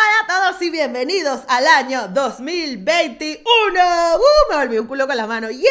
Hola 0.00 0.24
a 0.24 0.50
todos 0.50 0.62
y 0.62 0.70
bienvenidos 0.70 1.42
al 1.46 1.66
año 1.66 2.08
2021. 2.08 3.44
¡Uh! 3.44 4.50
Me 4.50 4.56
volví 4.56 4.78
un 4.78 4.86
culo 4.86 5.06
con 5.06 5.14
la 5.14 5.26
mano. 5.26 5.50
¡Yes! 5.50 5.66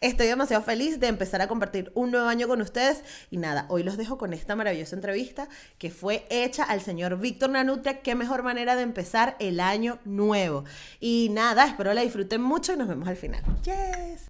Estoy 0.00 0.26
demasiado 0.26 0.64
feliz 0.64 0.98
de 0.98 1.06
empezar 1.06 1.40
a 1.40 1.46
compartir 1.46 1.92
un 1.94 2.10
nuevo 2.10 2.26
año 2.26 2.48
con 2.48 2.60
ustedes. 2.60 3.04
Y 3.30 3.36
nada, 3.36 3.66
hoy 3.68 3.84
los 3.84 3.96
dejo 3.96 4.18
con 4.18 4.32
esta 4.32 4.56
maravillosa 4.56 4.96
entrevista 4.96 5.48
que 5.78 5.92
fue 5.92 6.26
hecha 6.28 6.64
al 6.64 6.80
señor 6.80 7.20
Víctor 7.20 7.50
Nanutia. 7.50 8.00
Qué 8.02 8.16
mejor 8.16 8.42
manera 8.42 8.74
de 8.74 8.82
empezar 8.82 9.36
el 9.38 9.60
año 9.60 10.00
nuevo. 10.04 10.64
Y 10.98 11.28
nada, 11.30 11.66
espero 11.66 11.94
la 11.94 12.00
disfruten 12.00 12.42
mucho 12.42 12.72
y 12.72 12.76
nos 12.78 12.88
vemos 12.88 13.06
al 13.06 13.16
final. 13.16 13.44
¡Yes! 13.62 14.28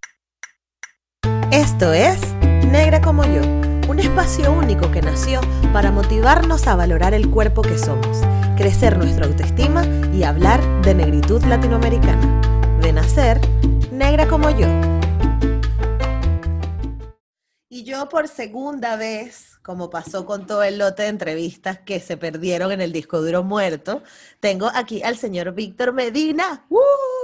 Esto 1.50 1.94
es 1.94 2.20
Negra 2.70 3.00
como 3.00 3.24
yo, 3.24 3.42
un 3.88 3.98
espacio 4.00 4.52
único 4.52 4.90
que 4.90 5.00
nació 5.00 5.40
para 5.72 5.92
motivarnos 5.92 6.66
a 6.66 6.74
valorar 6.74 7.14
el 7.14 7.30
cuerpo 7.30 7.62
que 7.62 7.78
somos 7.78 8.22
crecer 8.56 8.98
nuestra 8.98 9.26
autoestima 9.26 9.84
y 10.12 10.24
hablar 10.24 10.60
de 10.82 10.94
negritud 10.94 11.44
latinoamericana. 11.44 12.40
De 12.80 12.92
nacer, 12.92 13.40
negra 13.92 14.26
como 14.26 14.50
yo. 14.50 14.66
Y 17.68 17.84
yo 17.84 18.08
por 18.08 18.26
segunda 18.26 18.96
vez, 18.96 19.58
como 19.62 19.88
pasó 19.88 20.26
con 20.26 20.46
todo 20.46 20.62
el 20.64 20.78
lote 20.78 21.04
de 21.04 21.08
entrevistas 21.08 21.78
que 21.78 22.00
se 22.00 22.16
perdieron 22.16 22.72
en 22.72 22.80
el 22.80 22.92
disco 22.92 23.20
duro 23.20 23.44
muerto, 23.44 24.02
tengo 24.40 24.70
aquí 24.74 25.02
al 25.02 25.16
señor 25.16 25.52
Víctor 25.54 25.92
Medina. 25.92 26.64
¡Uh! 26.68 26.80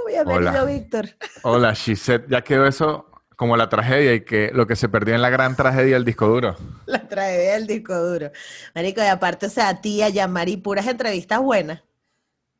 Bienvenido, 0.07 0.65
Víctor. 0.65 1.09
Hola, 1.41 1.75
Gisette. 1.75 2.29
Ya 2.29 2.41
quedó 2.43 2.65
eso 2.67 3.12
como 3.35 3.57
la 3.57 3.69
tragedia 3.69 4.13
y 4.13 4.21
que 4.21 4.51
lo 4.53 4.67
que 4.67 4.75
se 4.75 4.89
perdió 4.89 5.15
en 5.15 5.21
la 5.21 5.29
gran 5.29 5.55
tragedia 5.55 5.95
del 5.95 6.05
disco 6.05 6.27
duro. 6.27 6.55
La 6.85 7.07
tragedia 7.07 7.53
del 7.53 7.67
disco 7.67 7.95
duro. 7.95 8.31
Marico, 8.75 9.01
y 9.01 9.05
aparte, 9.05 9.47
o 9.47 9.49
sea, 9.49 9.81
tía, 9.81 10.09
Yamari, 10.09 10.57
puras 10.57 10.87
entrevistas 10.87 11.39
buenas. 11.41 11.81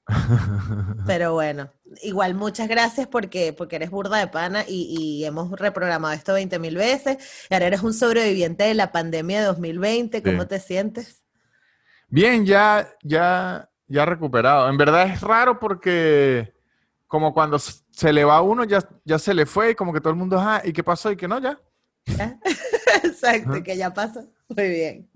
Pero 1.07 1.33
bueno, 1.33 1.71
igual 2.01 2.35
muchas 2.35 2.67
gracias 2.67 3.07
porque, 3.07 3.53
porque 3.53 3.77
eres 3.77 3.89
burda 3.89 4.17
de 4.17 4.27
pana 4.27 4.65
y, 4.67 5.23
hemos 5.25 5.51
reprogramado 5.51 6.13
esto 6.13 6.33
20 6.33 6.59
mil 6.59 6.75
veces. 6.75 7.17
Y 7.49 7.53
ahora 7.53 7.67
eres 7.67 7.81
un 7.83 7.93
sobreviviente 7.93 8.63
de 8.63 8.73
la 8.73 8.91
pandemia 8.91 9.39
de 9.39 9.45
2020. 9.47 10.21
¿Cómo 10.23 10.47
te 10.47 10.59
sientes? 10.59 11.23
Bien, 12.09 12.45
ya, 12.45 12.89
ya, 13.01 13.69
ya 13.87 14.05
recuperado. 14.05 14.69
En 14.69 14.77
verdad 14.77 15.07
es 15.07 15.21
raro 15.21 15.59
porque 15.59 16.52
como 17.13 17.31
cuando 17.31 17.59
se 17.59 18.11
le 18.11 18.23
va 18.23 18.37
a 18.37 18.41
uno, 18.41 18.63
ya, 18.63 18.79
ya 19.05 19.19
se 19.19 19.35
le 19.35 19.45
fue 19.45 19.69
y 19.69 19.75
como 19.75 19.93
que 19.93 20.01
todo 20.01 20.09
el 20.09 20.17
mundo, 20.17 20.35
ah, 20.39 20.63
¿y 20.65 20.73
qué 20.73 20.83
pasó? 20.83 21.11
Y 21.11 21.15
que 21.15 21.27
no, 21.27 21.39
ya. 21.39 21.61
Exacto, 23.03 23.61
que 23.61 23.77
ya 23.77 23.93
pasó. 23.93 24.27
Muy 24.49 24.67
bien. 24.67 25.09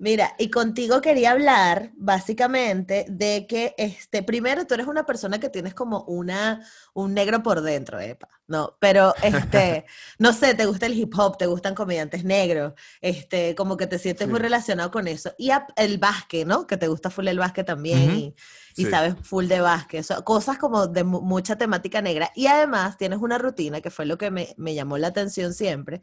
Mira, 0.00 0.36
y 0.38 0.48
contigo 0.48 1.00
quería 1.00 1.32
hablar 1.32 1.90
básicamente 1.96 3.04
de 3.08 3.48
que, 3.48 3.74
este, 3.78 4.22
primero, 4.22 4.64
tú 4.64 4.74
eres 4.74 4.86
una 4.86 5.04
persona 5.04 5.40
que 5.40 5.48
tienes 5.48 5.74
como 5.74 6.04
una, 6.04 6.64
un 6.94 7.14
negro 7.14 7.42
por 7.42 7.62
dentro, 7.62 7.98
epa, 7.98 8.28
no, 8.46 8.76
pero, 8.78 9.12
este, 9.24 9.86
no 10.18 10.32
sé, 10.32 10.54
te 10.54 10.66
gusta 10.66 10.86
el 10.86 10.96
hip 10.96 11.12
hop, 11.18 11.36
te 11.36 11.46
gustan 11.46 11.74
comediantes 11.74 12.22
negros, 12.22 12.74
este, 13.00 13.56
como 13.56 13.76
que 13.76 13.88
te 13.88 13.98
sientes 13.98 14.28
muy 14.28 14.38
relacionado 14.38 14.92
con 14.92 15.08
eso. 15.08 15.34
Y 15.36 15.50
el 15.74 15.98
básquet, 15.98 16.46
¿no? 16.46 16.68
Que 16.68 16.76
te 16.76 16.86
gusta 16.86 17.10
full 17.10 17.26
el 17.26 17.38
básquet 17.38 17.66
también 17.66 18.34
y, 18.76 18.84
sabes 18.86 19.16
full 19.20 19.46
de 19.48 19.60
básquet, 19.60 20.06
cosas 20.22 20.58
como 20.58 20.86
de 20.86 21.02
mucha 21.02 21.58
temática 21.58 22.00
negra. 22.00 22.30
Y 22.36 22.46
además 22.46 22.96
tienes 22.98 23.18
una 23.18 23.36
rutina, 23.36 23.80
que 23.80 23.90
fue 23.90 24.06
lo 24.06 24.16
que 24.16 24.30
me, 24.30 24.54
me 24.58 24.76
llamó 24.76 24.96
la 24.96 25.08
atención 25.08 25.52
siempre, 25.52 26.00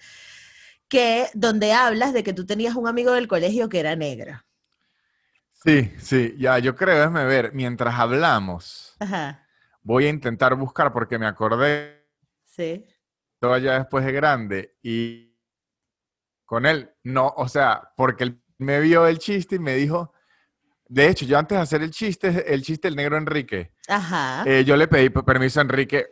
que 0.88 1.28
donde 1.34 1.73
hablas 1.73 2.13
de 2.13 2.23
que 2.23 2.34
tú 2.34 2.46
tenías 2.46 2.75
un 2.75 2.88
amigo 2.88 3.12
del 3.12 3.28
colegio 3.28 3.69
que 3.69 3.79
era 3.79 3.96
negro. 3.96 4.41
Sí, 5.51 5.91
sí, 5.97 6.35
ya, 6.38 6.59
yo 6.59 6.75
creo, 6.75 6.96
déjame 6.96 7.25
ver, 7.25 7.51
mientras 7.53 7.96
hablamos, 7.96 8.96
voy 9.81 10.06
a 10.06 10.09
intentar 10.09 10.56
buscar 10.56 10.94
porque 10.94 11.18
me 11.18 11.25
acordé. 11.25 12.06
Sí. 12.44 12.85
Todavía 13.40 13.79
después 13.79 14.06
de 14.06 14.12
grande 14.12 14.78
y 14.84 15.35
con 16.46 16.66
él, 16.66 16.91
no, 17.03 17.34
o 17.35 17.47
sea, 17.47 17.91
porque 17.96 18.25
él 18.25 18.41
me 18.59 18.79
vio 18.79 19.07
el 19.07 19.17
chiste 19.17 19.56
y 19.56 19.59
me 19.59 19.75
dijo, 19.75 20.13
de 20.88 21.09
hecho, 21.09 21.25
yo 21.25 21.38
antes 21.40 21.57
de 21.57 21.62
hacer 21.63 21.81
el 21.81 21.90
chiste, 21.90 22.53
el 22.53 22.62
chiste 22.62 22.88
del 22.88 22.96
negro 22.96 23.17
Enrique, 23.17 23.73
Ajá. 23.88 24.44
Eh, 24.46 24.63
yo 24.66 24.78
le 24.78 24.88
pedí 24.88 25.09
permiso 25.09 25.59
a 25.59 25.63
Enrique, 25.63 26.06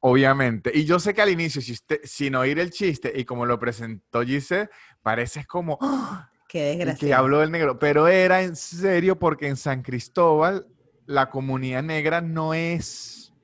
Obviamente. 0.00 0.70
Y 0.72 0.84
yo 0.84 0.98
sé 0.98 1.12
que 1.12 1.22
al 1.22 1.30
inicio, 1.30 1.60
si 1.60 1.72
usted, 1.72 2.00
sin 2.04 2.34
oír 2.34 2.58
el 2.58 2.70
chiste 2.70 3.12
y 3.14 3.24
como 3.24 3.46
lo 3.46 3.58
presentó 3.58 4.22
Gise, 4.22 4.70
parece 5.02 5.44
como... 5.44 5.78
¡Ah! 5.80 6.30
Qué 6.48 6.62
desgracia. 6.62 7.08
Que 7.08 7.14
habló 7.14 7.40
del 7.40 7.50
negro. 7.50 7.78
Pero 7.78 8.08
era 8.08 8.42
en 8.42 8.56
serio 8.56 9.18
porque 9.18 9.48
en 9.48 9.56
San 9.56 9.82
Cristóbal 9.82 10.66
la 11.04 11.28
comunidad 11.28 11.82
negra 11.82 12.20
no 12.20 12.54
es 12.54 13.34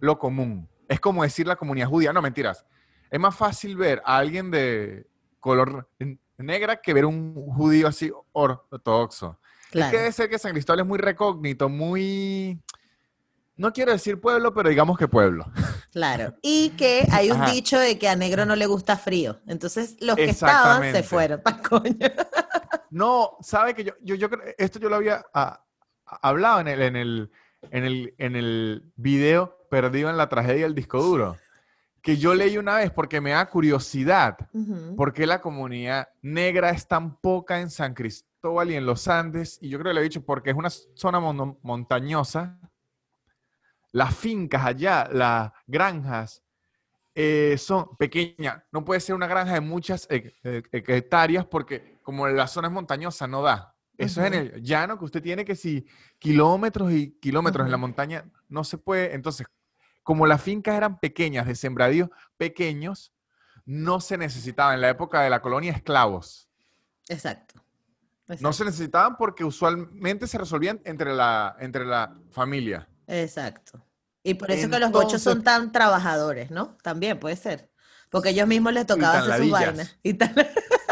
lo 0.00 0.18
común. 0.18 0.68
Es 0.88 0.98
como 1.00 1.22
decir 1.22 1.46
la 1.46 1.56
comunidad 1.56 1.88
judía. 1.88 2.12
No, 2.12 2.22
mentiras. 2.22 2.64
Es 3.10 3.20
más 3.20 3.36
fácil 3.36 3.76
ver 3.76 4.00
a 4.04 4.16
alguien 4.16 4.50
de 4.50 5.06
color 5.38 5.88
negra 6.38 6.80
que 6.80 6.94
ver 6.94 7.04
un 7.04 7.34
judío 7.34 7.88
así 7.88 8.10
ortodoxo. 8.32 9.38
Es 9.72 9.90
que 9.90 9.98
debe 9.98 10.12
ser 10.12 10.30
que 10.30 10.38
San 10.38 10.52
Cristóbal 10.52 10.80
es 10.80 10.86
muy 10.86 10.98
recógnito, 10.98 11.68
muy 11.68 12.58
no 13.56 13.72
quiero 13.72 13.92
decir 13.92 14.20
pueblo, 14.20 14.52
pero 14.52 14.68
digamos 14.68 14.98
que 14.98 15.08
pueblo. 15.08 15.46
Claro. 15.96 16.34
Y 16.42 16.70
que 16.76 17.08
hay 17.10 17.30
un 17.30 17.42
dicho 17.46 17.78
de 17.78 17.98
que 17.98 18.06
a 18.06 18.16
negro 18.16 18.44
no 18.44 18.54
le 18.54 18.66
gusta 18.66 18.98
frío. 18.98 19.40
Entonces, 19.46 19.96
los 20.00 20.14
que 20.14 20.26
estaban 20.26 20.92
se 20.92 21.02
fueron. 21.02 21.40
Pa' 21.42 21.56
coño. 21.62 21.96
No, 22.90 23.38
sabe 23.40 23.72
que 23.72 23.82
yo, 23.82 23.94
yo, 24.02 24.14
yo 24.14 24.28
esto 24.58 24.78
yo 24.78 24.90
lo 24.90 24.96
había 24.96 25.24
ah, 25.32 25.64
hablado 26.04 26.60
en 26.60 26.68
el, 26.68 26.82
en 26.82 26.96
el, 26.96 27.30
en 27.70 27.84
el, 27.84 28.14
en 28.18 28.36
el 28.36 28.92
video 28.96 29.56
perdido 29.70 30.10
en 30.10 30.18
la 30.18 30.28
tragedia 30.28 30.64
del 30.64 30.74
disco 30.74 31.00
duro. 31.02 31.38
Que 32.02 32.18
yo 32.18 32.34
leí 32.34 32.58
una 32.58 32.76
vez 32.76 32.90
porque 32.90 33.22
me 33.22 33.30
da 33.30 33.48
curiosidad 33.48 34.36
por 34.98 35.14
qué 35.14 35.26
la 35.26 35.40
comunidad 35.40 36.08
negra 36.20 36.68
es 36.70 36.86
tan 36.86 37.16
poca 37.16 37.58
en 37.58 37.70
San 37.70 37.94
Cristóbal 37.94 38.70
y 38.70 38.74
en 38.74 38.84
los 38.84 39.08
Andes. 39.08 39.56
Y 39.62 39.70
yo 39.70 39.78
creo 39.78 39.92
que 39.92 39.94
lo 39.94 40.00
he 40.00 40.04
dicho 40.04 40.22
porque 40.22 40.50
es 40.50 40.56
una 40.56 40.68
zona 40.68 41.20
montañosa 41.62 42.58
las 43.96 44.14
fincas 44.14 44.62
allá, 44.66 45.08
las 45.10 45.52
granjas, 45.66 46.42
eh, 47.14 47.56
son 47.56 47.96
pequeñas. 47.96 48.62
No 48.70 48.84
puede 48.84 49.00
ser 49.00 49.14
una 49.14 49.26
granja 49.26 49.54
de 49.54 49.62
muchas 49.62 50.06
hectáreas 50.10 51.46
porque 51.46 51.98
como 52.02 52.28
la 52.28 52.46
zona 52.46 52.68
es 52.68 52.74
montañosa, 52.74 53.26
no 53.26 53.40
da. 53.40 53.74
Eso 53.96 54.20
es 54.20 54.26
en 54.26 54.34
el 54.34 54.62
llano 54.62 54.98
que 54.98 55.06
usted 55.06 55.22
tiene 55.22 55.46
que 55.46 55.56
si 55.56 55.86
kilómetros 56.18 56.92
y 56.92 57.12
kilómetros 57.12 57.64
en 57.64 57.70
la 57.70 57.78
montaña 57.78 58.30
no 58.50 58.64
se 58.64 58.76
puede. 58.76 59.14
Entonces, 59.14 59.46
como 60.02 60.26
las 60.26 60.42
fincas 60.42 60.74
eran 60.74 60.98
pequeñas, 60.98 61.46
de 61.46 61.54
sembradíos 61.54 62.10
pequeños, 62.36 63.14
no 63.64 64.00
se 64.00 64.18
necesitaba 64.18 64.74
en 64.74 64.82
la 64.82 64.90
época 64.90 65.22
de 65.22 65.30
la 65.30 65.40
colonia 65.40 65.72
esclavos. 65.72 66.50
Exacto. 67.08 67.64
No 68.40 68.52
se 68.52 68.66
necesitaban 68.66 69.16
porque 69.16 69.42
usualmente 69.42 70.26
se 70.26 70.36
resolvían 70.36 70.82
entre 70.84 71.14
la, 71.14 71.56
entre 71.60 71.86
la 71.86 72.14
familia. 72.30 72.86
Exacto. 73.06 73.84
Y 74.22 74.34
por 74.34 74.50
eso 74.50 74.68
que 74.68 74.78
los 74.80 74.90
gochos 74.90 75.22
son 75.22 75.44
tan 75.44 75.70
trabajadores, 75.70 76.50
¿no? 76.50 76.76
También 76.82 77.18
puede 77.20 77.36
ser. 77.36 77.70
Porque 78.10 78.30
ellos 78.30 78.46
mismos 78.46 78.72
les 78.72 78.86
tocaba 78.86 79.18
hacer 79.18 79.42
sus 79.42 79.50
vainas. 79.50 79.98
Y 80.02 80.14
tan... 80.14 80.34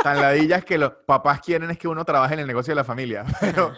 ladillas 0.05 0.65
que 0.65 0.79
los 0.79 0.93
papás 1.07 1.41
quieren 1.41 1.71
es 1.71 1.79
que 1.79 1.89
uno 1.89 2.05
trabaje 2.05 2.35
en 2.35 2.41
el 2.41 2.47
negocio 2.47 2.73
de 2.73 2.77
la 2.77 2.85
familia. 2.85 3.25
Pero, 3.41 3.73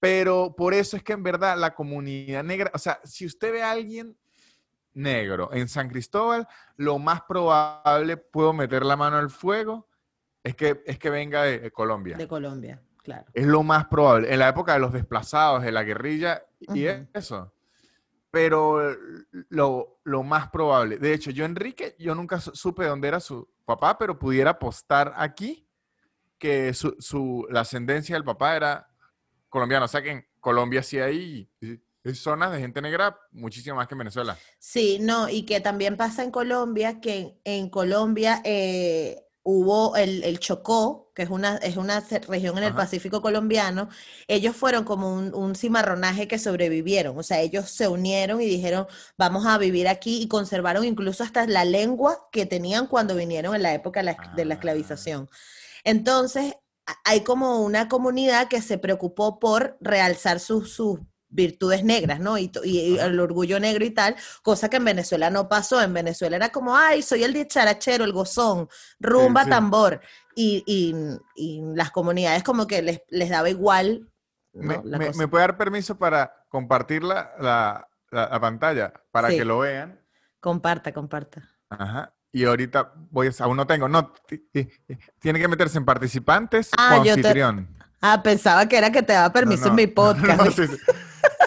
pero 0.00 0.54
por 0.56 0.74
eso 0.74 0.96
es 0.96 1.02
que 1.02 1.12
en 1.12 1.24
verdad 1.24 1.58
la 1.58 1.74
comunidad 1.74 2.44
negra, 2.44 2.70
o 2.72 2.78
sea, 2.78 3.00
si 3.02 3.26
usted 3.26 3.52
ve 3.52 3.64
a 3.64 3.72
alguien 3.72 4.16
negro 4.94 5.50
en 5.52 5.68
San 5.68 5.88
Cristóbal, 5.88 6.46
lo 6.76 6.98
más 6.98 7.22
probable, 7.22 8.16
puedo 8.16 8.52
meter 8.52 8.84
la 8.84 8.96
mano 8.96 9.16
al 9.16 9.28
fuego, 9.28 9.88
es 10.44 10.54
que, 10.54 10.82
es 10.86 10.98
que 10.98 11.10
venga 11.10 11.42
de, 11.42 11.70
Colombia. 11.72 12.16
De 12.16 12.28
Colombia, 12.28 12.80
claro. 13.08 13.26
Es 13.32 13.46
lo 13.46 13.62
más 13.62 13.86
probable. 13.86 14.32
En 14.32 14.38
la 14.38 14.48
época 14.48 14.74
de 14.74 14.80
los 14.80 14.92
desplazados, 14.92 15.62
de 15.62 15.72
la 15.72 15.82
guerrilla 15.82 16.42
y 16.74 16.86
eso 17.14 17.52
pero 18.30 18.94
lo, 19.48 20.00
lo, 20.04 20.22
más 20.22 20.50
probable. 20.50 20.98
De 20.98 21.14
hecho, 21.14 21.30
yo, 21.30 21.44
Enrique, 21.44 21.96
yo 21.98 22.14
nunca 22.14 22.40
supe 22.40 22.84
dónde 22.84 23.08
era 23.08 23.20
su 23.20 23.48
papá, 23.64 23.96
pero 23.96 24.18
pudiera 24.18 24.50
apostar 24.50 25.14
aquí 25.16 25.66
que 26.38 26.74
su, 26.74 26.94
su- 26.98 27.46
la 27.50 27.60
ascendencia 27.60 28.14
del 28.14 28.24
papá 28.24 28.56
era 28.56 28.88
colombiana. 29.48 29.86
O 29.86 29.88
sea 29.88 30.02
que 30.02 30.10
en 30.10 30.26
Colombia 30.40 30.82
sí 30.82 30.98
hay 30.98 31.48
zonas 32.14 32.52
de 32.52 32.60
gente 32.60 32.80
negra 32.80 33.18
muchísimo 33.32 33.76
más 33.76 33.88
que 33.88 33.94
en 33.94 33.98
Venezuela. 33.98 34.36
Sí, 34.58 34.98
no, 35.00 35.28
y 35.28 35.44
que 35.44 35.60
también 35.60 35.96
pasa 35.96 36.22
en 36.22 36.30
Colombia, 36.30 37.00
que 37.00 37.18
en, 37.18 37.40
en 37.44 37.70
Colombia 37.70 38.40
eh, 38.44 39.26
hubo 39.50 39.96
el, 39.96 40.22
el 40.24 40.38
Chocó, 40.40 41.10
que 41.14 41.22
es 41.22 41.30
una, 41.30 41.56
es 41.56 41.78
una 41.78 42.00
región 42.28 42.58
en 42.58 42.64
el 42.64 42.70
Ajá. 42.70 42.76
Pacífico 42.82 43.22
colombiano, 43.22 43.88
ellos 44.26 44.54
fueron 44.54 44.84
como 44.84 45.10
un, 45.14 45.34
un 45.34 45.54
cimarronaje 45.54 46.28
que 46.28 46.38
sobrevivieron, 46.38 47.16
o 47.18 47.22
sea, 47.22 47.40
ellos 47.40 47.70
se 47.70 47.88
unieron 47.88 48.42
y 48.42 48.44
dijeron, 48.46 48.86
vamos 49.16 49.46
a 49.46 49.56
vivir 49.56 49.88
aquí 49.88 50.20
y 50.22 50.28
conservaron 50.28 50.84
incluso 50.84 51.24
hasta 51.24 51.46
la 51.46 51.64
lengua 51.64 52.28
que 52.30 52.44
tenían 52.44 52.86
cuando 52.88 53.14
vinieron 53.14 53.54
en 53.54 53.62
la 53.62 53.72
época 53.72 54.00
de 54.00 54.04
la, 54.04 54.16
esc- 54.18 54.34
de 54.34 54.44
la 54.44 54.54
Ah. 54.54 54.56
esclavización. 54.56 55.30
Entonces, 55.84 56.54
hay 57.04 57.20
como 57.22 57.60
una 57.62 57.88
comunidad 57.88 58.48
que 58.48 58.60
se 58.62 58.78
preocupó 58.78 59.38
por 59.38 59.76
realzar 59.80 60.40
sus, 60.40 60.72
sus 60.72 61.00
virtudes 61.30 61.84
negras, 61.84 62.20
¿no? 62.20 62.38
Y, 62.38 62.50
el 62.98 63.20
orgullo 63.20 63.60
negro 63.60 63.84
y 63.84 63.90
tal, 63.90 64.16
cosa 64.42 64.68
que 64.70 64.76
en 64.78 64.84
Venezuela 64.84 65.30
no 65.30 65.48
pasó. 65.48 65.80
En 65.82 65.92
Venezuela 65.92 66.36
era 66.36 66.48
como, 66.50 66.76
ay, 66.76 67.02
soy 67.02 67.24
el 67.24 67.32
dicharachero, 67.32 68.04
el 68.04 68.12
gozón, 68.12 68.68
rumba, 69.00 69.44
sí. 69.44 69.50
tambor. 69.50 70.00
Y, 70.34 70.62
y- 70.66 70.94
y 71.36 71.60
las 71.74 71.90
comunidades 71.90 72.42
como 72.42 72.66
que 72.66 72.80
les, 72.82 73.02
les 73.08 73.28
daba 73.30 73.50
igual. 73.50 74.08
¿Me, 74.52 74.76
¿no? 74.76 74.82
La 74.84 74.98
me- 74.98 75.10
me 75.12 75.28
puede 75.28 75.42
dar 75.42 75.56
permiso 75.58 75.98
para 75.98 76.32
compartir 76.48 77.02
la, 77.04 77.32
la- 77.38 77.88
la- 78.10 78.28
la 78.28 78.40
pantalla 78.40 78.92
para 79.10 79.28
Sí. 79.30 79.36
que 79.36 79.44
lo 79.44 79.58
vean? 79.58 80.00
Comparta, 80.40 80.92
comparta. 80.92 81.42
Ajá. 81.68 82.14
Y 82.32 82.44
ahorita 82.44 82.92
voy 83.10 83.26
a, 83.28 83.44
aún 83.44 83.56
no 83.56 83.66
tengo, 83.66 83.88
no, 83.88 84.12
ti- 84.26 84.48
ti- 84.52 84.68
tiene 85.18 85.38
que 85.40 85.48
meterse 85.48 85.78
en 85.78 85.84
participantes 85.84 86.70
Ah, 86.76 86.98
o 87.00 87.04
yo 87.04 87.14
te- 87.14 87.20
anfitrión. 87.20 87.76
Ah, 88.00 88.22
pensaba 88.22 88.66
que 88.68 88.78
era 88.78 88.92
que 88.92 89.02
te 89.02 89.12
daba 89.12 89.32
permiso 89.32 89.64
No, 89.64 89.70
en 89.70 89.74
mi 89.74 89.86
podcast. 89.88 90.44
no, 90.44 90.50
sí, 90.52 90.66
sí, 90.68 90.76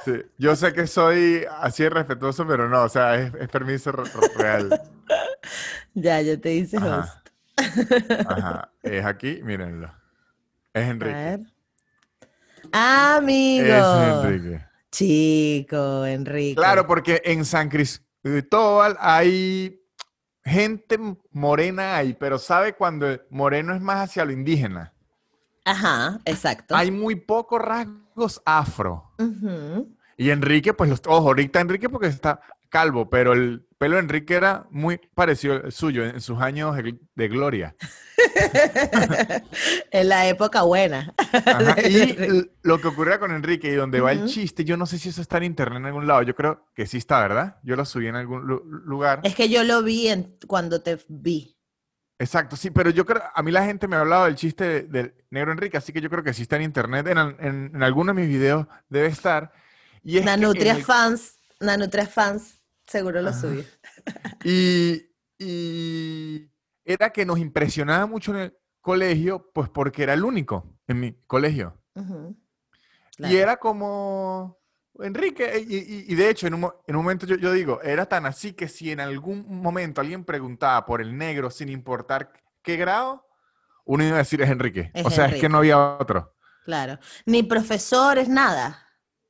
sí. 0.06 0.22
Yo 0.38 0.56
sé 0.56 0.74
que 0.74 0.88
soy 0.88 1.46
así 1.60 1.84
de 1.84 1.90
respetuoso, 1.90 2.46
pero 2.48 2.68
no, 2.70 2.84
o 2.84 2.90
sea, 2.90 3.16
es, 3.16 3.34
es 3.36 3.50
permiso 3.50 3.92
re- 3.92 4.04
re- 4.04 4.34
real. 4.38 4.82
Ya, 5.94 6.22
yo 6.22 6.40
te 6.40 6.54
hice 6.54 6.78
Ajá. 6.78 7.00
host. 7.00 7.30
Ajá. 8.28 8.72
Es 8.82 9.06
aquí, 9.06 9.42
mírenlo. 9.44 9.88
Es 10.74 10.84
A 10.86 10.88
Enrique. 10.90 11.14
ver. 11.16 11.40
Ah, 12.72 13.16
Amigo. 13.18 13.66
Es 13.66 14.26
Enrique. 14.26 14.66
Chico, 14.92 16.06
Enrique. 16.06 16.56
Claro, 16.56 16.88
porque 16.88 17.22
en 17.26 17.44
San 17.44 17.70
Cristóbal 17.70 18.96
hay 19.00 19.82
gente 20.46 20.98
morena 21.32 21.98
ahí, 21.98 22.14
pero 22.14 22.40
¿sabe 22.40 22.74
cuando 22.74 23.08
el 23.08 23.22
moreno 23.30 23.74
es 23.76 23.82
más 23.82 24.10
hacia 24.10 24.24
lo 24.26 24.32
indígena? 24.32 24.94
Ajá, 25.66 26.20
exacto. 26.26 26.76
Hay 26.76 26.90
muy 26.92 27.16
pocos 27.16 27.62
rasgos 28.16 28.42
afro. 28.46 29.12
Y 30.18 30.30
Enrique, 30.30 30.74
pues 30.74 30.90
los 30.90 31.02
ojo, 31.08 31.28
ahorita 31.30 31.60
Enrique 31.62 31.90
porque 31.90 32.08
está 32.08 32.42
calvo, 32.70 33.10
pero 33.10 33.34
el 33.34 33.66
pelo 33.78 33.96
de 33.96 34.02
Enrique 34.04 34.36
era 34.36 34.66
muy 34.70 35.00
parecido 35.14 35.56
al 35.56 35.72
suyo 35.72 36.06
en 36.06 36.22
sus 36.22 36.40
años 36.40 36.76
de, 37.16 37.28
gloria. 37.28 37.76
en 39.92 40.10
la 40.10 40.28
época 40.28 40.62
buena. 40.64 41.14
Ajá, 41.18 41.76
Y 41.82 42.50
lo 42.62 42.80
que 42.80 42.88
ocurría 42.88 43.20
con 43.20 43.32
Enrique 43.32 43.68
y 43.70 43.76
donde 43.76 44.00
va 44.00 44.12
el 44.12 44.26
chiste, 44.26 44.64
yo 44.64 44.78
no 44.78 44.86
sé 44.86 45.00
si 45.00 45.10
eso 45.10 45.22
está 45.22 45.38
en 45.38 45.44
internet 45.44 45.80
en 45.80 45.86
algún 45.88 46.08
lado. 46.08 46.22
Yo 46.22 46.36
creo 46.36 46.66
que 46.76 46.86
sí 46.86 46.98
está, 46.98 47.20
¿verdad? 47.22 47.58
Yo 47.64 47.76
lo 47.76 47.84
subí 47.86 48.08
en 48.08 48.16
algún 48.16 48.46
lu- 48.46 48.64
lugar. 48.86 49.22
Es 49.24 49.36
que 49.36 49.50
yo 49.50 49.64
lo 49.64 49.84
vi 49.84 50.08
en- 50.10 50.38
cuando 50.48 50.82
te 50.82 51.00
vi. 51.08 51.58
Exacto, 52.22 52.56
sí, 52.56 52.70
pero 52.70 52.92
yo 52.92 53.04
creo, 53.04 53.24
a 53.34 53.42
mí 53.42 53.52
la 53.52 53.66
gente 53.66 53.88
me 53.88 53.96
ha 53.96 54.02
hablado 54.02 54.26
del 54.26 54.36
chiste 54.36 54.64
de- 54.64 54.82
del 54.84 55.16
negro 55.32 55.52
Enrique, 55.54 55.76
así 55.78 55.92
que 55.92 56.02
yo 56.02 56.10
creo 56.10 56.24
que 56.24 56.34
sí 56.36 56.44
está 56.44 56.56
en 56.58 56.62
internet, 56.62 57.08
en, 57.08 57.18
en, 57.18 57.72
en 57.76 57.82
alguno 57.84 58.14
de 58.14 58.22
mis 58.22 58.30
videos 58.30 58.68
debe 58.90 59.08
estar. 59.08 59.52
Y 60.04 60.20
es 60.20 60.26
Nanutria 60.26 60.74
el- 60.74 60.84
fans, 60.84 61.40
Nanutria 61.60 62.06
fans, 62.06 62.62
seguro 62.86 63.22
lo 63.24 63.34
subió. 63.34 63.64
Y, 64.44 65.10
y 65.40 66.48
era 66.86 67.10
que 67.12 67.26
nos 67.26 67.40
impresionaba 67.40 68.06
mucho 68.06 68.32
en 68.36 68.38
el 68.42 68.58
colegio, 68.82 69.50
pues 69.54 69.70
porque 69.70 70.04
era 70.04 70.14
el 70.14 70.24
único 70.24 70.78
en 70.88 71.00
mi 71.00 71.14
colegio. 71.28 71.82
Y 71.96 72.02
Claro. 73.18 73.36
era 73.38 73.58
como 73.58 74.61
Enrique, 75.04 75.66
y, 75.68 75.76
y- 75.78 76.06
y 76.10 76.16
de 76.16 76.30
hecho 76.30 76.48
en 76.48 76.54
un, 76.56 76.72
en 76.88 76.96
un 76.96 77.04
momento 77.04 77.26
yo, 77.26 77.36
yo 77.38 77.52
digo, 77.52 77.82
era 77.82 78.06
tan 78.06 78.26
así 78.26 78.54
que 78.54 78.68
si 78.68 78.92
en 78.92 79.00
algún 79.00 79.46
momento 79.62 80.02
alguien 80.02 80.24
preguntaba 80.24 80.86
por 80.86 81.02
el 81.02 81.18
negro 81.18 81.50
sin 81.50 81.70
importar 81.70 82.32
qué 82.62 82.78
grado, 82.78 83.26
uno 83.86 84.04
iba 84.04 84.16
a 84.16 84.20
decir 84.20 84.42
es 84.42 84.50
Enrique. 84.50 84.92
Es 84.94 85.06
o 85.06 85.10
sea, 85.10 85.26
es 85.26 85.40
que 85.42 85.50
no 85.50 85.58
había 85.60 85.78
otro. 85.98 86.34
Claro. 86.66 87.00
Ni 87.26 87.44
profesores, 87.44 88.30
nada. 88.30 88.88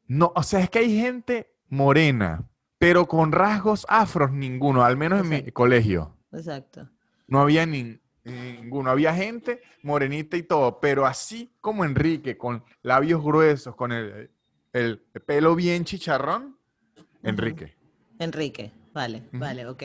No, 0.08 0.34
o 0.36 0.44
sea, 0.44 0.60
es 0.60 0.70
que 0.70 0.80
hay 0.80 1.00
gente 1.00 1.54
morena, 1.70 2.44
pero 2.78 3.08
con 3.08 3.32
rasgos 3.32 3.86
afros 3.88 4.32
ninguno, 4.32 4.84
al 4.84 4.98
menos 4.98 5.22
en 5.22 5.30
mi 5.30 5.52
colegio. 5.52 6.18
Exacto. 6.34 6.90
No 7.28 7.40
había 7.40 7.66
ni- 7.66 7.98
ninguno. 8.26 8.92
Había 8.92 9.14
gente 9.16 9.62
morenita 9.84 10.36
y 10.36 10.44
todo, 10.44 10.80
pero 10.82 11.06
así 11.06 11.56
como 11.62 11.86
Enrique, 11.86 12.38
con 12.38 12.64
labios 12.82 13.24
gruesos, 13.24 13.76
con 13.76 13.92
el, 13.94 14.30
el 14.74 15.00
pelo 15.26 15.56
bien 15.56 15.86
chicharrón, 15.86 16.58
Enrique. 17.24 17.76
Enrique, 18.20 18.72
vale, 18.94 19.24
vale, 19.34 19.68
ok. 19.68 19.84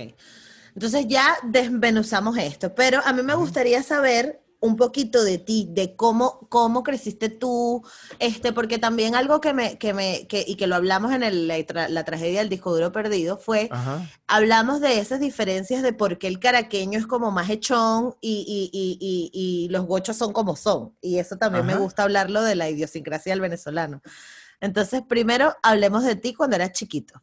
Entonces 0.75 1.06
ya 1.09 1.37
desmenuzamos 1.43 2.37
esto, 2.38 2.75
pero 2.75 3.00
a 3.05 3.12
mí 3.12 3.23
me 3.23 3.35
gustaría 3.35 3.83
saber 3.83 4.43
un 4.59 4.77
poquito 4.77 5.23
de 5.23 5.38
ti, 5.38 5.69
de 5.71 5.94
cómo, 5.97 6.47
cómo 6.49 6.83
creciste 6.83 7.29
tú, 7.29 7.83
este, 8.19 8.53
porque 8.53 8.79
también 8.79 9.15
algo 9.15 9.41
que 9.41 9.53
me, 9.53 9.79
que 9.79 9.93
me, 9.93 10.27
que, 10.27 10.44
y 10.47 10.56
que 10.56 10.67
lo 10.67 10.75
hablamos 10.77 11.12
en 11.12 11.23
el- 11.23 11.47
la, 11.47 11.59
tra- 11.59 11.89
la 11.89 12.05
tragedia 12.05 12.41
del 12.41 12.49
disco 12.49 12.75
duro 12.75 12.91
perdido 12.91 13.37
fue, 13.37 13.69
Ajá. 13.71 14.06
hablamos 14.27 14.81
de 14.81 14.99
esas 14.99 15.21
diferencias 15.21 15.82
de 15.82 15.93
por 15.93 16.19
qué 16.19 16.27
el 16.27 16.41
caraqueño 16.41 16.99
es 16.99 17.06
como 17.06 17.31
más 17.31 17.50
echón 17.50 18.17
y, 18.21 18.44
y- 18.49 18.71
y- 18.73 19.31
y- 19.32 19.69
los 19.69 19.85
gochos 19.87 20.17
son 20.17 20.32
como 20.32 20.56
son. 20.56 20.97
Y 21.03 21.19
eso 21.19 21.37
también 21.37 21.65
me 21.67 21.77
gusta 21.77 22.03
hablarlo 22.05 22.43
de 22.43 22.56
la 22.56 22.69
idiosincrasia 22.71 23.32
del 23.32 23.43
venezolano. 23.43 24.00
Entonces, 24.67 25.03
primero 25.09 25.55
hablemos 25.63 26.05
de 26.05 26.17
ti 26.17 26.35
cuando 26.35 26.57
eras 26.57 26.73
chiquito. 26.73 27.23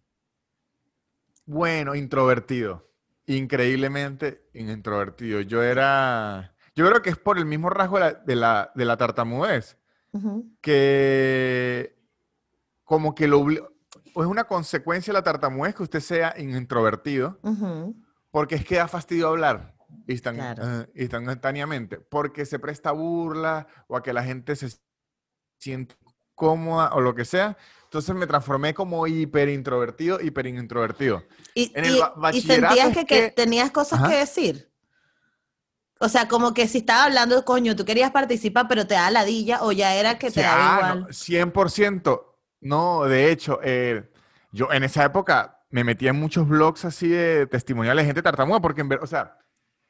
Bueno, 1.46 1.94
introvertido. 1.94 2.90
Increíblemente 3.28 4.50
introvertido. 4.54 5.42
Yo 5.42 5.62
era. 5.62 6.56
Yo 6.76 6.88
creo 6.88 7.02
que 7.02 7.12
es 7.12 7.18
por 7.18 7.38
el 7.38 7.46
mismo 7.46 7.70
rasgo 7.70 7.98
de 8.00 8.04
la, 8.06 8.14
de 8.14 8.36
la, 8.36 8.72
de 8.74 8.86
la 8.86 8.98
tartamudez. 8.98 9.78
Que 10.62 11.96
como 12.84 13.16
que 13.16 13.28
lo 13.28 13.46
es 13.50 14.26
una 14.28 14.44
consecuencia 14.46 15.12
de 15.12 15.20
la 15.20 15.24
tartamudez 15.24 15.74
que 15.76 15.84
usted 15.84 16.00
sea 16.00 16.34
introvertido, 16.38 17.40
porque 18.32 18.56
es 18.56 18.66
que 18.66 18.76
da 18.76 18.88
fastidio 18.88 19.28
hablar 19.30 19.76
instan- 20.08 20.36
Claro. 20.36 20.82
eh, 20.84 20.90
instantáneamente, 20.96 22.00
porque 22.00 22.46
se 22.46 22.60
presta 22.60 22.90
a 22.90 22.94
burla 22.94 23.68
o 23.88 23.96
a 23.98 24.04
que 24.04 24.14
la 24.14 24.24
gente 24.24 24.56
se 24.56 24.70
siente 25.58 25.96
cómoda 26.36 26.90
o 26.94 27.02
lo 27.02 27.14
que 27.16 27.26
sea. 27.26 27.58
Entonces 27.86 28.16
me 28.16 28.26
transformé 28.26 28.74
como 28.74 29.06
hiper 29.06 29.50
introvertido, 29.50 30.20
hiper 30.20 30.48
introvertido. 30.48 31.24
Y, 31.54 31.72
En 31.76 31.86
el 31.86 31.96
y- 31.96 32.00
ba- 32.00 32.14
y 32.16 32.20
bachillerato 32.22 32.76
sentías 32.76 33.06
que, 33.06 33.30
tenías 33.32 33.72
cosas 33.72 34.00
Ajá. 34.00 34.10
que 34.10 34.16
decir. 34.18 34.70
O 36.00 36.10
sea, 36.10 36.28
como 36.28 36.54
que 36.54 36.68
si 36.68 36.80
estaba 36.80 37.06
hablando, 37.06 37.46
coño, 37.46 37.76
tú 37.76 37.86
querías 37.86 38.12
participar, 38.12 38.68
pero 38.68 38.86
te 38.88 38.96
da 38.96 39.10
ladilla, 39.12 39.64
o 39.64 39.72
ya 39.72 39.96
era 39.96 40.18
que 40.20 40.28
te 40.28 40.34
Sí, 40.34 40.42
daba 40.42 40.76
ah, 40.76 40.80
igual. 40.80 41.00
no, 41.02 41.08
100%. 41.14 42.36
No, 42.62 43.04
de 43.06 43.32
hecho, 43.32 43.60
eh, 43.64 44.12
yo 44.52 44.72
en 44.74 44.84
esa 44.84 45.06
época 45.06 45.62
me 45.70 45.84
metía 45.84 46.10
en 46.10 46.20
muchos 46.20 46.48
blogs 46.48 46.84
así 46.86 47.08
de 47.08 47.48
testimoniales 47.48 48.04
de 48.04 48.08
gente 48.08 48.22
tartamuda, 48.22 48.60
porque 48.60 48.82
en 48.82 48.90
ver, 48.90 49.00
o 49.02 49.08
sea, 49.08 49.38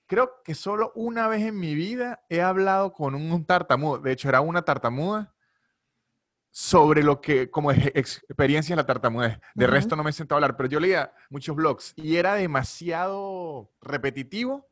creo 0.07 0.41
que 0.43 0.53
solo 0.55 0.91
una 0.95 1.27
vez 1.27 1.41
en 1.43 1.59
mi 1.59 1.73
vida 1.73 2.23
he 2.29 2.41
hablado 2.41 2.93
con 2.93 3.15
un 3.15 3.45
tartamudo. 3.45 3.97
De 3.99 4.11
hecho, 4.11 4.29
era 4.29 4.41
una 4.41 4.61
tartamuda 4.63 5.32
sobre 6.55 7.01
lo 7.01 7.19
que, 7.19 7.49
como 7.49 7.71
ex- 7.71 8.21
experiencia 8.27 8.73
en 8.73 8.77
la 8.77 8.85
tartamudez. 8.85 9.39
De 9.55 9.65
resto 9.65 9.95
no 9.95 10.03
me 10.03 10.11
he 10.11 10.13
sentado 10.13 10.35
a 10.35 10.37
hablar, 10.37 10.55
pero 10.55 10.69
yo 10.69 10.79
leía 10.79 11.11
muchos 11.31 11.55
blogs 11.55 11.93
y 11.95 12.15
era 12.17 12.35
demasiado 12.35 13.71
repetitivo 13.81 14.69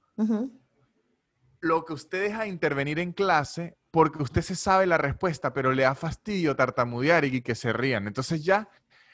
lo 1.60 1.84
que 1.86 1.94
usted 1.94 2.22
deja 2.24 2.44
de 2.44 2.50
intervenir 2.50 3.00
en 3.00 3.14
clase 3.14 3.78
porque 3.90 4.22
usted 4.22 4.42
se 4.44 4.56
sabe 4.56 4.86
la 4.86 4.98
respuesta, 5.00 5.54
pero 5.54 5.72
le 5.74 5.84
da 5.84 5.96
fastidio 5.96 6.56
tartamudear 6.56 7.26
y 7.26 7.42
que 7.42 7.56
se 7.56 7.74
rían. 7.74 8.06
Entonces 8.08 8.44
ya 8.44 8.70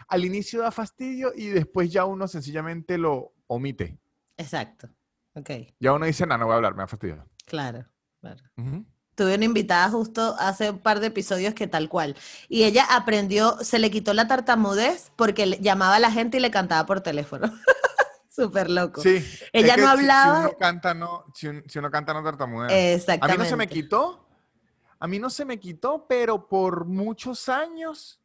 al 0.09 0.25
inicio 0.25 0.61
da 0.61 0.71
fastidio 0.71 1.31
y 1.35 1.47
después 1.47 1.89
ya 1.91 2.03
uno 2.05 2.27
sencillamente 2.27 2.97
lo 2.97 3.33
omite. 3.47 3.97
Exacto. 4.37 4.89
Ok, 5.33 5.51
Ya 5.79 5.93
uno 5.93 6.05
dice, 6.05 6.25
no, 6.25 6.37
no 6.37 6.45
voy 6.45 6.53
a 6.53 6.55
hablar, 6.57 6.73
me 6.75 6.83
da 6.83 6.87
fastidio. 6.87 7.25
claro, 7.45 7.85
claro. 8.19 8.43
Tuve 9.17 9.33
una 9.33 9.45
invitada 9.45 9.89
justo 9.89 10.35
hace 10.37 10.69
un 10.69 10.77
par 10.77 10.99
de 10.99 11.07
episodios 11.07 11.55
que 11.55 11.65
tal 11.65 11.89
cual. 11.89 12.15
Y 12.49 12.65
ella 12.65 12.85
aprendió, 12.87 13.57
se 13.61 13.79
le 13.79 13.89
quitó 13.89 14.13
la 14.13 14.27
tartamudez 14.27 15.11
porque 15.15 15.57
llamaba 15.59 15.95
a 15.95 15.99
la 15.99 16.11
gente 16.11 16.37
y 16.37 16.39
le 16.39 16.51
cantaba 16.51 16.85
por 16.85 17.01
teléfono. 17.01 17.51
Súper 18.29 18.69
loco. 18.69 19.01
Sí. 19.01 19.15
es 19.15 19.49
Ella 19.53 19.73
que 19.73 19.81
no 19.81 19.87
si- 19.87 19.93
Si, 19.97 19.99
hablaba- 20.03 20.39
uno 20.41 20.57
canta, 20.59 20.93
no, 20.93 21.25
si, 21.33 21.47
un- 21.47 21.63
si 21.67 21.79
uno 21.79 21.89
canta, 21.89 22.13
no 22.13 22.23
tartamudea. 22.23 22.67
A 22.67 22.71
mí 22.71 22.75
Exactamente. 22.93 23.37
no 23.39 23.45
se 23.49 23.55
me 23.55 23.67
quitó, 23.67 24.27
a 24.99 25.07
mí 25.07 25.17
no 25.17 25.31
se 25.31 25.45
me 25.45 25.59
quitó, 25.59 26.05
pero 26.07 26.47
por 26.47 26.85
muchos 26.85 27.49
años, 27.49 28.21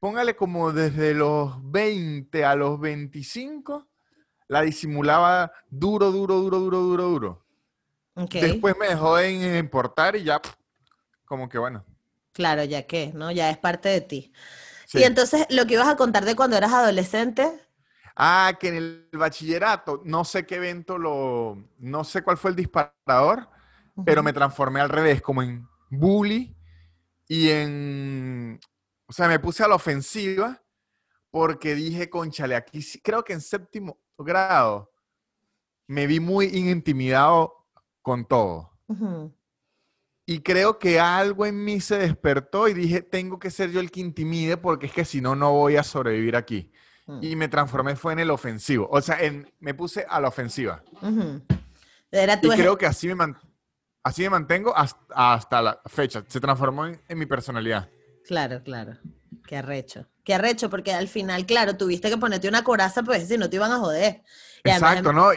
póngale 0.00 0.34
como 0.34 0.72
desde 0.72 1.12
los 1.12 1.56
20 1.70 2.46
a 2.46 2.54
los 2.54 2.80
25, 2.80 3.86
la 4.48 4.62
disimulaba 4.62 5.52
duro, 5.68 6.10
duro, 6.10 6.36
duro, 6.40 6.58
duro, 6.60 6.78
duro, 6.80 7.04
duro. 7.04 7.41
Después 8.14 8.76
me 8.78 8.88
dejó 8.88 9.16
de 9.16 9.58
importar 9.58 10.16
y 10.16 10.24
ya, 10.24 10.40
como 11.24 11.48
que 11.48 11.58
bueno. 11.58 11.84
Claro, 12.32 12.64
ya 12.64 12.86
que, 12.86 13.12
¿no? 13.14 13.30
Ya 13.30 13.50
es 13.50 13.58
parte 13.58 13.88
de 13.88 14.00
ti. 14.00 14.32
sí. 14.86 14.98
Y 14.98 15.04
entonces, 15.04 15.46
lo 15.50 15.66
que 15.66 15.74
ibas 15.74 15.88
a 15.88 15.96
contar 15.96 16.24
de 16.24 16.36
cuando 16.36 16.56
eras 16.56 16.72
adolescente, 16.72 17.50
Ah, 18.14 18.52
que 18.60 18.68
en 18.68 18.74
el 18.74 19.08
bachillerato, 19.12 20.02
no 20.04 20.24
sé 20.24 20.44
qué 20.44 20.56
evento 20.56 20.98
lo, 20.98 21.56
no 21.78 22.04
sé 22.04 22.22
cuál 22.22 22.36
fue 22.36 22.50
el 22.50 22.56
disparador, 22.56 23.48
pero 24.04 24.22
me 24.22 24.32
transformé 24.32 24.80
al 24.80 24.90
revés, 24.90 25.22
como 25.22 25.42
en 25.42 25.66
bully 25.90 26.54
y 27.26 27.50
en, 27.50 28.60
o 29.06 29.12
sea, 29.12 29.28
me 29.28 29.38
puse 29.38 29.62
a 29.64 29.68
la 29.68 29.76
ofensiva 29.76 30.62
porque 31.30 31.74
dije, 31.74 32.10
conchale, 32.10 32.54
aquí 32.54 32.84
creo 33.02 33.24
que 33.24 33.32
en 33.32 33.40
séptimo 33.40 33.98
grado 34.18 34.92
me 35.86 36.06
vi 36.06 36.20
muy 36.20 36.46
intimidado 36.46 37.61
con 38.02 38.26
todo. 38.26 38.72
Y 40.26 40.40
creo 40.40 40.78
que 40.78 41.00
algo 41.00 41.46
en 41.46 41.64
mí 41.64 41.80
se 41.80 41.98
despertó 41.98 42.68
y 42.68 42.74
dije, 42.74 43.02
tengo 43.02 43.38
que 43.38 43.50
ser 43.50 43.70
yo 43.70 43.80
el 43.80 43.90
que 43.90 44.00
intimide 44.00 44.56
porque 44.56 44.86
es 44.86 44.92
que 44.92 45.04
si 45.04 45.20
no, 45.20 45.34
no 45.34 45.52
voy 45.52 45.76
a 45.76 45.82
sobrevivir 45.82 46.36
aquí. 46.36 46.70
Mm. 47.06 47.18
Y 47.22 47.36
me 47.36 47.48
transformé 47.48 47.96
fue 47.96 48.12
en 48.12 48.20
el 48.20 48.30
ofensivo. 48.30 48.88
O 48.90 49.00
sea, 49.00 49.20
en- 49.20 49.52
me 49.58 49.74
puse 49.74 50.06
a 50.08 50.20
la 50.20 50.28
ofensiva. 50.28 50.82
Era 52.10 52.34
Y 52.34 52.40
tu 52.40 52.50
creo 52.50 52.78
que 52.78 52.86
así 52.86 53.08
me, 53.08 53.14
man- 53.16 53.36
así 54.04 54.22
me 54.22 54.30
mantengo 54.30 54.76
hasta, 54.76 55.00
hasta 55.34 55.60
la 55.62 55.80
fecha. 55.86 56.24
Se 56.28 56.38
transformó 56.40 56.86
en, 56.86 57.00
en 57.08 57.18
mi 57.18 57.26
personalidad. 57.26 57.88
Claro, 58.24 58.62
claro. 58.62 58.98
Qué 59.46 59.56
arrecho. 59.56 60.06
Qué 60.22 60.34
arrecho, 60.34 60.70
porque 60.70 60.92
al 60.92 61.08
final, 61.08 61.46
claro, 61.46 61.76
tuviste 61.76 62.08
que 62.08 62.16
ponerte 62.16 62.48
una 62.48 62.62
coraza, 62.62 63.02
pues 63.02 63.26
si 63.26 63.36
no 63.36 63.50
te 63.50 63.56
iban 63.56 63.72
a 63.72 63.78
joder. 63.78 64.22
Y 64.64 64.70
además- 64.70 64.90
Exacto, 64.92 65.12
¿no? 65.12 65.30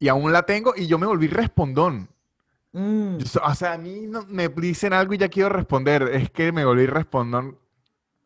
Y, 0.00 0.08
aún 0.08 0.32
la 0.32 0.42
tengo 0.42 0.72
y 0.76 0.86
yo 0.88 0.98
me 0.98 1.06
volví 1.06 1.28
respondón. 1.28 2.08
Mm, 2.72 3.18
Yo 3.18 3.40
o 3.44 3.54
sea, 3.54 3.74
a 3.74 3.78
mí 3.78 4.06
no, 4.08 4.24
me 4.26 4.48
dicen 4.48 4.92
algo 4.92 5.14
y 5.14 5.18
ya 5.18 5.28
quiero 5.28 5.50
responder. 5.50 6.02
Es 6.12 6.30
que 6.30 6.50
me 6.50 6.64
volví 6.64 6.86
respondón. 6.86 7.56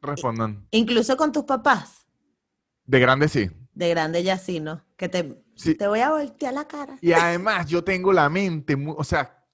Respondón. 0.01 0.67
Incluso 0.71 1.17
con 1.17 1.33
tus 1.33 1.45
papás. 1.45 2.07
De 2.87 3.01
grande 3.01 3.29
sí. 3.29 3.51
De 3.75 3.91
grande 3.91 4.23
ya 4.23 4.39
sí, 4.39 4.61
¿no? 4.61 4.83
Que 4.97 5.09
te, 5.09 5.43
Sí. 5.57 5.75
te 5.75 5.87
voy 5.87 6.01
a 6.01 6.11
voltear 6.11 6.55
la 6.55 6.67
cara. 6.69 6.97
Y 7.01 7.13
además 7.13 7.67
yo 7.67 7.83
tengo 7.85 8.13
la 8.13 8.29
mente, 8.29 8.77
mu- 8.77 8.95
o 8.97 9.05
sea, 9.05 9.45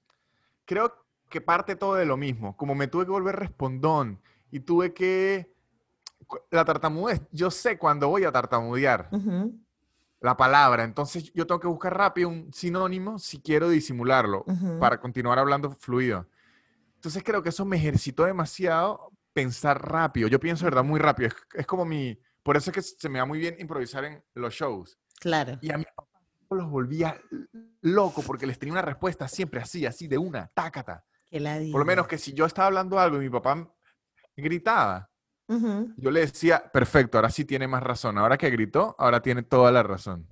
creo 0.64 0.94
que 1.28 1.40
parte 1.40 1.76
todo 1.76 1.94
de 1.94 2.04
lo 2.06 2.16
mismo. 2.16 2.56
Como 2.56 2.74
me 2.74 2.86
tuve 2.88 3.04
que 3.04 3.10
volver 3.12 3.36
respondón 3.36 4.20
y 4.50 4.60
tuve 4.60 4.92
que... 4.92 5.54
La 6.50 6.64
tartamudez, 6.64 7.22
yo 7.32 7.50
sé 7.50 7.76
cuando 7.78 8.08
voy 8.08 8.22
a 8.24 8.30
tartamudear 8.30 9.08
Ujú, 9.10 9.52
la 10.20 10.36
palabra, 10.36 10.84
entonces 10.84 11.32
yo 11.32 11.46
tengo 11.46 11.60
que 11.60 11.66
buscar 11.66 11.96
rápido 11.96 12.28
un 12.28 12.52
sinónimo 12.52 13.18
si 13.18 13.40
quiero 13.40 13.70
disimularlo 13.70 14.44
para 14.78 15.00
continuar 15.00 15.38
hablando 15.38 15.70
fluido. 15.70 16.28
Entonces 16.96 17.22
creo 17.24 17.42
que 17.42 17.48
eso 17.48 17.64
me 17.64 17.76
ejercitó 17.76 18.24
demasiado 18.24 19.10
pensar 19.32 19.80
rápido. 19.90 20.28
Yo 20.28 20.38
pienso, 20.38 20.66
¿verdad? 20.66 20.84
Muy 20.84 21.00
rápido. 21.00 21.28
Es, 21.28 21.34
es 21.54 21.66
como 21.66 21.86
mi... 21.86 22.20
Por 22.42 22.56
eso 22.56 22.70
es 22.70 22.74
que 22.74 22.82
se 22.82 23.08
me 23.08 23.18
da 23.18 23.24
muy 23.24 23.38
bien 23.38 23.56
improvisar 23.58 24.04
en 24.04 24.22
los 24.34 24.52
shows. 24.52 24.98
Claro. 25.18 25.58
Y 25.62 25.72
a 25.72 25.78
mi 25.78 25.84
papá 25.84 26.08
los 26.50 26.68
volvía 26.68 27.18
loco 27.80 28.22
porque 28.22 28.46
les 28.46 28.58
tenía 28.58 28.72
una 28.72 28.82
respuesta 28.82 29.28
siempre 29.28 29.60
así, 29.60 29.86
así 29.86 30.08
de 30.08 30.18
una, 30.18 30.48
tácata. 30.48 31.04
Qué 31.30 31.40
ladilla. 31.40 31.72
Por 31.72 31.80
lo 31.80 31.86
menos 31.86 32.06
que 32.06 32.18
si 32.18 32.34
yo 32.34 32.44
estaba 32.44 32.66
hablando 32.66 32.98
algo 32.98 33.16
y 33.16 33.20
mi 33.20 33.30
papá 33.30 33.72
gritaba, 34.36 35.09
Yo 35.96 36.10
le 36.10 36.20
decía, 36.20 36.70
perfecto, 36.72 37.18
ahora 37.18 37.30
sí 37.30 37.44
tiene 37.44 37.66
más 37.66 37.82
razón. 37.82 38.18
Ahora 38.18 38.38
que 38.38 38.50
gritó, 38.50 38.94
ahora 38.98 39.20
tiene 39.20 39.42
toda 39.42 39.72
la 39.72 39.82
razón. 39.82 40.26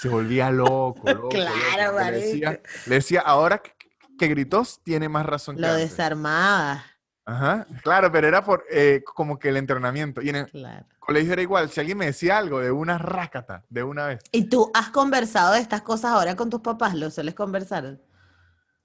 Se 0.00 0.08
volvía 0.08 0.50
loco, 0.50 1.02
loco. 1.12 1.28
Claro, 1.28 1.92
loco. 1.92 2.04
Le 2.04 2.10
decía, 2.12 2.60
le 2.86 2.94
decía, 2.96 3.20
ahora 3.20 3.58
que, 3.58 3.72
que 4.18 4.28
gritó, 4.28 4.64
tiene 4.82 5.08
más 5.08 5.24
razón 5.26 5.56
que 5.56 5.62
Lo 5.62 5.68
antes". 5.68 5.90
desarmaba. 5.90 6.84
Ajá, 7.24 7.66
claro, 7.82 8.10
pero 8.10 8.26
era 8.26 8.42
por 8.42 8.64
eh, 8.70 9.02
como 9.14 9.38
que 9.38 9.50
el 9.50 9.58
entrenamiento. 9.58 10.22
Y 10.22 10.30
en 10.30 10.36
el 10.36 10.46
Claro. 10.50 10.86
colegio 10.98 11.34
era 11.34 11.42
igual. 11.42 11.68
Si 11.70 11.78
alguien 11.78 11.98
me 11.98 12.06
decía 12.06 12.38
algo 12.38 12.58
de 12.60 12.70
una 12.70 12.96
rácata, 12.98 13.64
de 13.68 13.82
una 13.82 14.06
vez. 14.06 14.20
¿Y 14.32 14.44
tú 14.48 14.70
has 14.74 14.88
conversado 14.88 15.52
de 15.52 15.60
estas 15.60 15.82
cosas 15.82 16.12
ahora 16.12 16.34
con 16.36 16.48
tus 16.48 16.62
papás? 16.62 16.94
¿Lo 16.94 17.10
sueles 17.10 17.34
conversar? 17.34 17.98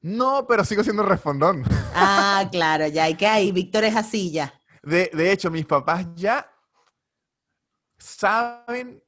No, 0.02 0.46
pero 0.46 0.66
sigo 0.66 0.84
siendo 0.84 1.04
respondón. 1.04 1.64
Ah, 1.96 2.44
claro, 2.52 2.86
ya 2.88 3.06
hay 3.06 3.16
que 3.16 3.26
ahí. 3.28 3.52
Víctor 3.54 3.86
es 3.86 3.96
así 3.96 4.32
ya. 4.32 4.54
De, 4.84 5.10
de 5.14 5.32
hecho, 5.32 5.50
mis 5.50 5.66
papás 5.66 6.06
ya 6.14 6.50
saben 7.98 9.02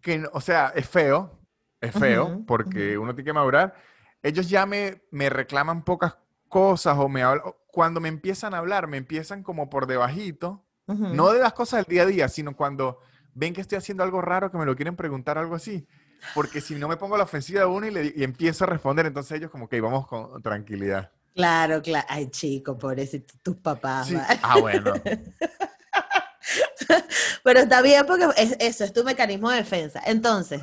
que, 0.00 0.24
o 0.32 0.40
sea, 0.40 0.72
es 0.74 0.88
feo, 0.88 1.38
es 1.80 1.92
feo, 1.92 2.44
porque 2.46 2.96
uno 2.96 3.14
tiene 3.14 3.26
que 3.26 3.32
madurar. 3.32 3.74
Ellos 4.22 4.48
ya 4.48 4.66
me, 4.66 5.02
me 5.10 5.28
reclaman 5.28 5.84
pocas 5.84 6.16
cosas 6.48 6.96
o 6.98 7.08
me 7.08 7.22
hablan, 7.22 7.52
cuando 7.66 8.00
me 8.00 8.08
empiezan 8.08 8.54
a 8.54 8.58
hablar, 8.58 8.86
me 8.86 8.96
empiezan 8.96 9.42
como 9.42 9.68
por 9.68 9.86
debajito, 9.86 10.64
no 10.86 11.32
de 11.32 11.40
las 11.40 11.52
cosas 11.52 11.84
del 11.84 11.92
día 11.92 12.02
a 12.02 12.06
día, 12.06 12.28
sino 12.28 12.56
cuando 12.56 13.00
ven 13.34 13.52
que 13.52 13.60
estoy 13.60 13.76
haciendo 13.76 14.04
algo 14.04 14.22
raro, 14.22 14.50
que 14.50 14.58
me 14.58 14.64
lo 14.64 14.76
quieren 14.76 14.96
preguntar, 14.96 15.36
algo 15.36 15.56
así. 15.56 15.86
Porque 16.34 16.60
si 16.60 16.76
no 16.76 16.88
me 16.88 16.96
pongo 16.96 17.16
a 17.16 17.18
la 17.18 17.24
ofensiva 17.24 17.60
de 17.60 17.66
uno 17.66 17.86
y, 17.86 17.90
le, 17.90 18.12
y 18.16 18.24
empiezo 18.24 18.64
a 18.64 18.68
responder, 18.68 19.06
entonces 19.06 19.36
ellos 19.36 19.50
como 19.50 19.68
que 19.68 19.80
vamos 19.80 20.06
con 20.06 20.40
tranquilidad. 20.42 21.12
Claro, 21.36 21.82
claro. 21.82 22.06
Ay, 22.08 22.30
chico, 22.30 22.76
pobrecito, 22.78 23.34
tus 23.42 23.56
papás. 23.58 24.08
Sí. 24.08 24.16
Ah, 24.42 24.58
bueno. 24.58 24.94
Pero 27.42 27.60
está 27.60 27.82
bien 27.82 28.06
porque 28.06 28.26
es- 28.36 28.56
eso 28.58 28.84
es 28.84 28.92
tu 28.92 29.04
mecanismo 29.04 29.50
de 29.50 29.58
defensa. 29.58 30.00
Entonces, 30.06 30.62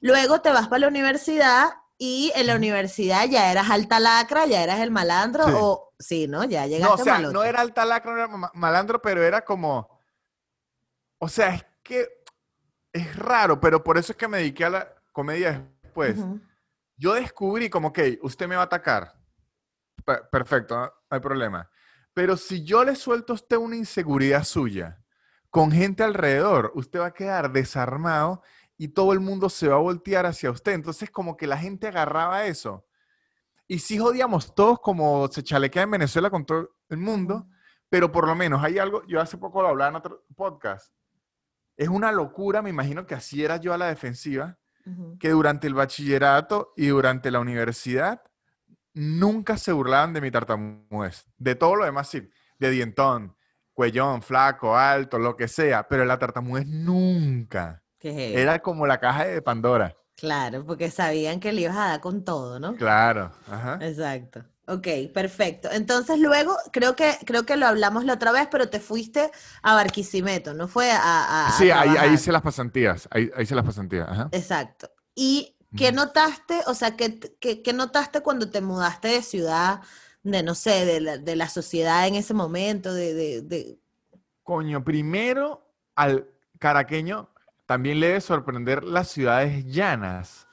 luego 0.00 0.40
te 0.40 0.50
vas 0.50 0.68
para 0.68 0.80
la 0.80 0.88
universidad 0.88 1.70
y 1.98 2.32
en 2.34 2.46
la 2.46 2.56
universidad 2.56 3.26
ya 3.28 3.50
eras 3.50 3.70
alta 3.70 4.00
lacra, 4.00 4.46
ya 4.46 4.62
eras 4.62 4.80
el 4.80 4.90
malandro 4.90 5.44
Sí. 5.46 5.52
o 5.56 5.92
sí, 5.98 6.28
¿no? 6.28 6.44
Ya 6.44 6.62
No, 6.62 6.68
llegaste 6.68 7.02
o 7.02 7.04
sea, 7.04 7.14
malote. 7.14 7.34
no 7.34 7.44
era 7.44 7.60
alta 7.60 7.84
lacra, 7.84 8.12
no 8.12 8.18
era 8.18 8.28
ma- 8.28 8.50
malandro, 8.54 9.00
pero 9.02 9.22
era 9.22 9.44
como. 9.44 9.88
O 11.18 11.28
sea, 11.28 11.54
es 11.54 11.64
que 11.82 12.08
es 12.92 13.16
raro, 13.16 13.60
pero 13.60 13.82
por 13.82 13.98
eso 13.98 14.12
es 14.12 14.18
que 14.18 14.28
me 14.28 14.38
dediqué 14.38 14.64
a 14.66 14.70
la 14.70 14.94
comedia 15.12 15.64
después. 15.82 16.16
Yo 16.96 17.14
descubrí 17.14 17.68
como, 17.70 17.92
que 17.92 18.18
usted 18.22 18.46
me 18.48 18.56
va 18.56 18.62
a 18.62 18.66
atacar. 18.66 19.14
Pe- 20.04 20.22
perfecto, 20.30 20.76
no 20.76 20.84
no 20.84 20.92
hay 21.10 21.20
problema. 21.20 21.70
Pero 22.14 22.36
si 22.36 22.64
yo 22.64 22.84
le 22.84 22.94
suelto 22.94 23.32
a 23.32 23.36
usted 23.36 23.56
una 23.56 23.76
inseguridad 23.76 24.44
suya 24.44 25.02
con 25.50 25.70
gente 25.70 26.02
alrededor, 26.02 26.72
usted 26.74 27.00
va 27.00 27.06
a 27.06 27.14
quedar 27.14 27.52
desarmado 27.52 28.42
y 28.76 28.88
todo 28.88 29.12
el 29.12 29.20
mundo 29.20 29.48
se 29.48 29.68
va 29.68 29.76
a 29.76 29.78
voltear 29.80 30.26
hacia 30.26 30.50
usted. 30.50 30.72
Entonces, 30.72 31.10
como 31.10 31.36
que 31.36 31.46
la 31.46 31.58
gente 31.58 31.86
agarraba 31.86 32.46
eso. 32.46 32.86
Y 33.68 33.78
sí 33.78 33.98
jodíamos 33.98 34.54
todos 34.54 34.80
como 34.80 35.28
se 35.28 35.42
chalequea 35.42 35.84
en 35.84 35.90
Venezuela 35.92 36.30
con 36.30 36.44
todo 36.44 36.70
el 36.88 36.98
mundo, 36.98 37.46
pero 37.88 38.10
por 38.10 38.26
lo 38.26 38.34
menos 38.34 38.62
hay 38.62 38.78
algo, 38.78 39.06
yo 39.06 39.20
hace 39.20 39.38
poco 39.38 39.62
lo 39.62 39.68
hablaba 39.68 39.90
en 39.90 39.96
otro 39.96 40.24
podcast, 40.34 40.92
es 41.76 41.88
una 41.88 42.12
locura, 42.12 42.60
me 42.60 42.70
imagino 42.70 43.06
que 43.06 43.14
así 43.14 43.42
era 43.44 43.56
yo 43.56 43.72
a 43.72 43.78
la 43.78 43.86
defensiva, 43.86 44.58
que 45.20 45.30
durante 45.30 45.66
el 45.68 45.74
bachillerato 45.74 46.72
y 46.76 46.88
durante 46.88 47.30
la 47.30 47.38
universidad 47.40 48.22
nunca 48.94 49.56
se 49.56 49.72
burlaban 49.72 50.12
de 50.12 50.20
mi 50.20 50.30
tartamudez. 50.30 51.26
De 51.38 51.54
todo 51.54 51.76
lo 51.76 51.84
demás 51.84 52.08
sí, 52.08 52.28
de 52.58 52.70
dientón, 52.70 53.36
cuellón, 53.72 54.22
flaco, 54.22 54.76
alto, 54.76 55.18
lo 55.18 55.36
que 55.36 55.48
sea, 55.48 55.88
pero 55.88 56.04
la 56.04 56.18
tartamudez 56.18 56.66
nunca. 56.66 57.82
Qué 57.98 58.12
heavy. 58.12 58.36
Era 58.36 58.58
como 58.60 58.86
la 58.86 58.98
caja 58.98 59.24
de 59.24 59.40
Pandora. 59.42 59.94
Claro, 60.16 60.64
porque 60.64 60.90
sabían 60.90 61.40
que 61.40 61.52
le 61.52 61.62
ibas 61.62 61.76
a 61.76 61.88
dar 61.88 62.00
con 62.00 62.24
todo, 62.24 62.60
¿no? 62.60 62.74
Claro. 62.76 63.32
Ajá. 63.50 63.78
Exacto. 63.80 64.44
Ok, 64.68 64.86
perfecto. 65.12 65.68
Entonces 65.72 66.20
luego, 66.20 66.56
creo 66.72 66.94
que, 66.94 67.18
creo 67.26 67.44
que 67.44 67.56
lo 67.56 67.66
hablamos 67.66 68.04
la 68.04 68.14
otra 68.14 68.30
vez, 68.30 68.46
pero 68.50 68.68
te 68.68 68.78
fuiste 68.78 69.30
a 69.62 69.74
Barquisimeto, 69.74 70.54
¿no 70.54 70.68
fue 70.68 70.90
a, 70.92 70.98
a- 71.02 71.48
a 71.48 71.50
Sí, 71.52 71.70
ahí, 71.70 72.14
hice 72.14 72.30
las 72.30 72.42
pasantías. 72.42 73.08
Ahí, 73.10 73.30
ahí 73.36 73.42
hice 73.42 73.56
las 73.56 73.64
pasantías. 73.64 74.08
Ajá. 74.08 74.28
Exacto. 74.30 74.88
¿Y 75.16 75.56
qué 75.76 75.92
notaste? 75.92 76.60
O 76.66 76.74
sea, 76.74 76.96
¿qué, 76.96 77.18
qué, 77.40 77.62
qué 77.62 77.72
notaste 77.72 78.20
cuando 78.20 78.50
te 78.50 78.60
mudaste 78.60 79.08
de 79.08 79.22
ciudad, 79.22 79.80
de 80.22 80.42
no 80.42 80.54
sé, 80.54 80.84
de 80.84 81.00
la, 81.00 81.18
de 81.18 81.36
la 81.36 81.48
sociedad 81.48 82.06
en 82.06 82.14
ese 82.16 82.34
momento, 82.34 82.92
de, 82.94 83.14
de, 83.14 83.42
de- 83.42 83.78
Coño, 84.42 84.82
primero 84.84 85.66
al 85.94 86.28
caraqueño 86.58 87.28
también 87.66 88.00
le 88.00 88.08
debe 88.08 88.20
sorprender 88.20 88.82
las 88.84 89.08
ciudades 89.08 89.64
llanas, 89.66 90.46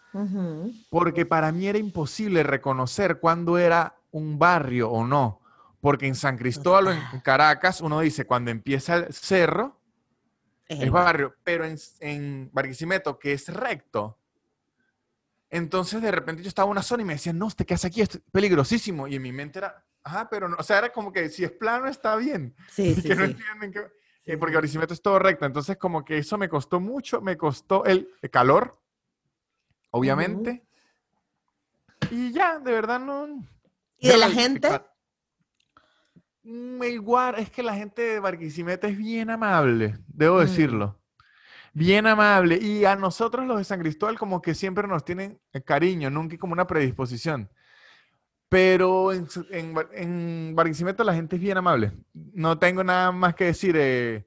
porque 0.90 1.26
para 1.26 1.52
mí 1.52 1.68
era 1.68 1.78
imposible 1.78 2.44
reconocer 2.44 3.20
cuándo 3.20 3.58
era 3.58 3.96
un 4.12 4.38
barrio 4.40 4.90
o 4.92 5.06
no, 5.06 5.42
porque 5.82 6.08
en 6.08 6.16
San 6.16 6.38
Cristóbal 6.38 6.88
o 6.88 6.92
en. 6.92 7.22
Caracas 7.22 7.82
uno 7.82 8.00
dice 8.00 8.26
cuando 8.26 8.52
empieza 8.52 8.96
el 8.96 9.14
cerro 9.14 9.80
es 10.68 10.80
el- 10.82 10.92
barrio, 10.92 11.36
pero 11.44 11.66
en, 11.66 11.78
en 12.00 12.50
Barquisimeto 12.54 13.18
que 13.18 13.34
es 13.34 13.50
recto. 13.52 14.19
Entonces 15.50 16.02
de 16.02 16.12
repente 16.12 16.44
yo 16.44 16.50
estaba 16.50 16.68
en 16.68 16.72
una 16.72 16.84
zona 16.84 17.02
y 17.04 17.06
me 17.06 17.14
decían, 17.14 17.38
no, 17.38 17.50
te 17.52 17.66
quedas 17.66 17.86
aquí, 17.86 18.02
es 18.02 18.22
peligrosísimo. 18.32 19.08
Y 19.08 19.16
en 19.16 19.22
mi 19.22 19.32
mente 19.32 19.60
era 19.60 19.84
ajá, 20.04 20.30
pero 20.30 20.48
no, 20.48 20.56
o 20.60 20.64
sea, 20.64 20.78
era 20.80 20.92
como 20.92 21.12
que 21.12 21.30
si 21.30 21.44
es 21.44 21.52
plano 21.52 21.88
está 21.88 22.16
bien. 22.16 22.56
Sí, 22.70 22.94
sí, 23.02 23.04
que 23.08 23.16
no 23.16 23.26
sí. 23.26 23.32
entienden 23.32 23.72
que, 23.72 23.80
Sí, 24.26 24.34
eh, 24.34 24.38
porque. 24.38 24.56
Barquisimeto 24.56 24.94
es 24.94 25.02
todo 25.02 25.18
recto. 25.18 25.46
Entonces, 25.46 25.78
como 25.78 26.06
que 26.06 26.18
eso 26.20 26.38
me 26.38 26.50
costó 26.50 26.80
mucho, 26.80 27.20
me 27.22 27.36
costó 27.38 27.84
el, 27.86 28.10
el 28.22 28.30
calor, 28.30 28.80
obviamente. 29.92 30.66
Y 32.12 32.32
ya, 32.32 32.60
de 32.60 32.72
verdad 32.72 33.00
no. 33.00 33.44
¿Y 33.98 34.08
de 34.10 34.18
la 34.18 34.28
el- 34.28 34.34
gente? 34.34 34.82
Mm, 36.44 36.82
El 36.84 37.02
guar, 37.02 37.40
es 37.40 37.50
que 37.50 37.64
la 37.64 37.76
gente 37.76 38.02
de 38.02 38.20
Barquisimeto 38.20 38.88
es 38.88 38.98
bien 38.98 39.30
amable, 39.30 39.98
debo 40.08 40.38
Mm. 40.38 40.42
decirlo. 40.42 40.99
Bien 41.74 42.08
amable. 42.08 42.58
Y 42.58 42.86
a 42.86 42.96
nosotros 42.96 43.46
los 43.46 43.58
de 43.58 43.64
San 43.64 43.80
Cristóbal 43.80 44.18
como 44.18 44.42
que 44.42 44.56
siempre 44.56 44.88
nos 44.88 45.06
tienen 45.06 45.40
eh, 45.54 45.62
cariño, 45.62 46.10
nunca 46.10 46.38
como 46.38 46.54
una 46.54 46.68
predisposición. 46.68 47.50
Pero 48.50 49.12
en, 49.14 50.56
Barquisimeto 50.56 51.04
la 51.04 51.14
gente 51.14 51.36
es 51.36 51.42
bien 51.42 51.58
amable. 51.58 51.92
No 52.14 52.58
tengo 52.58 52.84
nada 52.84 53.12
más 53.12 53.36
que 53.36 53.46
decir. 53.46 53.76
eh, 53.78 54.26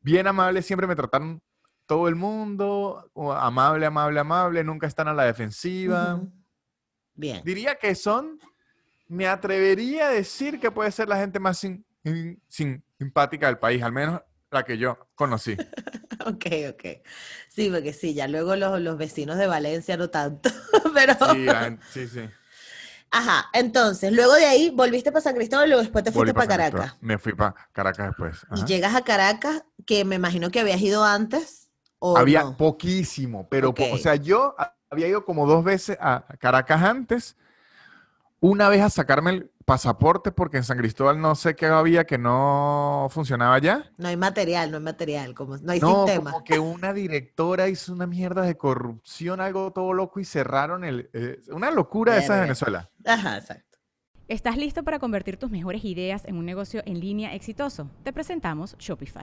bien 0.00 0.26
amable, 0.26 0.62
siempre 0.62 0.86
me 0.86 0.96
trataron 0.96 1.42
todo 1.86 2.08
el 2.08 2.14
mundo. 2.16 3.10
Amable, 3.38 3.84
amable, 3.84 4.20
amable. 4.20 4.64
Nunca 4.64 4.86
están 4.86 5.08
a 5.08 5.12
la 5.14 5.24
defensiva. 5.24 6.18
Bien. 7.14 7.42
Diría 7.44 7.74
que 7.74 7.94
son, 7.94 8.38
me 9.06 9.26
atrevería 9.26 10.08
a 10.08 10.10
decir 10.12 10.58
que 10.60 10.70
puede 10.70 10.90
ser 10.90 11.08
la 11.08 11.16
gente 11.18 11.38
más 11.38 11.58
sim- 11.58 11.84
in- 12.04 12.40
sim- 12.48 12.80
simpática 12.96 13.46
del 13.48 13.58
país, 13.58 13.82
al 13.82 13.92
menos 13.92 14.20
la 14.50 14.64
que 14.64 14.78
yo 14.78 14.96
conocí. 15.14 15.56
Ok, 16.28 16.46
ok. 16.70 16.84
Sí, 17.48 17.70
porque 17.70 17.92
sí, 17.92 18.14
ya 18.14 18.28
luego 18.28 18.56
los, 18.56 18.80
los 18.80 18.98
vecinos 18.98 19.38
de 19.38 19.46
Valencia 19.46 19.96
no 19.96 20.10
tanto. 20.10 20.50
Pero, 20.94 21.14
Sí, 21.20 21.48
sí, 21.90 22.08
sí. 22.08 22.30
ajá, 23.10 23.46
entonces, 23.52 24.12
luego 24.12 24.34
de 24.34 24.46
ahí 24.46 24.70
volviste 24.70 25.10
para 25.12 25.22
San 25.22 25.34
Cristóbal 25.34 25.66
y 25.66 25.68
luego 25.70 25.82
después 25.82 26.04
te 26.04 26.12
fuiste 26.12 26.34
para. 26.34 26.48
Caracas. 26.48 26.94
Me 27.00 27.18
fui 27.18 27.32
para 27.32 27.54
Caracas 27.72 28.08
después. 28.08 28.46
Y 28.54 28.64
llegas 28.66 28.94
a 28.94 29.02
Caracas, 29.02 29.62
que 29.86 30.04
me 30.04 30.16
imagino 30.16 30.50
que 30.50 30.60
habías 30.60 30.80
ido 30.80 31.04
antes, 31.04 31.70
¿o 31.98 32.18
Había 32.18 32.42
no? 32.42 32.56
poquísimo, 32.56 33.48
pero, 33.48 33.74
po- 33.74 33.88
o 33.90 33.98
sea, 33.98 34.14
yo 34.16 34.54
había 34.90 35.08
ido 35.08 35.24
como 35.24 35.46
dos 35.46 35.64
veces 35.64 35.96
a 36.00 36.24
Caracas 36.38 36.82
antes, 36.82 37.36
una 38.40 38.68
vez 38.68 38.82
a 38.82 38.90
sacarme 38.90 39.30
el 39.30 39.50
pasaporte 39.68 40.32
porque 40.32 40.56
en 40.56 40.64
San 40.64 40.78
Cristóbal 40.78 41.20
no 41.20 41.34
sé 41.34 41.54
qué 41.54 41.66
había 41.66 42.04
que 42.04 42.16
no 42.18 43.06
funcionaba 43.10 43.58
ya. 43.58 43.92
No 43.98 44.08
hay 44.08 44.16
material, 44.16 44.70
no 44.70 44.78
hay 44.78 44.82
material, 44.82 45.34
como 45.34 45.58
no 45.58 45.72
hay 45.72 45.78
No, 45.78 46.06
sistema. 46.06 46.32
como 46.32 46.42
que 46.44 46.58
una 46.58 46.92
directora 46.94 47.68
hizo 47.68 47.92
una 47.92 48.06
mierda 48.06 48.42
de 48.42 48.56
corrupción, 48.56 49.40
algo 49.40 49.70
todo 49.72 49.92
loco 49.92 50.20
y 50.20 50.24
cerraron 50.24 50.84
el... 50.84 51.10
eh, 51.12 51.38
una 51.50 51.70
locura 51.70 52.16
esa 52.16 52.36
de. 52.36 52.40
Venezuela. 52.42 52.90
Ajá, 53.04 53.36
exacto. 53.36 53.78
¿Estás 54.26 54.56
listo 54.56 54.82
para 54.82 54.98
convertir 54.98 55.36
tus 55.36 55.50
mejores 55.50 55.84
ideas 55.84 56.24
en 56.24 56.36
un 56.36 56.46
negocio 56.46 56.82
en 56.86 56.98
línea 57.00 57.34
exitoso? 57.34 57.90
Te 58.04 58.12
presentamos 58.12 58.74
Shopify. 58.78 59.22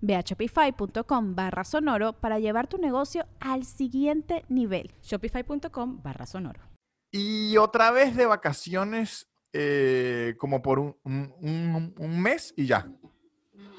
Ve 0.00 0.16
a 0.16 0.20
shopify.com 0.20 1.34
barra 1.34 1.64
sonoro 1.64 2.12
para 2.14 2.38
llevar 2.38 2.66
tu 2.68 2.78
negocio 2.78 3.26
al 3.40 3.64
siguiente 3.64 4.44
nivel. 4.48 4.92
Shopify.com 5.02 6.02
barra 6.02 6.26
sonoro. 6.26 6.60
Y 7.10 7.56
otra 7.58 7.90
vez 7.90 8.16
de 8.16 8.26
vacaciones, 8.26 9.28
eh, 9.52 10.34
como 10.38 10.62
por 10.62 10.78
un, 10.78 10.96
un- 11.04 11.34
un- 11.40 11.94
un 11.98 12.20
mes 12.22 12.54
y 12.56 12.66
ya, 12.66 12.90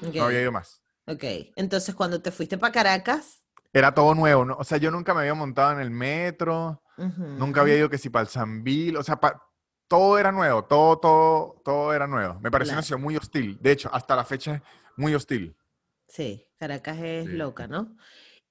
no 0.00 0.24
había 0.24 0.40
ido 0.42 0.52
más. 0.52 0.82
ok. 1.06 1.24
Entonces, 1.56 1.94
cuando 1.94 2.20
te 2.22 2.30
fuiste 2.30 2.56
para 2.58 2.72
Caracas, 2.72 3.40
Era 3.72 3.92
todo 3.92 4.14
nuevo, 4.14 4.44
¿no? 4.44 4.54
O 4.56 4.62
sea, 4.62 4.78
yo 4.78 4.92
nunca 4.92 5.12
me 5.14 5.20
había 5.20 5.34
montado 5.34 5.72
en 5.72 5.80
el 5.80 5.90
metro, 5.90 6.80
nunca 6.96 7.60
había 7.62 7.76
ido 7.76 7.90
que 7.90 7.98
si 7.98 8.08
para 8.08 8.22
el 8.22 8.28
Sambil, 8.28 8.96
o 8.96 9.02
sea, 9.02 9.16
pa- 9.18 9.42
todo 9.88 10.16
era 10.16 10.30
nuevo, 10.30 10.64
todo, 10.64 10.96
todo, 11.00 11.60
todo 11.64 11.92
era 11.92 12.06
nuevo. 12.06 12.38
Me 12.40 12.52
pareció 12.52 12.72
una 12.72 12.82
Claro. 12.82 12.86
ciudad 12.86 13.02
muy 13.02 13.16
hostil. 13.16 13.58
De 13.60 13.72
hecho, 13.72 13.90
hasta 13.92 14.14
la 14.14 14.24
fecha 14.24 14.62
muy 14.96 15.12
hostil. 15.16 15.56
Sí, 16.14 16.46
Caracas 16.58 16.98
es 17.00 17.26
Sí. 17.26 17.32
loca, 17.32 17.66
¿no? 17.66 17.96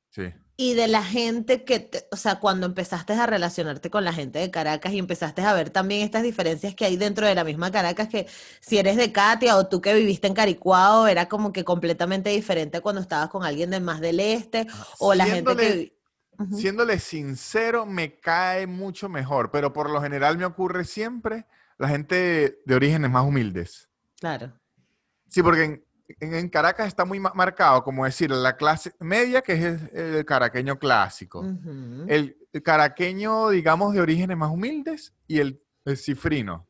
Sí. 0.09 0.23
Y 0.57 0.73
de 0.75 0.87
la 0.87 1.01
gente 1.01 1.63
que, 1.63 1.79
te- 1.79 2.05
o 2.11 2.15
sea, 2.17 2.39
cuando 2.39 2.65
empezaste 2.67 3.13
a 3.13 3.25
relacionarte 3.25 3.89
con 3.89 4.03
la 4.03 4.11
gente 4.11 4.37
de 4.39 4.51
Caracas 4.51 4.91
y 4.91 4.99
empezaste 4.99 5.41
a 5.41 5.53
ver 5.53 5.69
también 5.69 6.01
estas 6.01 6.23
diferencias 6.23 6.75
que 6.75 6.83
hay 6.85 6.97
dentro 6.97 7.25
de 7.25 7.33
la 7.35 7.43
misma 7.45 7.71
Caracas, 7.71 8.09
que 8.09 8.27
si 8.59 8.77
eres 8.77 8.97
de 8.97 9.11
Katia 9.13 9.55
o 9.57 9.67
tú 9.67 9.81
que 9.81 9.93
viviste 9.95 10.27
en 10.27 10.33
Caricuao, 10.33 11.07
era 11.07 11.27
como 11.29 11.53
que 11.53 11.63
completamente 11.63 12.29
diferente 12.31 12.81
cuando 12.81 12.99
estabas 13.01 13.29
con 13.29 13.43
alguien 13.45 13.69
de 13.71 13.79
más 13.79 14.01
del 14.01 14.19
este, 14.19 14.67
o 14.99 15.13
la 15.15 15.25
gente 15.25 15.55
que... 15.55 15.63
Siéndole- 15.63 15.75
vi- 15.77 15.93
Ujú. 16.39 16.57
Siéndole 16.57 16.99
sincero, 16.99 17.85
me 17.85 18.19
cae 18.19 18.65
mucho 18.67 19.07
mejor, 19.07 19.51
pero 19.51 19.71
por 19.71 19.89
lo 19.89 20.01
general 20.01 20.37
me 20.37 20.45
ocurre 20.45 20.83
siempre 20.83 21.45
la 21.77 21.87
gente 21.87 22.59
de 22.65 22.75
orígenes 22.75 23.09
más 23.11 23.23
humildes. 23.23 23.87
Claro. 24.19 24.51
Sí, 25.29 25.41
porque 25.43 25.63
en, 25.63 25.85
en- 26.19 26.49
Caracas 26.49 26.87
está 26.87 27.05
muy 27.05 27.19
ma- 27.19 27.33
marcado, 27.35 27.83
como 27.83 28.05
decir, 28.05 28.31
la 28.31 28.55
clase 28.57 28.93
media, 28.99 29.41
que 29.41 29.53
es 29.53 29.93
el, 29.93 30.25
caraqueño 30.25 30.77
clásico. 30.79 31.43
El, 32.07 32.37
el 32.51 32.63
caraqueño, 32.63 33.49
digamos, 33.49 33.93
de 33.93 34.01
orígenes 34.01 34.37
más 34.37 34.49
humildes 34.51 35.13
y 35.27 35.39
el, 35.39 35.61
el 35.85 35.97
cifrino. 35.97 36.67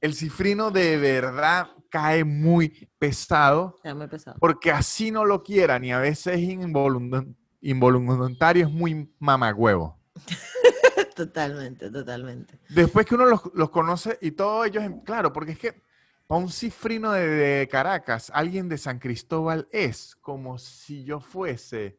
El 0.00 0.14
cifrino 0.14 0.70
de 0.70 0.96
verdad 0.96 1.68
cae 1.90 2.24
muy 2.24 2.88
pesado 2.98 3.76
me 3.84 3.90
he 3.90 3.92
empezado. 4.04 4.36
porque 4.40 4.70
así 4.70 5.10
no 5.10 5.24
lo 5.24 5.42
quieran 5.42 5.84
y 5.84 5.92
a 5.92 5.98
veces 5.98 6.38
involun- 6.38 7.34
involuntario 7.60 8.66
es 8.66 8.72
muy 8.72 9.12
mamagüevo. 9.18 9.98
Totalmente, 11.14 11.90
totalmente. 11.90 12.58
Después 12.70 13.04
que 13.04 13.14
uno 13.14 13.26
los, 13.26 13.42
los 13.54 13.70
conoce 13.70 14.16
y 14.22 14.30
todos 14.30 14.66
ellos, 14.66 14.84
claro, 15.04 15.32
porque 15.32 15.52
es 15.52 15.58
que 15.58 15.82
para 16.30 16.42
un 16.42 16.48
cifrino 16.48 17.10
de, 17.10 17.26
de 17.26 17.68
Caracas, 17.68 18.30
alguien 18.32 18.68
de 18.68 18.78
San 18.78 19.00
Cristóbal 19.00 19.66
es 19.72 20.14
como 20.20 20.58
si 20.58 21.02
yo 21.02 21.18
fuese, 21.18 21.98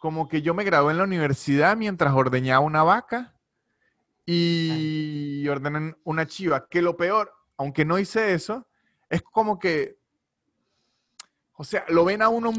como 0.00 0.28
que 0.28 0.42
yo 0.42 0.52
me 0.52 0.64
gradué 0.64 0.90
en 0.90 0.98
la 0.98 1.04
universidad 1.04 1.76
mientras 1.76 2.12
ordeñaba 2.12 2.58
una 2.58 2.82
vaca 2.82 3.36
y 4.24 5.46
ordené 5.46 5.94
una 6.02 6.26
chiva, 6.26 6.66
que 6.68 6.82
lo 6.82 6.96
peor, 6.96 7.32
aunque 7.56 7.84
no 7.84 8.00
hice 8.00 8.34
eso, 8.34 8.66
es 9.08 9.22
como 9.22 9.60
que, 9.60 9.96
o 11.52 11.62
sea, 11.62 11.84
lo 11.86 12.04
ven 12.04 12.22
a 12.22 12.28
uno 12.28 12.50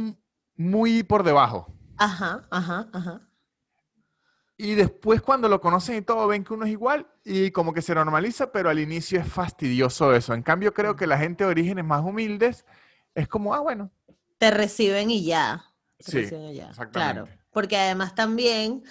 muy 0.55 1.03
por 1.03 1.23
debajo. 1.23 1.67
Ajá, 1.97 2.47
ajá, 2.49 2.87
ajá. 2.93 3.26
Y 4.59 4.73
después 4.73 5.21
cuando 5.21 5.47
lo 5.47 5.61
conocen 5.61 5.97
y 5.97 6.01
todo, 6.01 6.27
ven 6.27 6.43
que 6.43 6.53
uno 6.53 6.65
es 6.65 6.71
igual 6.71 7.07
y 7.23 7.51
como 7.51 7.73
que 7.73 7.83
se 7.83 7.93
normaliza, 7.93 8.51
pero 8.51 8.69
al 8.71 8.79
inicio 8.79 9.19
es 9.19 9.27
fastidioso 9.27 10.15
eso. 10.15 10.33
En 10.33 10.41
cambio, 10.41 10.73
creo 10.73 10.95
que 10.95 11.05
la 11.05 11.19
gente 11.19 11.43
de 11.43 11.49
orígenes 11.51 11.85
más 11.85 12.03
humildes 12.03 12.65
es 13.13 13.27
como, 13.27 13.53
ah, 13.53 13.59
bueno. 13.59 13.91
Te 14.39 14.49
reciben 14.49 15.11
y 15.11 15.23
ya. 15.23 15.63
Te 15.97 16.11
Sí, 16.11 16.17
reciben 16.21 16.43
y 16.45 16.55
ya. 16.55 16.71
Claro. 16.71 16.71
exactamente. 16.71 17.39
Porque 17.51 17.77
además 17.77 18.15
también 18.15 18.83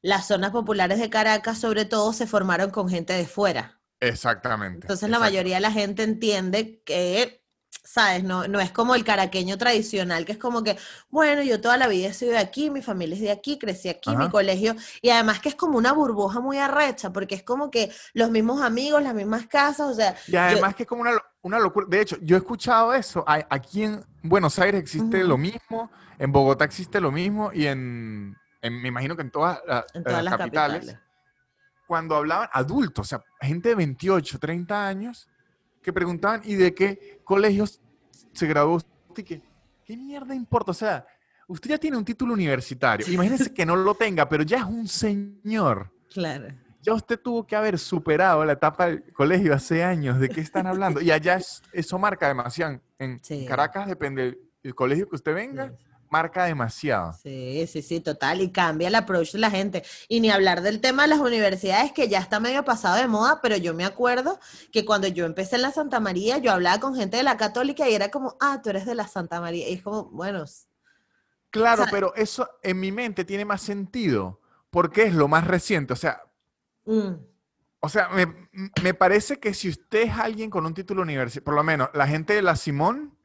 las 0.00 0.26
zonas 0.26 0.50
populares 0.50 0.98
de 0.98 1.10
Caracas, 1.10 1.58
sobre 1.58 1.84
todo, 1.84 2.12
se 2.14 2.26
formaron 2.26 2.70
con 2.70 2.88
gente 2.88 3.12
de 3.12 3.26
fuera. 3.26 3.80
Exactamente. 4.00 4.80
Entonces 4.86 5.08
la 5.10 5.18
mayoría 5.18 5.56
de 5.56 5.60
la 5.60 5.70
gente 5.72 6.02
entiende 6.02 6.82
que, 6.84 7.41
¿sabes? 7.84 8.22
No, 8.24 8.46
no 8.48 8.60
es 8.60 8.70
como 8.70 8.94
el 8.94 9.04
caraqueño 9.04 9.56
tradicional, 9.58 10.24
que 10.24 10.32
es 10.32 10.38
como 10.38 10.62
que, 10.62 10.76
bueno, 11.10 11.42
yo 11.42 11.60
toda 11.60 11.76
la 11.76 11.88
vida 11.88 12.08
he 12.08 12.12
sido 12.14 12.32
de 12.32 12.38
aquí, 12.38 12.70
mi 12.70 12.82
familia 12.82 13.14
es 13.16 13.20
de 13.22 13.30
aquí, 13.30 13.58
crecí 13.58 13.88
aquí, 13.88 14.14
mi 14.16 14.28
colegio, 14.30 14.76
y 15.00 15.10
además 15.10 15.40
que 15.40 15.48
es 15.48 15.54
como 15.54 15.78
una 15.78 15.92
burbuja 15.92 16.40
muy 16.40 16.58
arrecha, 16.58 17.12
porque 17.12 17.34
es 17.34 17.42
como 17.42 17.70
que 17.70 17.90
los 18.14 18.30
mismos 18.30 18.62
amigos, 18.62 19.02
las 19.02 19.14
mismas 19.14 19.46
casas, 19.46 19.88
o 19.88 19.94
sea, 19.94 20.14
Y 20.26 20.36
además 20.36 20.74
que 20.74 20.82
es 20.84 20.88
como 20.88 21.02
una, 21.02 21.12
una 21.42 21.58
locura. 21.58 21.86
De 21.88 22.00
hecho, 22.00 22.16
yo 22.22 22.36
he 22.36 22.38
escuchado 22.38 22.94
eso. 22.94 23.24
Aquí 23.26 23.84
en 23.84 24.04
Buenos 24.22 24.58
Aires 24.58 24.80
existe 24.80 25.24
lo 25.24 25.36
mismo, 25.38 25.90
en 26.18 26.30
Bogotá 26.30 26.64
existe 26.64 27.00
lo 27.00 27.10
mismo 27.10 27.50
y 27.52 27.66
en, 27.66 28.36
en- 28.60 28.82
me 28.82 28.88
imagino 28.88 29.16
que 29.16 29.22
en 29.22 29.30
todas, 29.30 29.60
la- 29.66 29.84
en 29.94 30.02
eh, 30.02 30.04
todas 30.04 30.22
las 30.24 30.36
capitales. 30.36 30.78
capitales. 30.80 31.08
cuando 31.88 32.16
hablaban 32.16 32.48
adultos, 32.52 33.06
o 33.06 33.08
sea, 33.08 33.24
gente 33.40 33.70
de 33.70 33.74
28, 33.74 34.38
30 34.38 34.86
años, 34.86 35.28
que 35.82 35.92
preguntaban, 35.92 36.40
¿y 36.44 36.54
de 36.54 36.74
qué 36.74 37.20
colegios 37.24 37.80
se 38.32 38.46
graduó 38.46 38.76
usted? 38.76 38.90
Y 39.16 39.22
que, 39.22 39.42
¿Qué 39.84 39.96
mierda 39.96 40.34
importa? 40.34 40.70
O 40.70 40.74
sea, 40.74 41.04
usted 41.48 41.70
ya 41.70 41.78
tiene 41.78 41.96
un 41.96 42.04
título 42.04 42.32
universitario. 42.34 43.06
Imagínense 43.12 43.52
que 43.52 43.66
no 43.66 43.76
lo 43.76 43.94
tenga, 43.94 44.28
pero 44.28 44.42
ya 44.44 44.58
es 44.58 44.64
un 44.64 44.86
señor. 44.88 45.92
Claro. 46.12 46.48
Ya 46.80 46.94
usted 46.94 47.18
tuvo 47.20 47.46
que 47.46 47.54
haber 47.56 47.78
superado 47.78 48.44
la 48.44 48.52
etapa 48.54 48.86
del 48.86 49.12
colegio 49.12 49.54
hace 49.54 49.84
años. 49.84 50.18
¿De 50.18 50.28
qué 50.28 50.40
están 50.40 50.66
hablando? 50.66 51.00
Y 51.00 51.10
allá 51.10 51.34
es- 51.36 51.62
eso 51.72 51.98
marca 51.98 52.28
demasiado. 52.28 52.80
En 52.98 53.20
Sí. 53.22 53.44
Caracas, 53.46 53.86
depende 53.86 54.38
del 54.62 54.74
colegio 54.74 55.08
que 55.08 55.16
usted 55.16 55.34
venga, 55.34 55.72
marca 56.12 56.44
demasiado. 56.44 57.14
Sí, 57.22 57.66
sí, 57.66 57.82
sí, 57.82 57.98
total. 58.00 58.40
Y 58.42 58.52
cambia 58.52 58.88
el 58.88 58.94
approach 58.94 59.32
de 59.32 59.38
la 59.38 59.50
gente. 59.50 59.82
Y 60.08 60.20
ni 60.20 60.30
hablar 60.30 60.60
del 60.62 60.80
tema 60.80 61.02
de 61.02 61.08
las 61.08 61.18
universidades, 61.20 61.90
que 61.92 62.08
ya 62.08 62.18
está 62.20 62.38
medio 62.38 62.64
pasado 62.64 62.96
de 62.96 63.08
moda, 63.08 63.40
pero 63.42 63.56
yo 63.56 63.74
me 63.74 63.84
acuerdo 63.84 64.38
que 64.70 64.84
cuando 64.84 65.08
yo 65.08 65.24
empecé 65.24 65.56
en 65.56 65.62
la 65.62 65.72
Santa 65.72 65.98
María, 65.98 66.38
yo 66.38 66.52
hablaba 66.52 66.78
con 66.78 66.94
gente 66.94 67.16
de 67.16 67.22
la 67.22 67.36
Católica 67.38 67.88
y 67.88 67.94
era 67.94 68.10
como, 68.10 68.36
ah, 68.40 68.60
tú 68.62 68.70
eres 68.70 68.86
de 68.86 68.94
la 68.94 69.08
Santa 69.08 69.40
María. 69.40 69.68
Y 69.68 69.74
es 69.74 69.82
como, 69.82 70.04
bueno, 70.10 70.44
Claro, 71.50 71.82
O 71.82 71.84
sea- 71.84 71.90
pero 71.92 72.14
eso 72.14 72.48
en 72.62 72.78
mi 72.80 72.92
mente 72.92 73.24
tiene 73.24 73.44
más 73.44 73.60
sentido 73.62 74.40
porque 74.70 75.02
es 75.04 75.14
lo 75.14 75.28
más 75.28 75.46
reciente. 75.46 75.92
O 75.92 75.96
sea, 75.96 76.22
mm, 76.86 77.10
o 77.80 77.88
sea, 77.88 78.08
me, 78.10 78.48
me 78.82 78.94
parece 78.94 79.38
que 79.40 79.52
si 79.54 79.68
usted 79.68 80.02
es 80.02 80.12
alguien 80.12 80.48
con 80.50 80.64
un 80.64 80.72
título 80.74 81.02
universitario, 81.02 81.44
por 81.44 81.54
lo 81.54 81.62
menos 81.62 81.88
la 81.94 82.06
gente 82.06 82.34
de 82.34 82.42
la 82.42 82.56
Simón, 82.56 83.18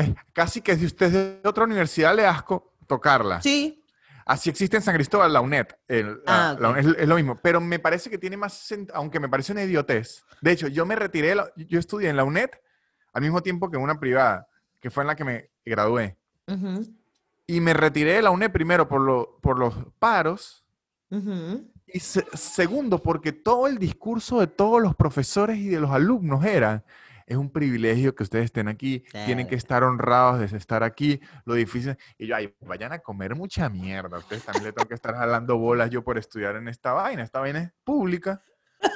casi 0.32 0.60
que 0.60 0.76
si 0.76 0.86
usted 0.86 1.06
es 1.06 1.12
de 1.12 1.40
otra 1.48 1.64
universidad 1.64 2.14
le 2.14 2.26
asco 2.26 2.72
tocarla. 2.86 3.40
sí, 3.42 3.76
Así 4.26 4.48
existe 4.48 4.76
en 4.76 4.82
San 4.82 4.94
Cristóbal 4.94 5.32
la 5.32 5.40
UNED. 5.40 5.66
el- 5.88 6.20
Ah, 6.24 6.56
la. 6.60 6.68
UNED 6.70 6.86
es, 6.90 6.96
es 7.00 7.08
lo 7.08 7.16
mismo. 7.16 7.40
Pero 7.42 7.60
me 7.60 7.80
parece 7.80 8.08
que 8.10 8.18
tiene 8.18 8.36
más 8.36 8.72
aunque 8.94 9.18
me 9.18 9.28
parece 9.28 9.50
una 9.50 9.64
idiotez. 9.64 10.22
De 10.40 10.52
hecho, 10.52 10.68
yo 10.68 10.86
me 10.86 10.94
retiré, 10.94 11.34
yo 11.56 11.78
estudié 11.80 12.10
en 12.10 12.16
la 12.16 12.22
UNED 12.22 12.50
al 13.12 13.22
mismo 13.22 13.42
tiempo 13.42 13.68
que 13.68 13.76
en 13.76 13.82
una 13.82 13.98
privada, 13.98 14.46
que 14.78 14.88
fue 14.88 15.02
en 15.02 15.08
la 15.08 15.16
que 15.16 15.24
me 15.24 15.50
gradué. 15.64 16.16
Y 17.46 17.60
me 17.60 17.74
retiré 17.74 18.12
de 18.14 18.22
la 18.22 18.30
UNED 18.30 18.52
primero 18.52 18.88
por, 18.88 19.00
lo- 19.00 19.38
por 19.40 19.58
los 19.58 19.74
paros 19.98 20.64
y 21.88 21.98
se- 21.98 22.26
segundo 22.34 23.02
porque 23.02 23.32
todo 23.32 23.66
el 23.66 23.78
discurso 23.78 24.38
de 24.38 24.46
todos 24.46 24.80
los 24.80 24.94
profesores 24.94 25.58
y 25.58 25.68
de 25.70 25.80
los 25.80 25.90
alumnos 25.90 26.44
era, 26.44 26.84
es 27.30 27.36
un 27.36 27.48
privilegio 27.48 28.12
que 28.16 28.24
ustedes 28.24 28.46
estén 28.46 28.66
aquí, 28.66 29.04
tienen 29.24 29.46
que 29.46 29.54
estar 29.54 29.84
honrados 29.84 30.50
de 30.50 30.56
estar 30.58 30.82
aquí, 30.82 31.20
lo 31.44 31.54
difícil. 31.54 31.96
Y 32.18 32.26
yo, 32.26 32.34
ay, 32.34 32.52
vayan 32.66 32.92
a 32.92 32.98
comer 32.98 33.36
mucha 33.36 33.68
mierda, 33.68 34.18
ustedes 34.18 34.44
también 34.44 34.64
le 34.64 34.72
tengo 34.72 34.88
que 34.88 34.94
estar 34.96 35.14
jalando 35.14 35.56
bolas 35.56 35.90
yo 35.90 36.02
por 36.02 36.18
estudiar 36.18 36.56
en 36.56 36.66
esta 36.66 36.92
vaina, 36.92 37.22
esta 37.22 37.38
vaina 37.38 37.60
es 37.60 37.72
pública. 37.84 38.42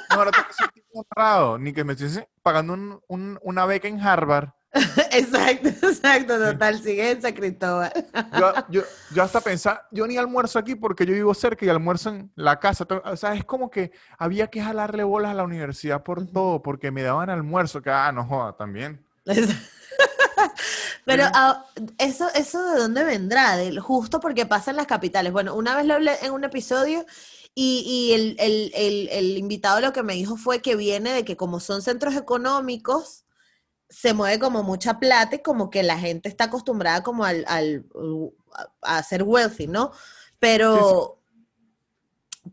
No, 0.09 0.17
ahora 0.17 0.31
tengo 0.31 0.47
que 0.47 0.53
ser 0.53 0.69
honrado, 0.93 1.57
ni 1.57 1.71
que 1.71 1.85
me 1.85 1.93
estuviese 1.93 2.27
pagando 2.43 2.73
un- 2.73 2.99
un- 3.07 3.39
una 3.41 3.65
beca 3.65 3.87
en 3.87 4.01
Harvard. 4.01 4.49
Exacto, 5.11 5.69
exacto, 5.69 6.37
total. 6.37 6.81
Sigue 6.81 7.11
en 7.11 7.21
San 7.21 7.33
Cristóbal. 7.33 7.91
Yo, 8.37 8.53
yo, 8.69 8.81
yo 9.13 9.23
hasta 9.23 9.39
pensaba, 9.39 9.87
yo 9.91 10.05
ni 10.05 10.17
almuerzo 10.17 10.59
aquí 10.59 10.75
porque 10.75 11.05
yo 11.05 11.13
vivo 11.13 11.33
cerca 11.33 11.65
y 11.65 11.69
almuerzo 11.69 12.09
en 12.09 12.31
la 12.35 12.59
casa. 12.59 12.85
O 13.05 13.15
sea, 13.15 13.33
es 13.33 13.45
como 13.45 13.69
que 13.71 13.91
había 14.17 14.47
que 14.47 14.61
jalarle 14.61 15.03
bolas 15.03 15.31
a 15.31 15.35
la 15.35 15.43
universidad 15.43 16.03
por 16.03 16.25
todo, 16.27 16.61
porque 16.61 16.91
me 16.91 17.03
daban 17.03 17.29
almuerzo, 17.29 17.81
que, 17.81 17.89
ah, 17.89 18.11
no 18.11 18.25
joda, 18.25 18.57
también. 18.57 19.01
Pero 21.05 21.23
ah, 21.33 21.65
eso, 21.97 22.27
eso 22.33 22.63
de 22.71 22.79
dónde 22.79 23.03
vendrá, 23.03 23.57
justo 23.81 24.19
porque 24.19 24.45
pasa 24.45 24.71
en 24.71 24.77
las 24.77 24.87
capitales. 24.87 25.31
Bueno, 25.31 25.53
una 25.55 25.75
vez 25.75 25.85
lo 25.85 25.93
hablé 25.93 26.13
en 26.23 26.33
un 26.33 26.43
episodio 26.43 27.05
y, 27.53 27.83
y 27.85 28.13
el, 28.13 28.35
el- 28.39 28.71
el- 28.75 29.09
el 29.09 29.37
invitado 29.37 29.79
lo 29.81 29.93
que 29.93 30.03
me 30.03 30.13
dijo 30.15 30.35
fue 30.35 30.61
que 30.61 30.75
viene 30.75 31.13
de 31.13 31.23
que 31.23 31.37
como 31.37 31.59
son 31.59 31.81
centros 31.83 32.15
económicos, 32.15 33.24
se 33.89 34.13
mueve 34.13 34.39
como 34.39 34.63
mucha 34.63 34.99
plata 34.99 35.35
y 35.35 35.41
como 35.41 35.69
que 35.69 35.83
la 35.83 35.97
gente 35.97 36.27
está 36.29 36.45
acostumbrada 36.45 37.03
como 37.03 37.23
al, 37.23 37.45
al- 37.47 37.85
uh, 37.93 38.33
a, 38.81 39.03
ser 39.03 39.23
wealthy, 39.23 39.67
¿no? 39.67 39.91
Pero, 40.39 41.21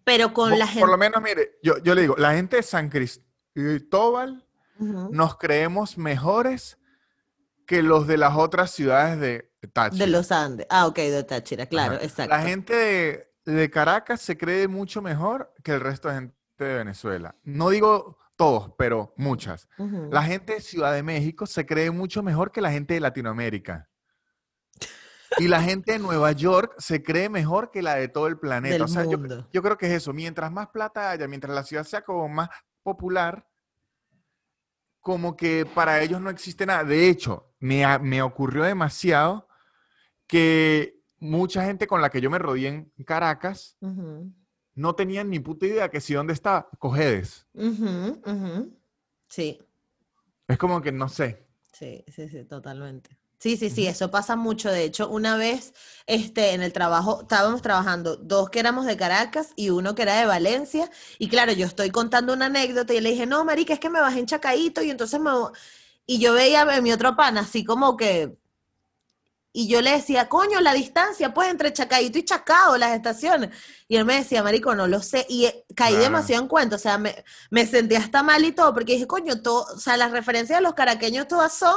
pero 0.05 0.33
con 0.33 0.51
Por, 0.51 0.59
la 0.59 0.67
por 0.67 0.75
gente... 0.75 0.91
lo 0.91 0.99
menos, 0.99 1.23
mire, 1.23 1.59
yo, 1.63 1.79
yo 1.79 1.95
le 1.95 2.03
digo, 2.03 2.15
la 2.17 2.35
gente 2.35 2.57
de 2.57 2.63
San 2.63 2.91
Cristóbal 3.55 4.47
nos 4.79 5.37
creemos 5.37 5.97
mejores 5.97 6.79
que 7.67 7.83
los 7.83 8.07
de 8.07 8.17
las 8.17 8.37
otras 8.37 8.73
ciudades 8.73 9.21
de 9.21 9.51
Táchira. 9.73 10.05
De 10.05 10.11
los 10.11 10.33
Andes. 10.33 10.67
Ah, 10.71 10.87
ok, 10.87 10.97
de 10.97 11.23
Táchira, 11.25 11.67
claro, 11.67 11.95
Ajá. 11.95 12.05
exacto. 12.05 12.35
La 12.35 12.43
gente 12.43 12.75
de, 12.75 13.33
de 13.45 13.71
Caracas 13.71 14.21
se 14.21 14.37
cree 14.37 14.67
mucho 14.69 15.01
mejor 15.01 15.53
que 15.63 15.73
el 15.73 15.81
resto 15.81 16.09
de 16.09 16.15
gente 16.15 16.35
de 16.59 16.75
Venezuela. 16.75 17.37
No 17.45 17.71
digo 17.71 18.19
todos, 18.43 18.73
pero 18.77 19.15
muchas. 19.17 19.69
La 20.11 20.25
gente 20.25 20.55
de 20.55 20.61
Ciudad 20.61 20.93
de 20.93 21.05
México 21.05 21.47
se 21.47 21.65
cree 21.65 21.93
mucho 21.93 22.25
mejor 22.25 22.51
que 22.51 22.61
la 22.61 22.73
gente 22.73 22.95
de 22.95 22.99
Latinoamérica. 22.99 23.89
Y 25.39 25.47
la 25.47 25.63
gente 25.63 25.93
de 25.93 25.99
Nueva 26.01 26.33
York 26.33 26.75
se 26.79 27.05
cree 27.05 27.29
mejor 27.29 27.71
que 27.71 27.83
la 27.83 27.95
de 27.95 28.09
todo 28.09 28.27
el 28.27 28.41
planeta. 28.41 28.75
Del 28.75 28.83
o 28.83 28.89
sea, 28.89 29.05
yo, 29.05 29.17
mundo. 29.17 29.49
yo 29.53 29.63
creo 29.63 29.79
que 29.79 29.87
es 29.87 29.93
eso. 29.93 30.13
Mientras 30.13 30.51
más 30.51 30.71
plata 30.71 31.13
haya, 31.13 31.29
mientras 31.29 31.55
la 31.55 31.63
ciudad 31.63 31.85
sea 31.85 32.03
como 32.03 32.29
más 32.29 32.49
popular, 32.83 33.47
como 35.01 35.37
que 35.37 35.65
para 35.65 36.03
ellos 36.03 36.21
no 36.21 36.29
existe 36.29 36.67
nada. 36.67 36.83
De 36.83 37.09
hecho, 37.09 37.55
me, 37.61 37.87
me 38.01 38.23
ocurrió 38.23 38.65
demasiado 38.65 39.47
que 40.27 41.01
mucha 41.21 41.65
gente 41.65 41.87
con 41.87 42.03
la 42.03 42.11
que 42.11 42.21
yo 42.21 42.29
me 42.29 42.41
rodeé 42.41 42.67
en 42.67 43.05
Caracas. 43.07 43.79
No 44.75 44.95
tenían 44.95 45.31
ni 45.31 45.41
puta 45.41 45.67
idea 45.67 45.91
que 45.91 46.01
si 46.01 46.15
dónde 46.15 46.33
está 46.33 46.69
ujú. 48.27 48.79
Sí, 49.29 49.59
Es 50.47 50.57
como 50.59 50.81
que 50.81 50.93
no 50.93 51.09
sé. 51.09 51.49
sí, 51.73 52.05
sí, 52.15 52.29
sí, 52.29 52.45
totalmente. 52.45 53.19
Sí, 53.39 53.57
sí, 53.57 53.71
sí, 53.71 53.87
eso 53.89 54.11
pasa 54.11 54.37
mucho. 54.37 54.71
De 54.71 54.85
hecho, 54.85 55.09
una 55.09 55.37
vez 55.37 55.75
este, 56.07 56.53
en 56.55 56.63
el 56.63 56.73
trabajo, 56.73 57.23
estábamos 57.23 57.61
trabajando 57.61 58.17
dos 58.17 58.51
que 58.51 58.61
éramos 58.61 58.87
de 58.87 58.97
Caracas 58.97 59.53
y 59.57 59.71
uno 59.71 59.97
que 59.97 60.03
era 60.03 60.17
de 60.21 60.27
Valencia. 60.27 60.89
Y 61.19 61.29
claro, 61.29 61.53
yo 61.53 61.67
estoy 61.67 61.91
contando 61.91 62.33
una 62.35 62.47
anécdota 62.47 62.95
y 62.95 63.01
le 63.01 63.11
dije, 63.11 63.27
no, 63.27 63.45
marica, 63.45 63.75
es 63.75 63.81
que 63.81 63.91
me 63.91 64.01
bajé 64.01 64.21
en 64.21 64.27
Chacaíto 64.27 64.81
y 64.83 64.91
entonces 64.91 65.21
me... 65.21 65.31
vo-". 65.31 65.53
Y 66.07 66.21
yo 66.21 66.35
veía 66.35 66.63
a 66.63 66.81
mi 66.81 66.93
otro 66.93 67.17
pana 67.17 67.41
así 67.43 67.65
como 67.65 67.97
que... 67.97 68.37
Y 69.55 69.69
yo 69.69 69.83
le 69.83 69.91
decía, 69.93 70.31
coño, 70.31 70.61
la 70.63 70.73
distancia, 70.73 71.35
pues, 71.35 71.51
entre 71.51 71.73
Chacaíto 71.75 72.19
y 72.19 72.25
Chacao, 72.25 72.79
las 72.79 72.93
estaciones. 72.97 73.51
Y 73.87 73.97
él 73.97 74.07
me 74.07 74.15
decía, 74.15 74.43
marico, 74.43 74.75
no 74.75 74.87
lo 74.87 75.03
sé. 75.03 75.27
Y 75.29 75.45
eh, 75.45 75.67
caí 75.77 75.93
Claro. 75.93 76.05
demasiado 76.05 76.43
en 76.43 76.49
cuenta. 76.49 76.77
O 76.77 76.79
sea, 76.79 76.97
me, 76.97 77.23
me 77.51 77.67
sentí 77.67 77.95
hasta 77.95 78.23
mal 78.23 78.43
y 78.47 78.53
todo, 78.53 78.73
porque 78.73 78.95
dije, 78.95 79.07
coño, 79.07 79.43
todo, 79.43 79.67
o 79.75 79.79
sea, 79.79 79.99
las 79.99 80.11
referencias 80.11 80.59
de 80.59 80.63
los 80.63 80.73
caraqueños 80.73 81.29
todas 81.29 81.53
son, 81.53 81.77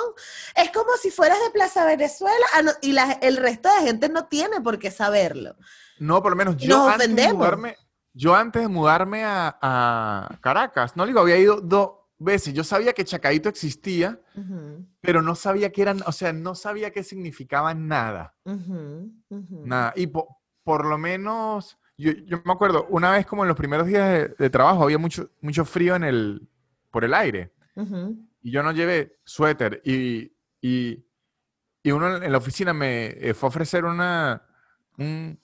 es 0.56 0.72
como 0.72 0.92
si 1.02 1.12
fueras 1.12 1.38
de 1.44 1.50
Plaza 1.52 1.84
Venezuela, 1.86 2.46
ah, 2.54 2.62
no, 2.62 2.72
y 2.82 2.94
la- 2.94 3.12
el 3.22 3.36
resto 3.36 3.68
de 3.76 3.86
gente 3.88 4.08
no 4.08 4.28
tiene 4.28 4.62
por 4.62 4.80
qué 4.80 4.90
saberlo. 4.90 5.56
No, 6.00 6.22
por 6.22 6.32
lo 6.32 6.38
menos 6.38 6.56
yo 6.56 6.78
nos 6.78 6.88
antes 6.94 7.00
de 7.00 7.14
ofendemos. 7.14 7.38
mudarme, 7.40 7.78
yo 8.14 8.36
antes 8.36 8.62
de 8.62 8.68
mudarme 8.70 9.26
a, 9.26 9.58
a 9.62 10.38
Caracas, 10.40 10.96
no 10.96 11.06
digo, 11.06 11.20
había 11.20 11.36
ido 11.38 11.60
dos 11.60 11.90
veces. 12.17 12.54
Yo 12.54 12.63
sabía 12.63 12.93
que 12.93 13.04
Chacaíto 13.06 13.49
existía, 13.49 14.19
pero 15.01 15.21
no 15.21 15.36
sabía 15.36 15.71
qué 15.71 15.82
eran, 15.82 16.01
o 16.06 16.12
sea, 16.12 16.34
no 16.34 16.56
sabía 16.56 16.91
qué 16.91 17.04
significaba 17.04 17.73
nada. 17.73 18.36
Nada. 19.65 19.93
Y 19.95 20.08
po- 20.08 20.38
por 20.63 20.86
lo 20.86 20.97
menos, 20.97 21.78
yo, 21.97 22.12
yo 22.12 22.41
me 22.45 22.54
acuerdo, 22.54 22.88
una 22.89 23.12
vez 23.12 23.25
como 23.25 23.43
en 23.43 23.49
los 23.49 23.58
primeros 23.58 23.88
días 23.88 24.10
de, 24.10 24.28
de 24.30 24.49
trabajo 24.49 24.84
había 24.84 24.97
mucho, 24.97 25.30
mucho 25.41 25.65
frío 25.65 25.95
en 25.95 26.04
el, 26.04 26.47
por 26.91 27.04
el 27.04 27.13
aire. 27.13 27.54
Y 28.41 28.51
yo 28.51 28.63
no 28.63 28.71
llevé 28.71 29.19
suéter. 29.25 29.82
Y, 29.84 30.32
y, 30.62 31.06
y 31.84 31.91
uno 31.91 32.17
en 32.17 32.32
la 32.32 32.38
oficina 32.38 32.73
me 32.73 33.08
eh, 33.08 33.34
fue 33.34 33.47
a 33.47 33.49
ofrecer 33.49 33.86
una, 33.86 34.41
un, 34.97 35.39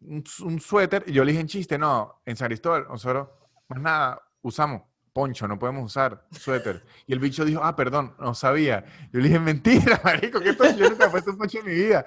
un 0.00 0.60
suéter. 0.60 1.04
Y 1.06 1.12
yo 1.12 1.24
le 1.24 1.32
dije 1.32 1.40
en 1.42 1.48
chiste, 1.48 1.78
no, 1.78 2.22
en 2.24 2.36
San 2.36 2.48
Cristóbal, 2.48 2.86
nosotros, 2.88 3.28
más 3.68 3.80
nada, 3.80 4.22
usamos 4.40 4.82
poncho, 5.12 5.46
no 5.46 5.58
podemos 5.58 5.84
usar 5.84 6.26
suéter. 6.30 6.84
Y 7.06 7.12
el 7.12 7.18
bicho 7.18 7.44
dijo, 7.44 7.62
ah, 7.62 7.76
perdón, 7.76 8.14
no 8.18 8.34
sabía. 8.34 8.84
Yo 9.12 9.20
le 9.20 9.28
dije, 9.28 9.38
mentira, 9.38 10.00
marico, 10.04 10.40
que 10.40 10.50
esto, 10.50 10.64
yo 10.76 10.88
nunca 10.88 11.06
he 11.06 11.10
puesto 11.10 11.30
un 11.30 11.38
poncho 11.38 11.58
en 11.58 11.66
mi 11.66 11.72
vida. 11.74 12.04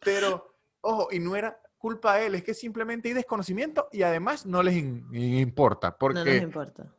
Pero, 0.00 0.54
ojo, 0.80 1.08
y 1.10 1.18
no 1.18 1.36
era 1.36 1.58
culpa 1.78 2.16
de 2.16 2.26
él, 2.26 2.34
es 2.36 2.42
que 2.42 2.54
simplemente 2.54 3.08
hay 3.08 3.14
desconocimiento 3.14 3.88
y 3.92 4.02
además 4.02 4.46
no 4.46 4.62
les 4.62 4.74
in- 4.76 5.06
importa, 5.14 5.90
No 5.90 5.96
porque 5.98 6.18
nos 6.34 6.42
importa. 6.42 6.92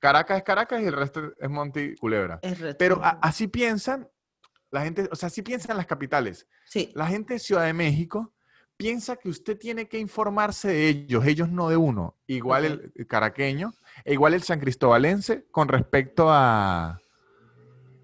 Caracas 0.00 0.38
es 0.38 0.42
Caracas 0.44 0.82
y 0.82 0.86
el 0.86 0.92
resto 0.94 1.32
es 1.38 1.48
Monte 1.50 1.94
Culebra. 1.96 2.38
Es. 2.42 2.58
Pero 2.78 3.00
a- 3.02 3.18
así 3.22 3.46
piensan 3.48 4.08
la 4.70 4.82
gente, 4.82 5.08
o 5.10 5.16
sea, 5.16 5.28
así 5.28 5.42
piensan 5.42 5.76
las 5.76 5.86
capitales. 5.86 6.46
Sí, 6.66 6.90
La 6.94 7.06
gente 7.06 7.34
de 7.34 7.38
Ciudad 7.38 7.64
de 7.64 7.72
México 7.72 8.32
piensa 8.76 9.16
que 9.16 9.28
usted 9.28 9.56
tiene 9.58 9.86
que 9.86 9.98
informarse 9.98 10.68
de 10.68 10.88
ellos, 10.88 11.24
ellos 11.26 11.48
no 11.50 11.68
de 11.68 11.76
uno. 11.76 12.16
Igual 12.26 12.90
el 12.94 13.06
caraqueño, 13.06 13.74
e 14.04 14.12
igual 14.12 14.34
el 14.34 14.42
san 14.42 14.60
cristobalense 14.60 15.46
con 15.50 15.68
respecto 15.68 16.26
a, 16.30 16.98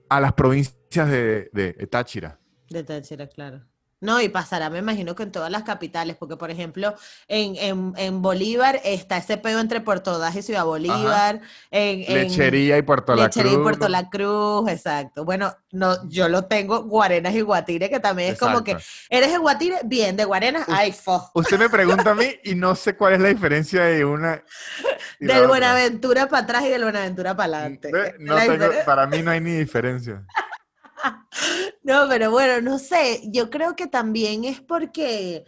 a 0.09 0.21
las 0.21 0.33
provincias 0.33 1.09
de, 1.11 1.51
de- 1.53 1.73
de 1.75 1.87
Táchira. 1.87 2.39
de 2.71 2.83
Táchira, 2.85 3.27
claro. 3.29 3.65
No, 4.01 4.21
y 4.21 4.29
pasará, 4.29 4.71
me 4.71 4.79
imagino 4.79 5.17
que 5.17 5.25
en 5.25 5.33
todas 5.33 5.51
las 5.51 5.65
capitales, 5.65 6.17
porque 6.17 6.37
por 6.37 6.53
ejemplo, 6.53 6.95
en, 7.27 7.57
en, 7.57 7.95
en 7.97 8.23
Bolívar 8.23 8.81
está 8.85 9.17
ese 9.17 9.39
pedo 9.39 9.59
entre 9.59 9.81
Puerto 9.81 10.15
Ordaz 10.15 10.37
y 10.37 10.43
Ciudad 10.43 10.65
Bolívar. 10.65 11.41
En, 11.73 12.01
Lechería 12.15 12.79
y 12.79 12.83
Puerto 12.83 13.17
La 13.17 13.25
Lechería 13.25 13.53
Cruz. 13.53 13.61
y 13.61 13.65
Puerto 13.65 13.89
La 13.89 14.09
Cruz, 14.09 14.71
exacto. 14.71 15.25
Bueno, 15.25 15.53
no, 15.73 16.09
yo 16.09 16.29
lo 16.29 16.45
tengo, 16.45 16.85
Guarenas 16.85 17.35
y 17.35 17.41
Guatire, 17.41 17.91
que 17.91 17.99
también 17.99 18.35
es 18.35 18.39
como 18.39 18.63
que. 18.63 18.77
¿eres 19.11 19.33
de 19.33 19.39
Guatire? 19.39 19.79
Bien, 19.85 20.17
de 20.17 20.25
Guarenas, 20.25 20.65
ay, 20.69 20.93
fo. 20.93 21.31
Usted 21.35 21.59
me 21.59 21.69
pregunta 21.69 22.11
a 22.11 22.15
mí 22.15 22.27
y 22.45 22.55
no 22.55 22.77
sé 22.77 22.95
cuál 22.97 23.15
es 23.15 23.21
la 23.21 23.29
diferencia 23.29 23.83
de 23.85 24.05
una 24.05 24.45
Del. 25.19 25.49
Buenaventura 25.49 26.29
para 26.29 26.45
atrás 26.45 26.65
y 26.65 26.69
del 26.69 26.85
Buenaventura 26.85 27.37
para 27.37 27.59
adelante. 27.59 27.91
Ve, 27.93 28.15
No 28.21 28.37
tengo- 28.37 28.71
para 28.87 29.07
mí 29.09 29.23
no 29.23 29.33
hay 29.33 29.41
ni 29.41 29.53
diferencia. 29.53 30.25
No, 31.83 32.07
pero 32.09 32.31
bueno, 32.31 32.61
no 32.61 32.79
sé, 32.79 33.23
yo 33.33 33.49
creo 33.49 33.75
que 33.75 33.87
también 33.87 34.45
es 34.45 34.61
porque 34.61 35.47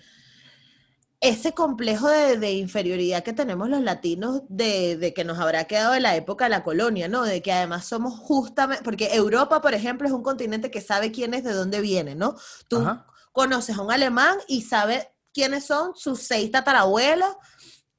ese 1.20 1.52
complejo 1.52 2.08
de, 2.08 2.38
de 2.38 2.52
inferioridad 2.52 3.22
que 3.22 3.34
tenemos 3.34 3.68
los 3.68 3.82
latinos, 3.82 4.42
de, 4.48 4.96
de 4.96 5.12
que 5.12 5.24
nos 5.24 5.38
habrá 5.38 5.64
quedado 5.64 5.92
de 5.92 6.00
la 6.00 6.16
época 6.16 6.44
de 6.44 6.50
la 6.50 6.64
colonia, 6.64 7.08
¿no? 7.08 7.22
De 7.24 7.42
que 7.42 7.52
además 7.52 7.84
somos 7.84 8.18
justamente, 8.18 8.82
porque 8.82 9.14
Europa, 9.14 9.60
por 9.60 9.74
ejemplo, 9.74 10.08
es 10.08 10.14
un 10.14 10.22
continente 10.22 10.70
que 10.70 10.80
sabe 10.80 11.12
quién 11.12 11.34
es, 11.34 11.44
de 11.44 11.52
dónde 11.52 11.82
viene, 11.82 12.14
¿no? 12.14 12.36
Tú 12.68 12.78
Ajá. 12.78 13.06
conoces 13.32 13.76
a 13.76 13.82
un 13.82 13.92
alemán 13.92 14.38
y 14.48 14.62
sabes 14.62 15.08
quiénes 15.34 15.66
son 15.66 15.92
sus 15.94 16.20
seis 16.20 16.50
tatarabuelos 16.50 17.36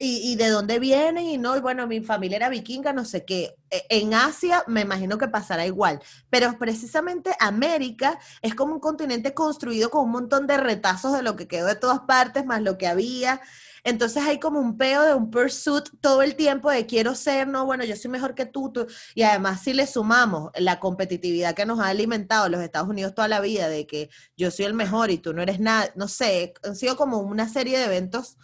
y, 0.01 0.31
y 0.31 0.35
de 0.35 0.49
dónde 0.49 0.79
vienen 0.79 1.25
y 1.25 1.37
no, 1.37 1.55
y 1.55 1.59
bueno, 1.59 1.85
mi 1.87 2.01
familia 2.01 2.37
era 2.37 2.49
vikinga, 2.49 2.93
no 2.93 3.05
sé 3.05 3.23
qué. 3.25 3.55
E- 3.69 3.85
En 3.89 4.13
Asia 4.13 4.63
me 4.67 4.81
imagino 4.81 5.17
que 5.17 5.27
pasará 5.27 5.65
igual, 5.65 6.01
pero 6.29 6.57
precisamente 6.57 7.35
América 7.39 8.19
es 8.41 8.55
como 8.55 8.73
un 8.73 8.79
continente 8.79 9.33
construido 9.33 9.89
con 9.91 10.05
un 10.05 10.11
montón 10.11 10.47
de 10.47 10.57
retazos 10.57 11.13
de 11.13 11.21
lo 11.23 11.35
que 11.35 11.47
quedó 11.47 11.67
de 11.67 11.75
todas 11.75 12.01
partes, 12.01 12.45
más 12.45 12.61
lo 12.61 12.77
que 12.77 12.87
había. 12.87 13.41
Entonces 13.83 14.23
hay 14.23 14.39
como 14.39 14.59
un 14.59 14.77
peo 14.77 15.03
de 15.03 15.13
un 15.15 15.31
pursuit 15.31 15.85
todo 16.01 16.21
el 16.21 16.35
tiempo 16.35 16.69
de 16.69 16.85
quiero 16.85 17.15
ser, 17.15 17.47
no, 17.47 17.65
bueno, 17.65 17.83
yo 17.83 17.95
soy 17.95 18.11
mejor 18.11 18.35
que 18.35 18.45
tú, 18.45 18.71
tú. 18.71 18.87
Y 19.15 19.23
además 19.23 19.61
si 19.61 19.73
le 19.73 19.87
sumamos 19.87 20.51
la 20.55 20.79
competitividad 20.79 21.55
que 21.55 21.65
nos 21.65 21.79
ha 21.79 21.87
alimentado 21.87 22.49
los 22.49 22.61
Estados 22.61 22.89
Unidos 22.89 23.15
toda 23.15 23.27
la 23.27 23.39
vida, 23.41 23.69
de 23.69 23.87
que 23.87 24.09
yo 24.37 24.51
soy 24.51 24.65
el 24.65 24.73
mejor 24.73 25.09
y 25.11 25.17
tú 25.17 25.33
no 25.33 25.41
eres 25.41 25.59
nada, 25.59 25.91
no 25.95 26.07
sé, 26.07 26.53
han 26.63 26.75
sido 26.75 26.95
como 26.97 27.19
una 27.19 27.49
serie 27.49 27.77
de 27.79 27.85
eventos 27.85 28.37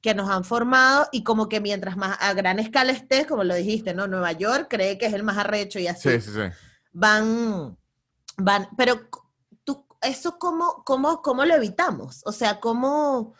que 0.00 0.14
nos 0.14 0.30
han 0.30 0.44
formado 0.44 1.08
y 1.12 1.24
como 1.24 1.48
que 1.48 1.60
mientras 1.60 1.96
más 1.96 2.16
a 2.20 2.32
gran 2.32 2.58
escala 2.58 2.92
estés, 2.92 3.26
como 3.26 3.44
lo 3.44 3.54
dijiste, 3.54 3.94
¿no? 3.94 4.06
Nueva 4.06 4.32
York 4.32 4.66
cree 4.70 4.96
que 4.98 5.06
es 5.06 5.12
el 5.12 5.22
más 5.22 5.36
arrecho 5.38 5.78
y 5.78 5.86
así 5.86 6.10
Sí, 6.10 6.20
sí, 6.20 6.30
sí. 6.32 6.40
van, 6.92 7.76
van, 8.36 8.68
pero 8.76 9.08
tú, 9.64 9.86
eso 10.00 10.38
cómo, 10.38 10.82
cómo, 10.84 11.20
cómo 11.22 11.44
lo 11.44 11.54
evitamos? 11.54 12.22
O 12.24 12.32
sea, 12.32 12.60
cómo, 12.60 13.34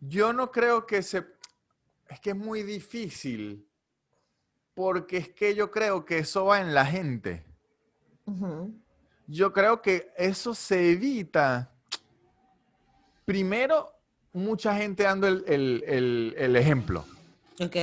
Yo 0.00 0.32
no 0.32 0.50
creo 0.50 0.86
que 0.86 1.02
se... 1.02 1.26
Es 2.08 2.20
que 2.20 2.30
es 2.30 2.36
muy 2.36 2.62
difícil. 2.62 3.68
Porque 4.74 5.16
es 5.16 5.32
que 5.34 5.56
yo 5.56 5.72
creo 5.72 6.04
que 6.04 6.18
eso 6.18 6.44
va 6.44 6.60
en 6.60 6.72
la 6.72 6.86
gente. 6.86 7.44
Yo 9.26 9.52
creo 9.52 9.82
que 9.82 10.12
eso 10.16 10.54
se 10.54 10.92
evita. 10.92 11.74
Primero, 13.24 13.97
mucha 14.38 14.74
gente 14.76 15.02
dando 15.02 15.26
el, 15.26 15.44
el- 15.46 15.84
el- 15.86 16.34
el 16.38 16.56
ejemplo. 16.56 17.04
ok, 17.60 17.76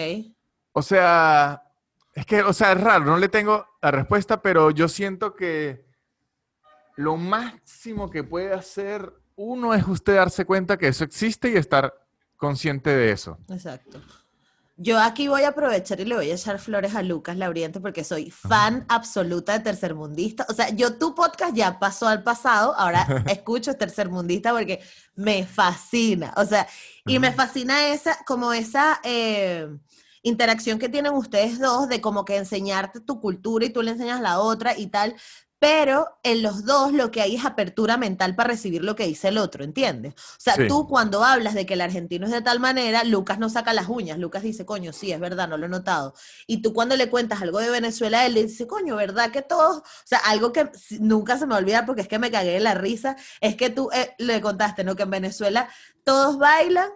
O 0.73 0.81
sea, 0.81 1.61
es 2.13 2.25
que, 2.25 2.41
o 2.41 2.53
sea, 2.53 2.71
es 2.73 2.81
raro, 2.81 3.05
no 3.05 3.17
le 3.17 3.29
tengo 3.29 3.65
la 3.81 3.91
respuesta, 3.91 4.41
pero 4.41 4.71
yo 4.71 4.87
siento 4.87 5.35
que 5.35 5.85
lo 6.97 7.17
máximo 7.17 8.09
que 8.09 8.23
puede 8.23 8.53
hacer 8.53 9.13
uno 9.35 9.73
es 9.73 9.85
usted 9.85 10.15
darse 10.15 10.45
cuenta 10.45 10.77
que 10.77 10.87
eso 10.87 11.03
existe 11.03 11.49
y 11.51 11.57
estar 11.57 11.93
consciente 12.37 12.89
de 12.89 13.11
eso. 13.11 13.37
exacto. 13.49 14.01
Yo 14.77 14.99
aquí 14.99 15.29
voy 15.29 15.43
a 15.43 15.49
aprovechar 15.49 16.01
y 16.01 16.05
le 16.05 16.15
voy 16.15 16.29
a 16.29 16.33
echar 16.33 16.59
flores 16.59 16.95
a 16.95 17.01
Lucas 17.01 17.37
Lauriente 17.37 17.79
porque 17.79 18.03
soy 18.03 18.29
fan 18.29 18.85
absoluta 18.89 19.53
de 19.53 19.61
Tercermundista. 19.61 20.45
O 20.49 20.53
sea, 20.53 20.69
yo 20.69 20.97
tu 20.97 21.15
podcast 21.15 21.55
ya 21.55 21.79
pasó 21.79 22.09
al 22.09 22.23
pasado, 22.23 22.75
ahora 22.75 23.07
escucho 23.27 23.75
Tercermundista 23.75 24.51
porque 24.51 24.81
me 25.15 25.45
fascina. 25.45 26.33
O 26.35 26.45
sea, 26.45 26.67
y 27.05 27.19
me 27.19 27.31
fascina 27.31 27.87
esa, 27.87 28.17
como 28.25 28.51
esa 28.51 28.99
eh, 29.05 29.65
interacción 30.23 30.77
que 30.77 30.89
tienen 30.89 31.13
ustedes 31.13 31.57
dos 31.57 31.87
de 31.87 32.01
como 32.01 32.25
que 32.25 32.35
enseñarte 32.35 32.99
tu 32.99 33.21
cultura 33.21 33.63
y 33.65 33.69
tú 33.69 33.81
le 33.81 33.91
enseñas 33.91 34.19
la 34.19 34.39
otra 34.39 34.77
y 34.77 34.87
tal. 34.87 35.15
Pero 35.67 36.19
en 36.21 36.43
los 36.43 36.63
dos 36.63 36.93
lo 36.93 37.09
que 37.09 37.21
hay 37.23 37.35
es 37.37 37.43
apertura 37.43 37.97
mental 37.97 38.35
para 38.35 38.49
recibir 38.49 38.83
lo 38.83 38.95
que 38.95 39.07
dice 39.07 39.29
el 39.29 39.39
otro, 39.39 39.63
¿entiendes? 39.63 40.13
O 40.13 40.35
sea, 40.37 40.53
Sí. 40.53 40.67
tú 40.67 40.87
cuando 40.87 41.23
hablas 41.23 41.55
de 41.55 41.65
que 41.65 41.73
el 41.73 41.81
argentino 41.81 42.27
es 42.27 42.31
de 42.31 42.43
tal 42.43 42.59
manera, 42.59 43.03
Lucas 43.03 43.39
no 43.39 43.49
saca 43.49 43.73
las 43.73 43.89
uñas, 43.89 44.19
Lucas 44.19 44.43
dice, 44.43 44.63
coño, 44.63 44.93
sí, 44.93 45.11
es 45.11 45.19
verdad, 45.19 45.47
no 45.47 45.57
lo 45.57 45.65
he 45.65 45.69
notado. 45.69 46.13
Y 46.45 46.61
tú 46.61 46.71
cuando 46.71 46.95
le 46.95 47.09
cuentas 47.09 47.41
algo 47.41 47.57
de 47.57 47.71
Venezuela, 47.71 48.27
él 48.27 48.35
le 48.35 48.43
dice, 48.43 48.67
coño, 48.67 48.95
¿verdad 48.95 49.31
que 49.31 49.41
todos? 49.41 49.77
O 49.77 49.83
sea, 50.03 50.19
algo 50.25 50.53
que 50.53 50.69
nunca 50.99 51.39
se 51.39 51.47
me 51.47 51.53
va 51.53 51.55
a 51.55 51.61
olvidar 51.61 51.87
porque 51.87 52.01
es 52.03 52.07
que 52.07 52.19
me 52.19 52.29
cagué 52.29 52.51
de 52.51 52.59
la 52.59 52.75
risa, 52.75 53.15
es 53.41 53.55
que 53.55 53.71
tú 53.71 53.89
eh, 53.91 54.13
le 54.19 54.41
contaste, 54.41 54.83
¿no? 54.83 54.95
Que 54.95 55.01
en 55.01 55.09
Venezuela 55.09 55.67
todos 56.03 56.37
bailan, 56.37 56.89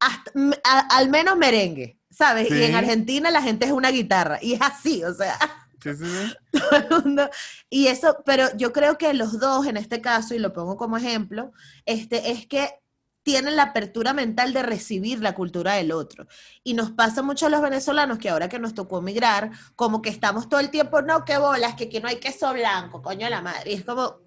hasta, 0.00 0.32
a- 0.64 0.96
al 0.96 1.08
menos 1.08 1.36
merengue, 1.36 2.00
¿sabes? 2.10 2.50
Y 2.50 2.64
en 2.64 2.70
Sí. 2.70 2.74
Argentina 2.74 3.30
la 3.30 3.42
gente 3.42 3.66
es 3.66 3.70
una 3.70 3.90
guitarra, 3.92 4.40
y 4.42 4.54
es 4.54 4.60
así, 4.60 5.04
o 5.04 5.14
sea... 5.14 5.38
Sí, 5.82 5.94
sí, 5.94 6.04
sí. 6.04 6.34
todo 6.58 6.70
el 6.78 7.04
mundo. 7.04 7.30
Y 7.70 7.86
eso, 7.86 8.22
pero 8.24 8.46
yo 8.56 8.72
creo 8.72 8.98
que 8.98 9.14
los 9.14 9.38
dos 9.38 9.66
en 9.66 9.76
este 9.76 10.00
caso, 10.00 10.34
y 10.34 10.38
lo 10.38 10.52
pongo 10.52 10.76
como 10.76 10.96
ejemplo, 10.96 11.52
este, 11.86 12.30
es 12.32 12.46
que 12.46 12.80
tienen 13.28 13.56
la 13.56 13.64
apertura 13.64 14.14
mental 14.14 14.54
de 14.54 14.62
recibir 14.62 15.20
la 15.20 15.34
cultura 15.34 15.74
del 15.74 15.92
otro. 15.92 16.26
Y 16.64 16.72
nos 16.72 16.92
pasa 16.92 17.22
mucho 17.22 17.44
a 17.44 17.50
los 17.50 17.60
venezolanos 17.60 18.18
que 18.18 18.30
ahora 18.30 18.48
que 18.48 18.58
nos 18.58 18.72
tocó 18.72 19.02
migrar, 19.02 19.50
como 19.76 20.00
que 20.00 20.08
estamos 20.08 20.48
todo 20.48 20.60
el 20.60 20.70
tiempo, 20.70 21.02
no, 21.02 21.26
qué 21.26 21.36
bolas, 21.36 21.74
que 21.74 21.84
aquí 21.84 22.00
no 22.00 22.08
hay 22.08 22.20
queso 22.20 22.52
blanco, 22.54 23.02
coño 23.02 23.26
de 23.26 23.30
la 23.30 23.42
madre. 23.42 23.72
Y 23.72 23.74
es 23.74 23.84
como, 23.84 24.20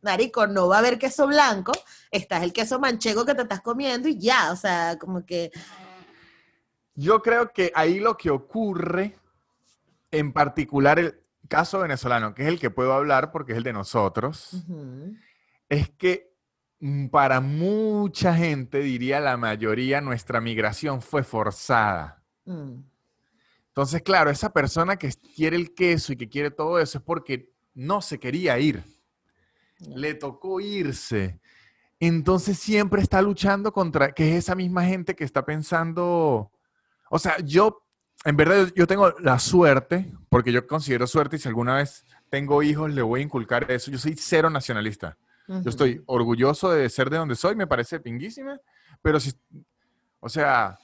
marico, 0.00 0.46
no 0.46 0.68
va 0.68 0.76
a 0.76 0.78
haber 0.78 0.98
queso 0.98 1.26
blanco, 1.26 1.72
está 2.10 2.38
es 2.38 2.44
el 2.44 2.52
queso 2.54 2.78
manchego 2.78 3.26
que 3.26 3.34
te 3.34 3.42
estás 3.42 3.60
comiendo 3.60 4.08
y 4.08 4.18
ya, 4.18 4.52
o 4.52 4.56
sea, 4.56 4.96
como 4.98 5.26
que, 5.26 5.50
Yo 6.94 7.20
creo 7.20 7.52
que 7.52 7.70
ahí 7.74 8.00
lo 8.00 8.16
que 8.16 8.30
ocurre, 8.30 9.18
en 10.10 10.32
particular 10.32 10.98
el 10.98 11.20
caso 11.48 11.80
venezolano, 11.80 12.34
que 12.34 12.42
es 12.42 12.48
el 12.48 12.60
que 12.60 12.70
puedo 12.70 12.92
hablar 12.92 13.32
porque 13.32 13.52
es 13.52 13.58
el 13.58 13.64
de 13.64 13.72
nosotros, 13.72 14.64
es 15.68 15.90
que 15.90 16.32
mm, 16.80 17.08
para 17.08 17.40
mucha 17.40 18.34
gente, 18.34 18.80
diría 18.80 19.20
la 19.20 19.36
mayoría, 19.36 20.00
nuestra 20.00 20.40
migración 20.40 21.02
fue 21.02 21.22
forzada. 21.22 22.22
mm, 22.44 22.82
Entonces, 23.68 24.02
claro, 24.02 24.30
esa 24.30 24.52
persona 24.52 24.96
que 24.96 25.12
quiere 25.34 25.56
el 25.56 25.74
queso 25.74 26.12
y 26.12 26.16
que 26.16 26.28
quiere 26.28 26.50
todo 26.50 26.78
eso 26.78 26.98
es 26.98 27.04
porque 27.04 27.52
no 27.74 28.02
se 28.02 28.18
quería 28.18 28.58
ir, 28.58 28.82
le 29.78 30.14
tocó 30.14 30.60
irse. 30.60 31.40
Entonces 31.98 32.58
siempre 32.58 33.02
está 33.02 33.20
luchando 33.20 33.72
contra, 33.72 34.12
que 34.12 34.30
es 34.30 34.44
esa 34.44 34.54
misma 34.54 34.84
gente 34.84 35.14
que 35.14 35.24
está 35.24 35.44
pensando, 35.44 36.50
o 37.10 37.18
sea, 37.18 37.38
yo, 37.40 37.86
en 38.24 38.36
verdad, 38.36 38.70
yo 38.74 38.86
tengo 38.86 39.10
la 39.20 39.38
suerte, 39.38 40.12
porque 40.28 40.52
yo 40.52 40.66
considero 40.66 41.06
suerte 41.06 41.36
y 41.36 41.38
si 41.38 41.48
alguna 41.48 41.76
vez 41.76 42.04
tengo 42.28 42.62
hijos, 42.62 42.90
le 42.90 43.02
voy 43.02 43.20
a 43.20 43.24
inculcar 43.24 43.70
eso. 43.70 43.90
Yo 43.90 43.98
soy 43.98 44.14
cero 44.16 44.50
nacionalista. 44.50 45.16
ujú. 45.48 45.62
Yo 45.62 45.70
estoy 45.70 46.02
orgulloso 46.06 46.70
de 46.70 46.88
ser 46.88 47.10
de 47.10 47.16
donde 47.16 47.34
soy, 47.34 47.56
me 47.56 47.66
parece 47.66 47.98
pinguísima, 48.00 48.60
pero 49.02 49.18
si, 49.18 49.32
o 50.20 50.28
sea, 50.28 50.78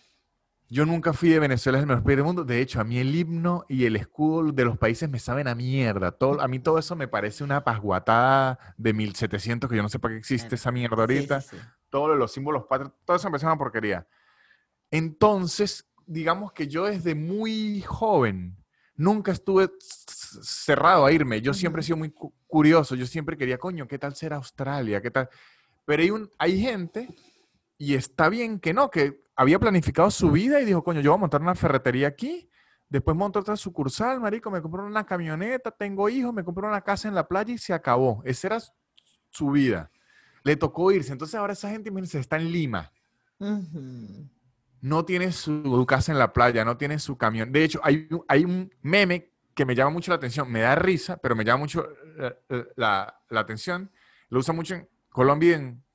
yo 0.68 0.84
nunca 0.84 1.12
fui 1.12 1.28
de 1.28 1.38
Venezuela, 1.38 1.78
es 1.78 1.82
el 1.82 1.88
mejor 1.88 2.02
país 2.02 2.16
del 2.16 2.24
mundo. 2.24 2.42
De 2.44 2.60
hecho, 2.60 2.80
a 2.80 2.84
mí 2.84 2.98
el 2.98 3.14
himno 3.14 3.64
y 3.68 3.84
el 3.84 3.94
escudo 3.94 4.50
de 4.50 4.64
los 4.64 4.76
países 4.78 5.08
me 5.08 5.20
saben 5.20 5.46
a 5.46 5.54
mierda. 5.54 6.10
Todo, 6.10 6.40
a 6.40 6.48
mí 6.48 6.58
todo 6.58 6.78
eso 6.78 6.96
me 6.96 7.06
parece 7.06 7.44
una 7.44 7.62
pasguatada 7.62 8.58
de 8.76 8.92
1700, 8.92 9.70
que 9.70 9.76
yo 9.76 9.82
no 9.82 9.88
sé 9.88 9.98
para 10.00 10.14
qué 10.14 10.18
existe 10.18 10.56
esa 10.56 10.72
mierda 10.72 10.96
Sí, 10.96 11.00
ahorita. 11.02 11.40
sí, 11.42 11.48
sí. 11.52 11.56
Todos 11.90 12.18
los 12.18 12.32
símbolos 12.32 12.64
patrios, 12.64 12.92
todo 13.04 13.16
eso 13.16 13.28
me 13.28 13.32
parece 13.32 13.46
una 13.46 13.56
porquería. 13.58 14.08
Entonces, 14.90 15.86
digamos 16.06 16.52
que 16.52 16.68
yo 16.68 16.84
desde 16.86 17.14
muy 17.14 17.82
joven 17.82 18.56
nunca 18.96 19.32
estuve 19.32 19.70
cerrado 19.80 21.04
a 21.04 21.12
irme. 21.12 21.40
Yo 21.40 21.52
siempre 21.52 21.80
he 21.80 21.84
sido 21.84 21.96
muy 21.98 22.10
cu- 22.10 22.32
curioso. 22.46 22.94
Yo 22.94 23.06
siempre 23.06 23.36
quería, 23.36 23.58
coño, 23.58 23.86
¿qué 23.86 23.98
tal 23.98 24.14
ser 24.14 24.32
Australia? 24.32 25.00
¿Qué 25.02 25.10
tal? 25.10 25.28
Pero 25.84 26.02
hay, 26.02 26.10
un, 26.10 26.30
hay 26.38 26.60
gente, 26.60 27.08
y 27.78 27.94
está 27.94 28.28
bien 28.28 28.58
que 28.58 28.72
no, 28.72 28.90
que 28.90 29.22
había 29.36 29.58
planificado 29.58 30.10
su 30.10 30.30
vida 30.30 30.60
y 30.60 30.64
dijo, 30.64 30.82
coño, 30.82 31.00
yo 31.00 31.10
voy 31.10 31.18
a 31.18 31.20
montar 31.20 31.42
una 31.42 31.54
ferretería 31.54 32.08
aquí, 32.08 32.48
después 32.88 33.16
monto 33.16 33.38
otra 33.40 33.56
sucursal, 33.56 34.20
marico, 34.20 34.50
me 34.50 34.62
compré 34.62 34.82
una 34.82 35.04
camioneta, 35.04 35.70
tengo 35.70 36.08
hijos, 36.08 36.32
me 36.32 36.42
compré 36.42 36.66
una 36.66 36.80
casa 36.80 37.06
en 37.08 37.14
la 37.14 37.28
playa 37.28 37.52
y 37.52 37.58
se 37.58 37.72
acabó. 37.74 38.22
Esa 38.24 38.46
era 38.48 38.58
su 39.30 39.50
vida. 39.50 39.90
Le 40.42 40.56
tocó 40.56 40.90
irse. 40.92 41.12
Entonces 41.12 41.34
ahora 41.34 41.52
esa 41.52 41.68
gente, 41.70 41.88
imagínense, 41.90 42.18
está 42.18 42.36
en 42.36 42.50
Lima 42.50 42.90
Ujú. 43.38 44.28
No 44.86 45.04
tiene 45.04 45.32
su 45.32 45.84
casa 45.88 46.12
en 46.12 46.18
la 46.18 46.32
playa, 46.32 46.64
no 46.64 46.76
tiene 46.76 47.00
su 47.00 47.18
camión. 47.18 47.50
De 47.50 47.64
hecho, 47.64 47.80
hay, 47.82 48.06
un- 48.08 48.24
hay 48.28 48.44
un 48.44 48.70
meme 48.82 49.32
que 49.52 49.64
me 49.64 49.74
llama 49.74 49.90
mucho 49.90 50.12
la 50.12 50.16
atención, 50.16 50.50
me 50.50 50.60
da 50.60 50.76
risa, 50.76 51.16
pero 51.16 51.34
me 51.34 51.44
llama 51.44 51.58
mucho 51.58 51.88
eh, 52.20 52.38
eh, 52.50 52.64
la, 52.76 53.20
la 53.30 53.40
atención. 53.40 53.90
Lo 54.28 54.38
usa 54.38 54.54
mucho 54.54 54.76
en 54.76 54.88
Colombia 55.08 55.50
y 55.50 55.52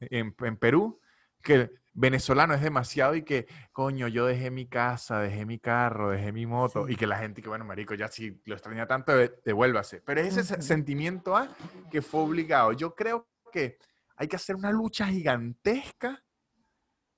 en, 0.10 0.36
en, 0.44 0.58
Perú, 0.58 1.00
que 1.42 1.72
venezolano 1.94 2.54
es 2.54 2.62
demasiado 2.62 3.16
y 3.16 3.24
que, 3.24 3.48
coño, 3.72 4.10
yo 4.10 4.26
dejé 4.26 4.52
mi 4.52 4.68
casa, 4.68 5.22
dejé 5.22 5.46
mi 5.46 5.58
carro, 5.58 6.10
dejé 6.10 6.34
mi 6.34 6.46
moto 6.46 6.90
y 6.90 6.98
que 6.98 7.08
la 7.08 7.18
gente 7.18 7.42
que, 7.42 7.48
bueno, 7.48 7.64
marico, 7.64 7.94
ya 7.94 8.10
si 8.10 8.42
lo 8.46 8.56
extraña 8.56 8.88
tanto, 8.88 9.14
devuélvase. 9.46 10.02
Pero 10.02 10.20
es 10.20 10.36
ese 10.36 10.62
sentimiento 10.62 11.38
a 11.38 11.48
que 11.90 12.02
fue 12.02 12.20
obligado. 12.20 12.74
Yo 12.74 12.94
creo 12.94 13.26
que 13.54 13.78
hay 14.18 14.28
que 14.28 14.36
hacer 14.36 14.58
una 14.58 14.72
lucha 14.72 15.06
gigantesca 15.08 16.22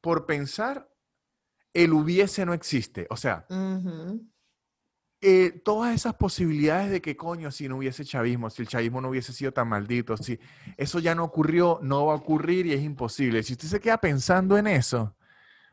por 0.01 0.27
pensar 0.27 0.92
el 1.73 1.93
hubiese 1.93 2.45
no 2.45 2.53
existe. 2.53 3.07
O 3.09 3.17
sea, 3.17 3.45
eh, 5.21 5.62
todas 5.63 5.95
esas 5.95 6.15
posibilidades 6.15 6.91
de 6.91 7.01
que, 7.01 7.15
coño, 7.15 7.49
si 7.51 7.67
no 7.67 7.77
hubiese 7.77 8.05
chavismo, 8.05 8.49
si 8.49 8.62
el 8.62 8.67
chavismo 8.67 9.01
no 9.01 9.09
hubiese 9.09 9.33
sido 9.33 9.51
tan 9.51 9.67
maldito, 9.67 10.17
si 10.17 10.39
eso 10.77 10.99
ya 10.99 11.15
no 11.15 11.23
ocurrió, 11.23 11.79
no 11.81 12.07
va 12.07 12.13
a 12.13 12.17
ocurrir 12.17 12.65
y 12.65 12.73
es 12.73 12.81
imposible. 12.81 13.41
Si 13.41 13.53
usted 13.53 13.67
se 13.67 13.79
queda 13.79 13.97
pensando 13.97 14.57
en 14.57 14.67
eso, 14.67 15.15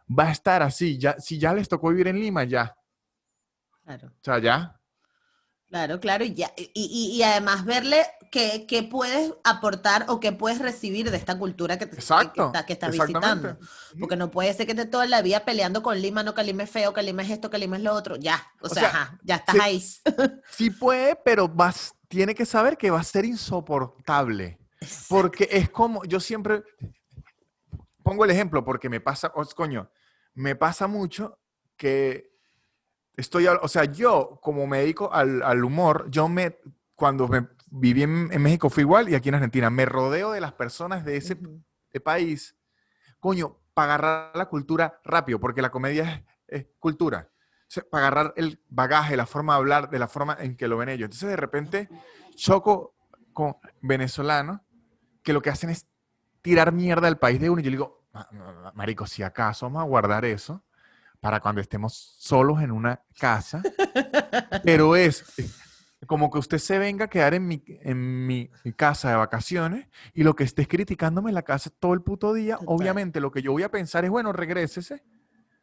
va 0.09 0.29
a 0.29 0.33
estar 0.33 0.63
así. 0.63 0.99
Ya, 0.99 1.19
si 1.19 1.39
ya 1.39 1.53
les 1.53 1.69
tocó 1.69 1.91
vivir 1.91 2.09
en 2.09 2.21
Lima, 2.21 2.45
ya. 2.45 2.77
Claro. 3.85 4.09
O 4.09 4.21
sea, 4.23 4.39
ya. 4.39 4.81
Claro, 5.69 6.01
claro, 6.01 6.25
y, 6.25 6.35
ya, 6.35 6.53
y, 6.57 7.23
además 7.23 7.65
verle 7.65 8.03
qué, 8.31 8.89
puedes 8.91 9.35
aportar 9.45 10.07
o 10.09 10.21
qué 10.21 10.33
puedes 10.33 10.59
recibir 10.59 11.11
de 11.11 11.17
esta 11.17 11.39
cultura 11.39 11.79
que, 11.79 11.87
te, 11.87 11.97
que, 11.97 12.73
estás 12.73 12.93
visitando. 12.93 13.59
Porque 13.99 14.17
no 14.17 14.31
puede 14.31 14.55
ser 14.55 14.67
que 14.67 14.73
estés 14.73 14.91
toda 14.91 15.07
la 15.07 15.23
vida 15.23 15.45
peleando 15.45 15.83
con 15.83 16.01
Lima, 16.01 16.23
no 16.23 16.35
que 16.35 16.45
Lima 16.45 16.63
es 16.63 16.71
feo, 16.71 16.95
que 16.95 17.03
Lima 17.03 17.23
es 17.23 17.31
esto, 17.31 17.51
que 17.51 17.59
Lima 17.59 17.77
es 17.77 17.83
lo 17.83 17.93
otro. 17.93 18.17
Ya, 18.17 18.43
o, 18.61 18.69
sea, 18.69 19.19
ya 19.23 19.37
estás 19.37 19.57
ahí. 19.61 19.83
sí 20.51 20.71
puede, 20.71 21.17
pero 21.17 21.49
vas, 21.49 21.95
tiene 22.09 22.35
que 22.35 22.47
saber 22.47 22.77
que 22.77 22.91
va 22.91 23.01
a 23.01 23.05
ser 23.05 23.25
insoportable. 23.25 24.59
Porque 25.09 25.49
es 25.51 25.69
como, 25.69 26.05
yo 26.05 26.21
siempre 26.21 26.63
pongo 28.03 28.25
el 28.25 28.31
ejemplo 28.31 28.65
porque 28.65 28.89
me 28.89 29.01
pasa, 29.01 29.31
coño, 29.31 29.91
me 30.35 30.57
pasa 30.57 30.87
mucho 30.87 31.39
que 31.77 32.31
estoy, 33.17 33.47
o 33.47 33.69
sea, 33.69 33.85
yo 33.85 34.39
como 34.43 34.67
me 34.67 34.79
dedico 34.79 35.13
al, 35.13 35.65
humor, 35.65 36.07
yo 36.11 36.29
me, 36.29 36.59
cuando 36.95 37.29
me 37.29 37.47
viví 37.71 38.03
en, 38.03 38.43
México 38.43 38.69
fue 38.69 38.83
igual 38.83 39.09
y 39.09 39.15
aquí 39.15 39.29
en 39.29 39.37
Argentina, 39.37 39.71
me 39.71 39.85
rodeo 39.85 40.33
de 40.33 40.41
las 40.41 40.53
personas 40.53 41.05
de 41.05 41.17
ese 41.17 41.37
país, 42.03 42.57
coño, 43.21 43.59
para 43.75 43.95
agarrar 43.95 44.37
la 44.37 44.47
cultura 44.47 45.01
rápido, 45.05 45.41
porque 45.41 45.63
la 45.63 45.71
comedia 45.71 46.25
es, 46.47 46.67
cultura. 46.79 47.31
para 47.91 48.07
agarrar 48.07 48.35
el 48.37 48.61
bagaje, 48.69 49.17
la 49.17 49.27
forma 49.27 49.55
de 49.55 49.59
hablar, 49.59 49.91
de 49.91 49.99
la 49.99 50.09
forma 50.09 50.37
en 50.41 50.57
que 50.57 50.69
lo 50.69 50.77
ven 50.77 50.89
ellos. 50.89 51.07
Entonces, 51.07 51.29
de 51.29 51.37
repente, 51.37 51.89
choco 52.35 52.95
con 53.33 53.57
venezolanos 53.81 54.61
que 55.23 55.33
lo 55.33 55.41
que 55.41 55.51
hacen 55.51 55.71
es 55.71 55.87
tirar 56.43 56.73
mierda 56.73 57.09
al 57.09 57.19
país 57.19 57.41
de 57.41 57.51
uno. 57.51 57.61
Y 57.61 57.65
yo 57.65 57.71
digo, 57.71 58.05
marico, 58.75 59.07
si 59.07 59.23
acaso 59.23 59.67
vamos 59.67 59.83
a 59.83 59.87
guardar 59.87 60.25
eso 60.25 60.65
para 61.21 61.41
cuando 61.41 61.61
estemos 61.61 62.17
solos 62.19 62.61
en 62.63 62.71
una 62.71 63.03
casa, 63.19 63.63
pero 64.65 64.97
es 64.97 65.25
como 66.07 66.31
que 66.31 66.39
usted 66.39 66.59
se 66.59 66.79
venga 66.79 67.07
a 67.07 67.11
quedar 67.11 67.35
en 67.35 67.47
mi, 67.47 67.63
en 67.67 68.27
mi, 68.27 68.51
casa 68.77 69.11
de 69.11 69.17
vacaciones 69.17 69.89
y 70.15 70.23
lo 70.23 70.35
que 70.35 70.45
estés 70.45 70.67
criticándome 70.67 71.31
en 71.31 71.35
la 71.35 71.43
casa 71.43 71.71
todo 71.71 71.93
el 71.93 72.03
puto 72.03 72.33
día, 72.33 72.59
obviamente 72.67 73.21
lo 73.21 73.31
que 73.31 73.43
yo 73.43 73.53
voy 73.53 73.63
a 73.63 73.71
pensar 73.71 74.05
es, 74.05 74.11
bueno, 74.11 74.33
regrésese. 74.33 75.03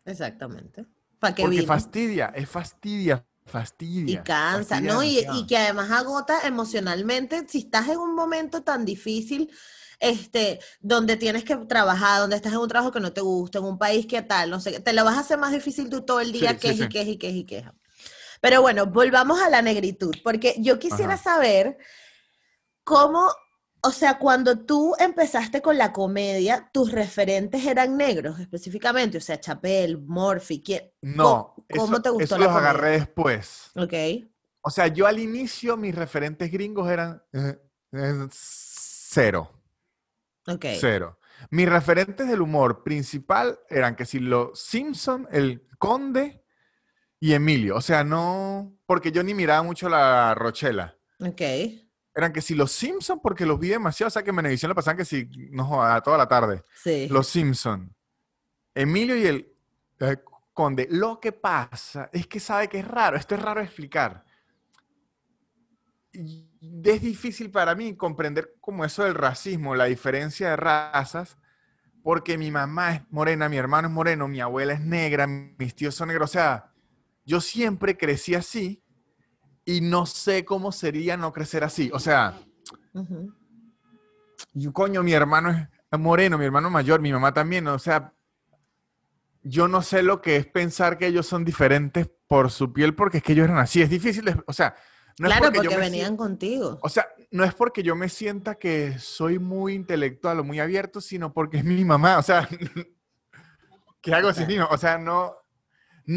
Exactamente. 0.06 0.86
¿Para 1.19 1.36
Porque 1.36 1.63
fastidia, 1.63 2.32
es 2.36 2.47
fastidia, 2.47 3.26
fastidia. 3.45 4.19
Y 4.19 4.23
cansa, 4.23 4.80
¿no? 4.80 5.04
Y, 5.04 5.26
y, 5.34 5.47
que 5.47 5.58
además 5.58 5.89
agota 5.89 6.41
emocionalmente. 6.45 7.45
Si 7.47 7.60
estás 7.60 7.89
en 7.89 7.97
un 7.97 8.13
momento 8.13 8.62
tan 8.62 8.86
difícil, 8.86 9.52
este, 10.00 10.60
donde 10.80 11.17
tienes 11.17 11.43
que 11.43 11.56
trabajar, 11.56 12.21
donde 12.21 12.36
estás 12.36 12.54
en 12.54 12.60
un 12.60 12.67
trabajo 12.67 12.91
que 12.91 13.00
no 13.00 13.13
te 13.13 13.21
gusta, 13.21 13.58
en 13.58 13.65
un 13.65 13.80
país 13.80 14.06
que 14.06 14.21
tal, 14.21 14.52
no 14.52 14.60
sé, 14.60 14.80
te 14.80 14.93
lo 14.93 15.04
vas 15.04 15.17
a 15.17 15.21
hacer 15.21 15.39
más 15.39 15.52
difícil 15.52 15.89
tú 15.89 16.02
todo 16.02 16.19
el 16.19 16.32
día, 16.32 16.58
que 16.58 16.69
es 16.69 16.80
y 16.80 16.88
que 16.88 17.02
es 17.02 17.08
y 17.08 17.17
que 17.17 17.30
es 17.30 17.36
y 17.36 17.43
que 17.45 17.65
Pero 18.41 18.62
bueno, 18.62 18.86
volvamos 18.86 19.41
a 19.41 19.50
la 19.50 19.62
negritud, 19.62 20.15
porque 20.23 20.56
yo 20.60 20.80
quisiera 20.80 21.17
saber 21.17 21.78
cómo, 22.84 23.30
o 23.82 23.91
sea, 23.91 24.17
cuando 24.19 24.60
tú 24.65 24.95
empezaste 25.00 25.62
con 25.62 25.78
la 25.78 25.91
comedia, 25.91 26.69
tus 26.73 26.91
referentes 26.91 27.65
eran 27.65 27.97
negros 27.97 28.39
específicamente, 28.39 29.17
o 29.17 29.21
sea, 29.21 29.39
Chapel, 29.39 30.00
Morphy, 30.00 30.62
¿quién? 30.62 30.91
No, 31.02 31.56
¿cómo, 31.76 32.02
te 32.02 32.10
gustó 32.10 32.36
eso 32.36 32.38
los 32.38 32.56
agarré 32.56 32.91
después. 32.91 33.71
Ok. 33.76 33.93
O 34.62 34.69
sea, 34.69 34.88
yo 34.88 35.08
al 35.08 35.19
inicio 35.19 35.78
mis 35.78 35.95
referentes 35.95 36.52
gringos 36.52 36.89
eran 36.89 37.21
eh, 37.34 37.58
eh, 37.93 38.28
cero. 38.32 39.52
Cero. 40.80 41.19
Mis 41.50 41.67
referentes 41.67 42.28
del 42.28 42.41
humor 42.41 42.84
principal 42.84 43.60
eran 43.69 43.95
que 43.95 44.06
si 44.06 44.19
los 44.19 44.60
Simpson, 44.60 45.28
el 45.32 45.67
Conde 45.78 46.43
y 47.20 47.34
Emilio. 47.34 47.76
O 47.76 47.82
sea, 47.82 48.04
no, 48.04 48.78
porque 48.86 49.12
yo 49.12 49.24
ni 49.24 49.34
miraba 49.34 49.64
mucho 49.64 49.90
la 49.90 50.34
Rochela. 50.36 50.98
Ok. 51.20 51.42
Eran 52.16 52.34
que 52.34 52.42
si 52.42 52.56
los 52.56 52.72
Simpson, 52.72 53.20
porque 53.22 53.46
los 53.46 53.60
vi 53.60 53.70
demasiado, 53.70 54.08
o 54.08 54.12
sea 54.12 54.24
que 54.24 54.32
en 54.32 54.36
Venevisión 54.36 54.70
le 54.70 54.76
pasaban 54.76 54.98
que 54.98 55.06
si, 55.06 55.30
no, 55.52 55.84
a 55.84 56.02
toda 56.02 56.18
la 56.18 56.28
tarde. 56.28 56.64
Sí. 56.76 57.08
Los 57.10 57.28
Simpson. 57.28 57.94
Emilio 58.74 59.16
y 59.16 59.26
el 59.26 59.56
eh, 60.00 60.18
Conde. 60.54 60.88
Lo 60.90 61.20
que 61.20 61.32
pasa 61.32 62.10
es 62.12 62.26
que 62.28 62.40
sabe 62.40 62.68
que 62.68 62.80
es 62.80 62.88
raro, 62.88 63.18
esto 63.18 63.36
es 63.36 63.42
raro 63.42 63.60
de 63.60 63.68
explicar 63.68 64.26
es 66.84 67.02
difícil 67.02 67.52
para 67.52 67.76
mí 67.76 67.96
comprender 67.96 68.56
como 68.60 68.86
eso 68.86 69.04
del 69.04 69.16
racismo, 69.16 69.76
la 69.76 69.86
diferencia 69.86 70.50
de 70.52 70.56
razas, 70.56 71.38
porque 72.04 72.38
mi 72.38 72.52
mamá 72.52 72.96
es 72.96 73.02
morena, 73.10 73.50
mi 73.50 73.58
hermano 73.58 73.88
es 73.88 73.94
moreno, 73.94 74.28
mi 74.28 74.40
abuela 74.40 74.74
es 74.74 74.82
negra, 74.82 75.28
mis 75.28 75.76
tíos 75.76 75.96
son 75.96 76.08
negros. 76.08 76.30
O 76.30 76.34
sea, 76.34 76.72
yo 77.28 77.42
siempre 77.42 77.98
crecí 77.98 78.36
así 78.36 78.82
y 79.66 79.82
no 79.82 80.06
sé 80.06 80.46
cómo 80.46 80.72
sería 80.72 81.18
no 81.18 81.34
crecer 81.34 81.66
así. 81.66 81.92
O 81.94 82.00
sea, 82.00 82.40
coño, 84.72 85.04
mi 85.04 85.12
hermano 85.12 85.52
es 85.92 86.00
moreno, 86.00 86.38
mi 86.38 86.46
hermano 86.46 86.70
mayor, 86.70 87.02
mi 87.02 87.12
mamá 87.12 87.34
también. 87.34 87.68
O 87.68 87.78
sea, 87.78 88.13
yo 89.44 89.68
no 89.68 89.82
sé 89.82 90.04
lo 90.04 90.22
que 90.22 90.38
es 90.38 90.48
pensar 90.48 90.98
que 90.98 91.08
ellos 91.08 91.28
son 91.28 91.44
diferentes 91.44 92.10
por 92.28 92.50
su 92.50 92.72
piel 92.72 92.96
porque 92.96 93.18
es 93.18 93.24
que 93.24 93.34
ellos 93.34 93.44
eran 93.44 93.58
así. 93.58 93.82
Es 93.82 93.90
difícil, 93.90 94.24
o 94.46 94.54
sea, 94.54 94.74
claro, 95.18 95.52
porque, 95.52 95.76
venían 95.76 96.16
contigo. 96.16 96.80
O 96.82 96.88
sea, 96.88 97.08
no 97.32 97.44
es 97.44 97.54
porque 97.54 97.84
yo 97.84 97.94
me 97.98 98.08
sienta 98.08 98.56
que 98.56 98.98
soy 99.00 99.38
muy 99.38 99.74
intelectual 99.74 100.40
o 100.40 100.46
muy 100.46 100.62
abierto, 100.62 101.02
sino 101.02 101.34
porque 101.34 101.58
es 101.58 101.66
mi 101.66 101.84
mamá. 101.84 102.20
O 102.20 102.24
sea, 102.24 102.48
¿qué 104.02 104.16
hago 104.16 104.32
sin 104.32 104.48
mí? 104.48 104.60
O 104.60 104.78
sea, 104.78 104.98
no. 104.98 105.36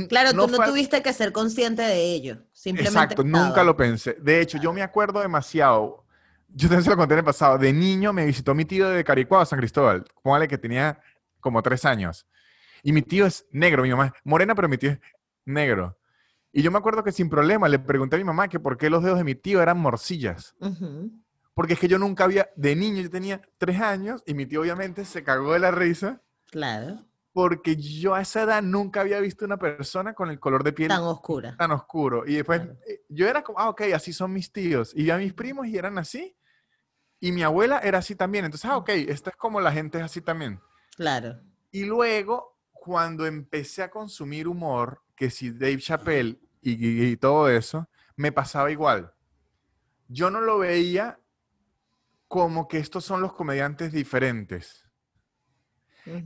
Claro, 0.08 0.30
tú 0.30 0.46
no 0.46 0.64
tuviste 0.64 1.02
que 1.02 1.12
ser 1.12 1.32
consciente 1.32 1.82
de 1.82 2.14
ello. 2.14 2.38
Simplemente. 2.52 3.00
Exacto, 3.00 3.24
nunca 3.24 3.64
lo 3.64 3.76
pensé. 3.76 4.16
De 4.20 4.40
hecho, 4.40 4.58
yo 4.58 4.72
me 4.72 4.82
acuerdo 4.82 5.20
demasiado. 5.20 6.04
Yo 6.48 6.68
te 6.68 6.80
lo 6.80 6.96
conté 6.96 7.14
en 7.14 7.18
el 7.18 7.24
pasado. 7.24 7.58
De 7.58 7.72
niño 7.72 8.12
me 8.12 8.24
visitó 8.24 8.54
mi 8.54 8.64
tío 8.64 8.88
de 8.88 9.02
Caricuado, 9.02 9.44
San 9.44 9.58
Cristóbal. 9.58 10.04
Póngale 10.22 10.46
que 10.46 10.58
tenía 10.58 11.00
como 11.40 11.62
tres 11.62 11.84
años. 11.84 12.26
Y 12.82 12.92
mi 12.92 13.02
tío 13.02 13.26
es 13.26 13.46
negro, 13.50 13.82
mi 13.82 13.90
mamá 13.90 14.06
es 14.06 14.12
morena, 14.24 14.54
pero 14.54 14.68
mi 14.68 14.78
tío 14.78 14.90
es 14.90 14.98
negro. 15.44 15.98
Y 16.52 16.62
yo 16.62 16.70
me 16.70 16.78
acuerdo 16.78 17.04
que 17.04 17.12
sin 17.12 17.28
problema 17.28 17.68
le 17.68 17.78
pregunté 17.78 18.16
a 18.16 18.18
mi 18.18 18.24
mamá 18.24 18.48
que 18.48 18.58
por 18.58 18.76
qué 18.76 18.90
los 18.90 19.02
dedos 19.02 19.18
de 19.18 19.24
mi 19.24 19.34
tío 19.34 19.60
eran 19.60 19.78
morcillas. 19.78 20.54
Porque 21.54 21.74
es 21.74 21.80
que 21.80 21.88
yo 21.88 21.98
nunca 21.98 22.24
había, 22.24 22.48
de 22.56 22.74
niño 22.74 23.02
yo 23.02 23.10
tenía 23.10 23.42
tres 23.58 23.80
años 23.80 24.22
y 24.24 24.34
mi 24.34 24.46
tío 24.46 24.60
obviamente 24.60 25.04
se 25.04 25.22
cagó 25.22 25.52
de 25.52 25.58
la 25.58 25.70
risa. 25.70 26.22
Claro. 26.46 27.04
Porque 27.32 27.76
yo 27.76 28.14
a 28.14 28.22
esa 28.22 28.42
edad 28.42 28.62
nunca 28.62 29.02
había 29.02 29.20
visto 29.20 29.44
una 29.44 29.56
persona 29.56 30.14
con 30.14 30.30
el 30.30 30.40
color 30.40 30.64
de 30.64 30.72
piel 30.72 30.88
tan 30.88 31.02
oscura. 31.02 31.56
Tan 31.56 31.70
oscuro. 31.70 32.24
Y 32.26 32.34
después 32.34 32.62
eh, 32.88 33.02
yo 33.08 33.28
era 33.28 33.42
como, 33.42 33.58
ah, 33.60 33.68
ok, 33.68 33.82
así 33.94 34.12
son 34.12 34.32
mis 34.32 34.52
tíos. 34.52 34.92
Y 34.96 35.10
a 35.10 35.16
mis 35.16 35.32
primos 35.32 35.66
y 35.68 35.78
eran 35.78 35.96
así. 35.98 36.36
Y 37.20 37.32
mi 37.32 37.42
abuela 37.42 37.78
era 37.78 37.98
así 37.98 38.16
también. 38.16 38.46
Entonces, 38.46 38.68
ah, 38.68 38.78
ok, 38.78 38.88
esta 38.88 39.30
es 39.30 39.36
como 39.36 39.60
la 39.60 39.70
gente 39.70 39.98
es 39.98 40.04
así 40.04 40.20
también. 40.20 40.60
Claro. 40.96 41.40
Y 41.70 41.84
luego, 41.84 42.58
cuando 42.72 43.26
empecé 43.26 43.82
a 43.82 43.90
consumir 43.90 44.48
humor, 44.48 45.02
que 45.14 45.30
si 45.30 45.50
Dave 45.50 45.78
Chappelle 45.78 46.40
y, 46.62 47.16
todo 47.16 47.48
eso, 47.48 47.88
me 48.16 48.32
pasaba 48.32 48.70
igual. 48.70 49.12
Yo 50.08 50.30
no 50.30 50.40
lo 50.40 50.58
veía 50.58 51.20
como 52.26 52.68
que 52.68 52.78
estos 52.78 53.04
son 53.04 53.20
los 53.20 53.34
comediantes 53.34 53.92
diferentes. 53.92 54.88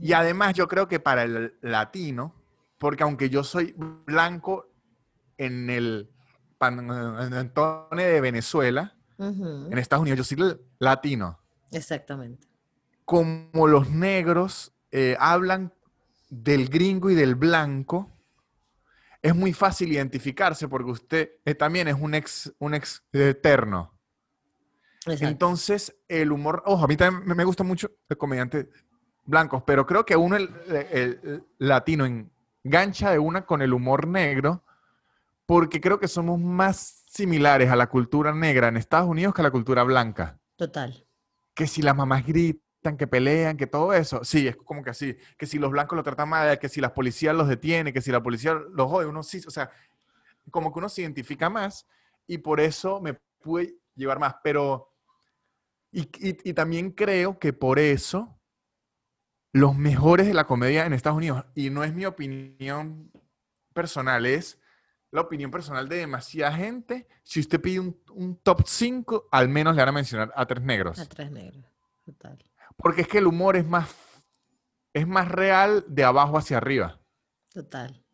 Y 0.01 0.13
además 0.13 0.53
yo 0.53 0.67
creo 0.67 0.87
que 0.87 0.99
para 0.99 1.23
el 1.23 1.55
latino, 1.61 2.33
porque 2.77 3.03
aunque 3.03 3.29
yo 3.29 3.43
soy 3.43 3.75
blanco 3.77 4.69
en 5.37 5.69
el 5.69 6.09
pantone 6.57 8.03
de 8.03 8.21
Venezuela, 8.21 8.95
en 9.17 9.77
Estados 9.77 10.01
Unidos 10.01 10.17
yo 10.17 10.23
soy 10.23 10.57
latino. 10.79 11.39
Exactamente. 11.71 12.47
Como 13.03 13.67
los 13.67 13.89
negros 13.89 14.73
eh, 14.91 15.15
hablan 15.19 15.73
del 16.29 16.69
gringo 16.69 17.09
y 17.09 17.15
del 17.15 17.35
blanco, 17.35 18.11
es 19.21 19.35
muy 19.35 19.53
fácil 19.53 19.91
identificarse 19.91 20.67
porque 20.67 20.91
usted 20.91 21.31
eh, 21.45 21.55
también 21.55 21.87
es 21.87 21.95
un 21.99 22.13
ex, 22.13 22.53
un 22.59 22.73
ex 22.75 23.03
eterno. 23.11 23.91
Entonces, 25.07 25.95
el 26.07 26.31
humor, 26.31 26.63
ojo, 26.65 26.85
a 26.85 26.87
mí 26.87 26.97
también 26.97 27.37
me 27.37 27.43
gusta 27.43 27.63
mucho 27.63 27.91
el 28.09 28.17
comediante 28.17 28.69
blancos, 29.25 29.63
pero 29.65 29.85
creo 29.85 30.05
que 30.05 30.15
uno, 30.15 30.35
el, 30.35 30.49
el, 30.67 31.43
latino, 31.57 32.05
engancha 32.63 33.11
de 33.11 33.19
una 33.19 33.45
con 33.45 33.61
el 33.61 33.73
humor 33.73 34.07
negro, 34.07 34.63
porque 35.45 35.81
creo 35.81 35.99
que 35.99 36.07
somos 36.07 36.39
más 36.39 37.03
similares 37.07 37.69
a 37.69 37.75
la 37.75 37.87
cultura 37.87 38.33
negra 38.33 38.67
en 38.67 38.77
Estados 38.77 39.09
Unidos 39.09 39.33
que 39.33 39.41
a 39.41 39.43
la 39.43 39.51
cultura 39.51 39.83
blanca. 39.83 40.39
Total. 40.55 41.05
Que 41.53 41.67
si 41.67 41.81
las 41.81 41.95
mamás 41.95 42.25
gritan, 42.25 42.97
que 42.97 43.07
pelean, 43.07 43.57
que 43.57 43.67
todo 43.67 43.93
eso, 43.93 44.23
sí, 44.23 44.47
es 44.47 44.55
como 44.55 44.83
que 44.83 44.91
así, 44.91 45.17
que 45.37 45.45
si 45.45 45.57
los 45.57 45.71
blancos 45.71 45.95
lo 45.95 46.03
tratan 46.03 46.29
mal, 46.29 46.59
que 46.59 46.69
si 46.69 46.81
las 46.81 46.91
policías 46.91 47.35
los 47.35 47.47
detiene, 47.47 47.93
que 47.93 48.01
si 48.01 48.11
la 48.11 48.21
policía 48.21 48.53
los 48.53 48.89
jode, 48.89 49.07
uno 49.07 49.23
sí, 49.23 49.41
o 49.47 49.51
sea, 49.51 49.71
como 50.51 50.71
que 50.71 50.79
uno 50.79 50.89
se 50.89 51.01
identifica 51.01 51.49
más 51.49 51.87
y 52.27 52.37
por 52.37 52.59
eso 52.59 53.01
me 53.01 53.15
pude 53.41 53.77
llevar 53.95 54.19
más, 54.19 54.35
pero, 54.43 54.91
y, 55.91 56.09
y 56.19 56.53
también 56.53 56.91
creo 56.91 57.39
que 57.39 57.53
por 57.53 57.79
eso 57.79 58.35
los 59.55 59.73
mejores 59.73 60.27
de 60.27 60.33
la 60.33 60.43
comedia 60.43 60.85
en 60.85 60.91
Estados 60.91 61.15
Unidos. 61.15 61.45
Y 61.55 61.69
no 61.69 61.85
es 61.85 61.93
mi 61.93 62.05
opinión 62.05 63.09
personal, 63.73 64.25
es 64.25 64.59
la 65.11 65.21
opinión 65.21 65.49
personal 65.49 65.87
de 65.87 65.95
demasiada 65.95 66.51
gente. 66.51 67.07
Si 67.23 67.39
usted 67.39 67.61
pide 67.61 67.79
un, 67.79 68.37
top 68.43 68.63
5, 68.65 69.29
al 69.31 69.47
menos 69.47 69.73
le 69.73 69.81
van 69.81 69.89
a 69.89 69.93
mencionar 69.93 70.33
a 70.35 70.45
tres 70.45 70.61
negros. 70.61 70.99
A 70.99 71.05
tres 71.05 71.31
negros, 71.31 71.63
total. 72.03 72.37
Porque 72.75 73.03
es 73.03 73.07
que 73.07 73.19
el 73.19 73.27
humor 73.27 73.55
es 73.55 73.65
más, 73.65 73.95
es 74.91 75.07
más 75.07 75.29
real 75.29 75.85
de 75.87 76.03
abajo 76.03 76.37
hacia 76.37 76.57
arriba. 76.57 76.99
Total. 77.47 78.04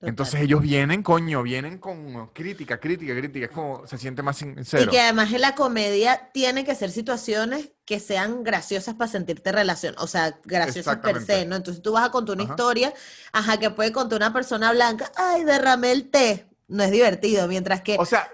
Entonces 0.00 0.40
ellos 0.40 0.62
vienen, 0.62 1.02
coño, 1.02 1.42
vienen 1.42 1.78
con 1.78 2.28
crítica, 2.28 2.78
crítica, 2.78 3.16
crítica, 3.16 3.46
es 3.46 3.52
como 3.52 3.84
se 3.84 3.98
siente 3.98 4.22
más 4.22 4.36
sincero. 4.36 4.84
Y 4.84 4.88
que 4.88 5.00
además 5.00 5.32
en 5.32 5.40
la 5.40 5.56
comedia 5.56 6.30
tiene 6.32 6.64
que 6.64 6.76
ser 6.76 6.92
situaciones 6.92 7.72
que 7.84 7.98
sean 7.98 8.44
graciosas 8.44 8.94
para 8.94 9.10
sentirte 9.10 9.50
relación, 9.50 9.96
o 9.98 10.06
sea, 10.06 10.38
graciosas 10.44 10.98
per 10.98 11.24
se, 11.24 11.46
¿no? 11.46 11.56
Entonces 11.56 11.82
tú 11.82 11.92
vas 11.92 12.06
a 12.06 12.12
contar 12.12 12.36
una 12.36 12.44
historia, 12.44 12.94
ajá, 13.32 13.58
que 13.58 13.70
puede 13.70 13.90
contar 13.90 14.18
una 14.18 14.32
persona 14.32 14.70
blanca, 14.72 15.10
ay, 15.16 15.42
derramé 15.42 15.90
el 15.90 16.10
té, 16.10 16.46
no 16.68 16.84
es 16.84 16.92
divertido, 16.92 17.48
mientras 17.48 17.82
que... 17.82 17.96
O 17.98 18.04
sea, 18.04 18.30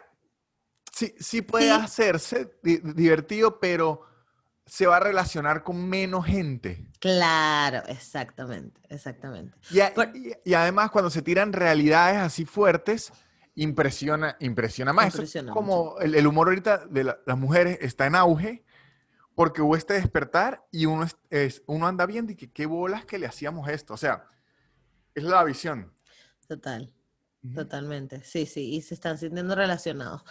sí, 0.93 1.15
sí 1.19 1.41
puede 1.41 1.71
hacerse 1.71 2.59
divertido, 2.63 3.59
pero 3.59 4.03
se 4.67 4.87
va 4.87 4.99
a 4.99 5.01
relacionar 5.01 5.63
con 5.63 5.89
menos 5.89 6.27
gente. 6.27 6.85
Claro, 7.05 7.83
exactamente, 7.89 8.81
exactamente. 8.89 9.55
Y, 10.43 10.55
además 10.55 10.91
cuando 10.91 11.11
se 11.11 11.21
tiran 11.21 11.53
realidades 11.53 12.17
así 12.17 12.47
fuertes, 12.47 13.13
impresiona, 13.57 14.39
impresiona 14.41 14.95
más. 14.95 15.15
como 15.53 15.99
el, 15.99 16.27
humor 16.27 16.49
ahorita 16.49 16.87
de 16.87 17.05
las 17.05 17.39
mujeres 17.39 17.77
está 17.83 18.07
en 18.07 18.15
auge 18.15 18.65
porque 19.35 19.61
hubo 19.61 19.77
este 19.77 19.93
despertar 19.93 20.65
y 20.73 20.87
uno, 20.87 21.07
es, 21.29 21.63
uno 21.67 21.87
anda 21.87 22.07
viendo 22.07 22.33
y 22.33 22.37
que 22.37 22.51
qué 22.51 22.65
bolas 22.65 23.05
que 23.05 23.19
le 23.19 23.27
hacíamos 23.27 23.69
esto. 23.69 23.93
O 23.93 23.99
sea, 23.99 24.25
es 25.15 25.25
la 25.25 25.45
visión. 25.45 25.93
Total, 26.49 26.91
totalmente. 27.55 28.25
Sí, 28.25 28.47
sí, 28.47 28.77
y 28.77 28.81
se 28.81 28.95
están 28.95 29.19
sintiendo 29.19 29.55
relacionados. 29.55 30.23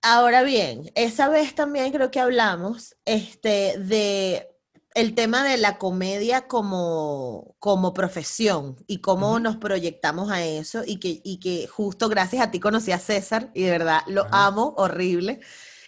Ahora 0.00 0.42
bien, 0.42 0.90
esa 0.94 1.28
vez 1.28 1.54
también 1.54 1.92
creo 1.92 2.10
que 2.10 2.20
hablamos 2.20 2.96
este, 3.04 3.78
de 3.78 4.48
el 4.94 5.14
tema 5.14 5.44
de 5.44 5.56
la 5.56 5.78
comedia 5.78 6.46
como, 6.48 7.54
como 7.58 7.94
profesión 7.94 8.76
y 8.86 8.98
cómo 8.98 9.38
nos 9.40 9.56
proyectamos 9.56 10.30
a 10.30 10.44
eso 10.44 10.82
y 10.86 10.98
que, 10.98 11.20
y 11.24 11.38
que 11.38 11.66
justo 11.66 12.08
gracias 12.08 12.42
a 12.42 12.50
ti 12.50 12.60
conocí 12.60 12.92
a 12.92 12.98
César 12.98 13.50
y 13.54 13.62
de 13.62 13.70
verdad 13.70 14.00
lo 14.06 14.26
amo 14.30 14.74
horrible. 14.76 15.40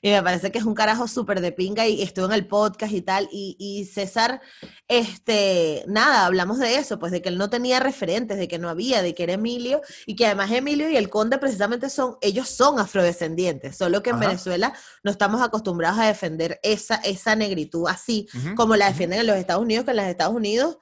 Y 0.04 0.10
me 0.10 0.22
parece 0.22 0.52
que 0.52 0.58
es 0.58 0.66
un 0.66 0.74
carajo 0.74 1.08
súper 1.08 1.40
de 1.40 1.50
pinga 1.50 1.86
y 1.88 2.02
estuvo 2.02 2.26
en 2.26 2.32
el 2.32 2.46
podcast 2.46 2.92
y 2.92 3.00
tal. 3.00 3.26
Y, 3.32 3.88
César, 3.90 4.42
este, 4.86 5.82
nada, 5.88 6.26
hablamos 6.26 6.58
de 6.58 6.76
eso, 6.76 6.98
pues 6.98 7.10
de 7.10 7.22
que 7.22 7.30
él 7.30 7.38
no 7.38 7.48
tenía 7.48 7.80
referentes, 7.80 8.36
de 8.36 8.46
que 8.46 8.58
no 8.58 8.68
había, 8.68 9.00
de 9.00 9.14
que 9.14 9.22
era 9.22 9.32
Emilio 9.32 9.80
y 10.04 10.14
que 10.14 10.26
además 10.26 10.50
Emilio 10.50 10.90
y 10.90 10.98
el 10.98 11.08
conde 11.08 11.38
precisamente 11.38 11.88
son, 11.88 12.18
ellos 12.20 12.50
son 12.50 12.78
afrodescendientes, 12.78 13.78
solo 13.78 14.02
que 14.02 14.10
en 14.10 14.20
Venezuela 14.20 14.74
no 15.02 15.10
estamos 15.10 15.40
acostumbrados 15.40 15.98
a 15.98 16.06
defender 16.06 16.60
esa, 16.62 16.96
esa 16.96 17.34
negritud 17.34 17.86
así 17.88 18.28
como 18.56 18.76
la 18.76 18.88
defienden 18.88 19.20
en 19.20 19.26
los 19.26 19.36
Estados 19.36 19.62
Unidos, 19.62 19.86
que 19.86 19.92
en 19.92 19.96
los 19.96 20.06
Estados 20.06 20.34
Unidos 20.34 20.76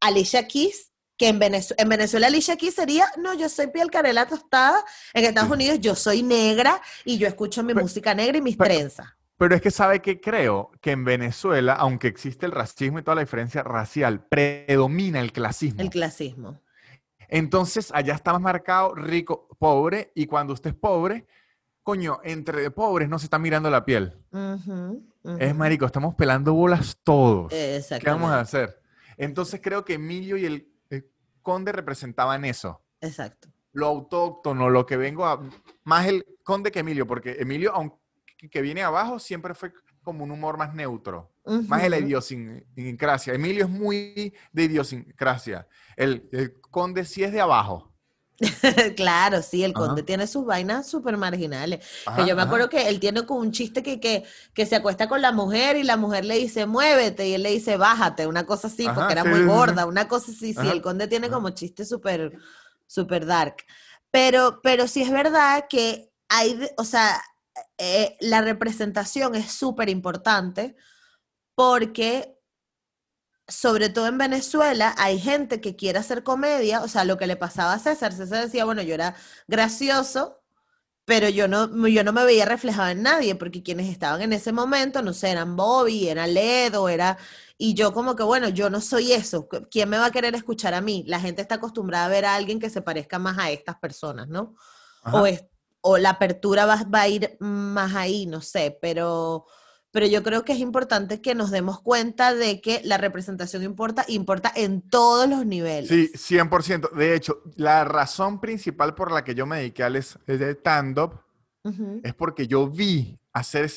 Alicia 0.00 0.46
Keys 0.46 0.92
que 1.16 1.28
en, 1.28 1.38
Venezuela, 1.38 1.82
en 1.82 1.88
Venezuela 1.88 2.26
Alicia 2.26 2.54
aquí 2.54 2.70
sería, 2.70 3.06
no, 3.18 3.34
yo 3.34 3.48
soy 3.48 3.68
piel 3.68 3.90
canela 3.90 4.26
tostada, 4.26 4.84
en 5.14 5.24
Estados 5.24 5.50
Unidos 5.50 5.80
yo 5.80 5.94
soy 5.94 6.22
negra 6.22 6.80
y 7.04 7.18
yo 7.18 7.26
escucho 7.26 7.62
mi 7.62 7.74
música 7.74 8.14
negra 8.14 8.38
y 8.38 8.42
mis 8.42 8.58
trenzas. 8.58 9.06
Pero 9.38 9.54
es 9.54 9.60
que 9.60 9.70
sabe 9.70 10.00
que 10.00 10.20
creo 10.20 10.70
que 10.80 10.92
en 10.92 11.04
Venezuela, 11.04 11.74
aunque 11.74 12.08
existe 12.08 12.46
el 12.46 12.52
racismo 12.52 12.98
y 12.98 13.02
toda 13.02 13.16
la 13.16 13.20
diferencia 13.20 13.62
racial, 13.62 14.26
predomina 14.26 15.20
el 15.20 15.32
clasismo. 15.32 15.82
El 15.82 15.90
clasismo. 15.90 16.58
Entonces, 17.28 17.90
allá 17.92 18.14
está 18.14 18.32
más 18.32 18.40
marcado 18.40 18.94
rico, 18.94 19.48
pobre, 19.58 20.12
y 20.14 20.26
cuando 20.26 20.54
usted 20.54 20.70
es 20.70 20.76
pobre, 20.76 21.26
coño, 21.82 22.20
entre 22.24 22.70
pobres 22.70 23.08
no 23.08 23.18
se 23.18 23.26
está 23.26 23.38
mirando 23.38 23.68
la 23.68 23.84
piel. 23.84 24.14
Es 25.38 25.54
marico, 25.54 25.84
estamos 25.84 26.14
pelando 26.14 26.54
bolas 26.54 26.98
todos. 27.02 27.50
¿Qué 27.50 27.82
vamos 28.06 28.30
a 28.30 28.40
hacer? 28.40 28.80
Entonces 29.18 29.60
creo 29.62 29.84
que 29.84 29.94
Emilio 29.94 30.36
y 30.36 30.46
el 30.46 30.75
conde 31.46 31.70
representaban 31.70 32.44
eso. 32.44 32.82
Exacto. 33.00 33.48
Lo 33.72 33.86
autóctono, 33.86 34.68
lo 34.68 34.84
que 34.84 34.96
vengo 34.96 35.24
a... 35.24 35.48
Más 35.84 36.08
el 36.08 36.26
conde 36.42 36.72
que 36.72 36.80
Emilio, 36.80 37.06
porque 37.06 37.36
Emilio, 37.38 37.72
aunque 37.72 37.96
que 38.50 38.60
viene 38.60 38.82
abajo, 38.82 39.20
siempre 39.20 39.54
fue 39.54 39.72
como 40.02 40.24
un 40.24 40.32
humor 40.32 40.58
más 40.58 40.74
neutro, 40.74 41.30
más 41.68 41.82
de 41.82 41.90
la 41.90 41.98
idiosincrasia. 41.98 43.32
Emilio 43.32 43.66
es 43.66 43.70
muy 43.70 44.34
de 44.50 44.64
idiosincrasia. 44.64 45.68
El, 45.94 46.28
el 46.32 46.60
conde 46.60 47.04
sí 47.04 47.22
es 47.22 47.30
de 47.30 47.40
abajo. 47.40 47.94
claro, 48.96 49.42
sí, 49.42 49.64
el 49.64 49.72
conde 49.72 50.02
tiene 50.02 50.26
sus 50.26 50.44
vainas 50.44 50.86
súper 50.86 51.16
marginales. 51.16 51.84
que 52.16 52.26
yo 52.26 52.36
me 52.36 52.42
acuerdo 52.42 52.68
que 52.68 52.88
él 52.88 53.00
tiene 53.00 53.24
como 53.24 53.40
un 53.40 53.50
chiste 53.50 53.82
que, 53.82 53.98
que, 53.98 54.24
que, 54.52 54.66
se 54.66 54.76
acuesta 54.76 55.08
con 55.08 55.22
la 55.22 55.32
mujer 55.32 55.76
y 55.76 55.82
la 55.82 55.96
mujer 55.96 56.24
le 56.24 56.36
dice, 56.36 56.66
muévete, 56.66 57.28
y 57.28 57.34
él 57.34 57.42
le 57.42 57.50
dice, 57.50 57.76
bájate, 57.76 58.26
una 58.26 58.44
cosa 58.44 58.68
así, 58.68 58.86
porque 58.94 59.12
era 59.12 59.24
muy 59.24 59.44
gorda, 59.44 59.86
una 59.86 60.06
cosa 60.06 60.32
así, 60.32 60.52
sí, 60.52 60.68
el 60.68 60.82
conde 60.82 61.08
tiene 61.08 61.30
como 61.30 61.50
chiste 61.50 61.84
súper, 61.84 62.32
súper 62.86 63.24
dark. 63.24 63.56
Pero, 64.10 64.60
pero 64.62 64.86
sí 64.86 65.02
es 65.02 65.10
verdad 65.10 65.64
que 65.68 66.12
hay, 66.28 66.58
o 66.76 66.84
sea, 66.84 67.22
eh, 67.78 68.16
la 68.20 68.42
representación 68.42 69.34
es 69.34 69.52
súper 69.52 69.88
importante 69.88 70.76
porque 71.54 72.35
sobre 73.48 73.88
todo 73.90 74.06
en 74.08 74.18
Venezuela, 74.18 74.94
hay 74.98 75.20
gente 75.20 75.60
que 75.60 75.76
quiere 75.76 75.98
hacer 75.98 76.22
comedia, 76.22 76.82
o 76.82 76.88
sea, 76.88 77.04
lo 77.04 77.16
que 77.16 77.26
le 77.26 77.36
pasaba 77.36 77.74
a 77.74 77.78
César, 77.78 78.12
César 78.12 78.44
decía, 78.44 78.64
bueno, 78.64 78.82
yo 78.82 78.94
era 78.94 79.14
gracioso, 79.46 80.42
pero 81.04 81.28
yo 81.28 81.46
no, 81.46 81.86
yo 81.86 82.02
no 82.02 82.12
me 82.12 82.24
veía 82.24 82.44
reflejado 82.44 82.88
en 82.90 83.02
nadie, 83.02 83.36
porque 83.36 83.62
quienes 83.62 83.88
estaban 83.88 84.22
en 84.22 84.32
ese 84.32 84.52
momento, 84.52 85.02
no 85.02 85.12
sé, 85.12 85.30
eran 85.30 85.54
Bobby, 85.56 86.08
era 86.08 86.26
Ledo, 86.26 86.88
era... 86.88 87.18
Y 87.58 87.74
yo 87.74 87.92
como 87.94 88.16
que, 88.16 88.24
bueno, 88.24 88.48
yo 88.48 88.68
no 88.68 88.80
soy 88.80 89.12
eso, 89.12 89.48
¿quién 89.70 89.88
me 89.88 89.98
va 89.98 90.06
a 90.06 90.10
querer 90.10 90.34
escuchar 90.34 90.74
a 90.74 90.80
mí? 90.80 91.04
La 91.06 91.20
gente 91.20 91.42
está 91.42 91.54
acostumbrada 91.56 92.06
a 92.06 92.08
ver 92.08 92.24
a 92.24 92.34
alguien 92.34 92.58
que 92.60 92.68
se 92.68 92.82
parezca 92.82 93.18
más 93.18 93.38
a 93.38 93.50
estas 93.50 93.76
personas, 93.78 94.28
¿no? 94.28 94.56
O, 95.12 95.24
o 95.82 95.98
la 95.98 96.10
apertura 96.10 96.66
va, 96.66 96.82
va 96.92 97.02
a 97.02 97.08
ir 97.08 97.36
más 97.38 97.94
ahí, 97.94 98.26
no 98.26 98.40
sé, 98.40 98.76
pero 98.82 99.46
pero 99.96 100.08
yo 100.08 100.22
creo 100.22 100.44
que 100.44 100.52
es 100.52 100.58
importante 100.58 101.22
que 101.22 101.34
nos 101.34 101.50
demos 101.50 101.80
cuenta 101.80 102.34
de 102.34 102.60
que 102.60 102.82
la 102.84 102.98
representación 102.98 103.62
importa, 103.62 104.04
importa 104.08 104.52
en 104.54 104.82
todos 104.82 105.26
los 105.26 105.46
niveles. 105.46 105.88
Sí, 105.88 106.36
100%. 106.36 106.90
De 106.90 107.14
hecho, 107.14 107.40
la 107.54 107.82
razón 107.86 108.38
principal 108.38 108.94
por 108.94 109.10
la 109.10 109.24
que 109.24 109.34
yo 109.34 109.46
me 109.46 109.56
dediqué 109.56 109.84
al 109.84 109.96
stand-up 109.96 111.22
es 112.02 112.12
porque 112.12 112.46
yo 112.46 112.68
vi 112.68 113.18
hacer 113.32 113.70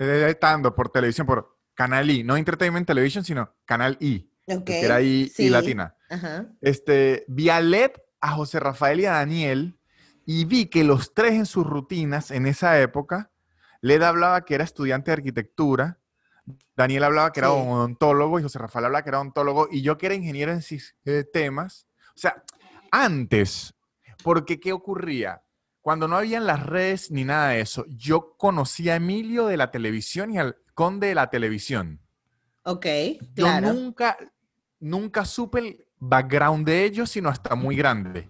stand-up 0.00 0.74
por 0.74 0.88
televisión, 0.88 1.24
por 1.24 1.56
Canal 1.74 2.10
I, 2.10 2.24
no 2.24 2.36
Entertainment 2.36 2.88
Television, 2.88 3.22
sino 3.22 3.54
Canal 3.64 3.96
I, 4.00 4.28
que 4.66 4.80
era 4.80 5.00
I, 5.00 5.30
y 5.38 5.50
Latina. 5.50 5.94
Este, 6.60 7.24
vi 7.28 7.48
a 7.48 7.60
Led, 7.60 7.92
a 8.20 8.32
José 8.32 8.58
Rafael 8.58 8.98
y 8.98 9.06
a 9.06 9.12
Daniel, 9.12 9.78
y 10.26 10.46
vi 10.46 10.66
que 10.66 10.82
los 10.82 11.14
tres 11.14 11.34
en 11.34 11.46
sus 11.46 11.64
rutinas 11.64 12.32
en 12.32 12.46
esa 12.46 12.80
época 12.80 13.29
Leda 13.80 14.08
hablaba 14.08 14.44
que 14.44 14.54
era 14.54 14.64
estudiante 14.64 15.10
de 15.10 15.14
arquitectura, 15.14 16.00
Daniel 16.76 17.04
hablaba 17.04 17.32
que 17.32 17.40
era 17.40 17.52
odontólogo 17.52 18.38
y 18.38 18.42
José 18.42 18.58
Rafael 18.58 18.86
hablaba 18.86 19.02
que 19.02 19.10
era 19.10 19.20
odontólogo 19.20 19.68
y 19.70 19.82
yo 19.82 19.98
que 19.98 20.06
era 20.06 20.14
ingeniero 20.14 20.52
en 20.52 20.62
sistemas. 20.62 21.86
O 22.08 22.18
sea, 22.18 22.42
antes, 22.90 23.74
porque 24.22 24.58
¿qué 24.58 24.72
ocurría? 24.72 25.42
Cuando 25.80 26.08
no 26.08 26.16
habían 26.16 26.46
las 26.46 26.64
redes 26.64 27.10
ni 27.10 27.24
nada 27.24 27.50
de 27.50 27.60
eso, 27.60 27.84
yo 27.88 28.34
conocía 28.36 28.94
a 28.94 28.96
Emilio 28.96 29.46
de 29.46 29.56
la 29.56 29.70
televisión 29.70 30.30
y 30.30 30.38
al 30.38 30.56
conde 30.74 31.08
de 31.08 31.14
la 31.14 31.30
televisión. 31.30 32.00
Ok, 32.64 32.86
claro. 33.34 33.66
Yo 33.66 33.72
nunca, 33.72 34.18
nunca 34.78 35.24
supe 35.24 35.58
el 35.60 35.86
background 35.98 36.66
de 36.66 36.84
ellos, 36.84 37.10
sino 37.10 37.28
hasta 37.30 37.54
muy 37.54 37.76
grande. 37.76 38.28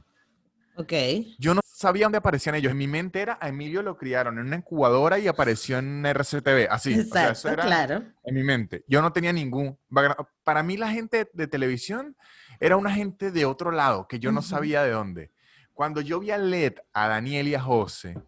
Ok. 0.76 0.92
Yo 1.38 1.55
no 1.55 1.59
sabía 1.80 2.04
dónde 2.04 2.18
aparecían 2.18 2.54
ellos. 2.56 2.72
En 2.72 2.76
mi 2.78 2.86
mente 2.86 3.22
era, 3.22 3.38
a 3.40 3.48
Emilio 3.48 3.82
lo 3.82 3.96
criaron 3.96 4.38
en 4.38 4.46
una 4.48 4.56
incubadora 4.56 5.18
y 5.18 5.28
apareció 5.28 5.78
en 5.78 6.04
RCTV, 6.04 6.68
así. 6.70 6.92
Exacto, 6.92 7.08
o 7.08 7.14
sea, 7.14 7.30
eso 7.32 7.48
era 7.48 7.62
claro. 7.64 8.02
en 8.22 8.34
mi 8.34 8.42
mente. 8.42 8.84
Yo 8.86 9.00
no 9.00 9.14
tenía 9.14 9.32
ningún 9.32 9.78
background. 9.88 10.28
Para 10.44 10.62
mí 10.62 10.76
la 10.76 10.90
gente 10.90 11.30
de 11.32 11.46
televisión 11.46 12.14
era 12.60 12.76
una 12.76 12.92
gente 12.92 13.30
de 13.30 13.46
otro 13.46 13.70
lado, 13.70 14.06
que 14.06 14.18
yo 14.18 14.30
no 14.30 14.42
sabía 14.42 14.82
de 14.82 14.90
dónde. 14.90 15.30
Cuando 15.72 16.02
yo 16.02 16.20
vi 16.20 16.30
a 16.32 16.36
Led, 16.36 16.74
a 16.92 17.08
Daniel 17.08 17.48
y 17.48 17.54
a 17.54 17.62
José, 17.62 18.18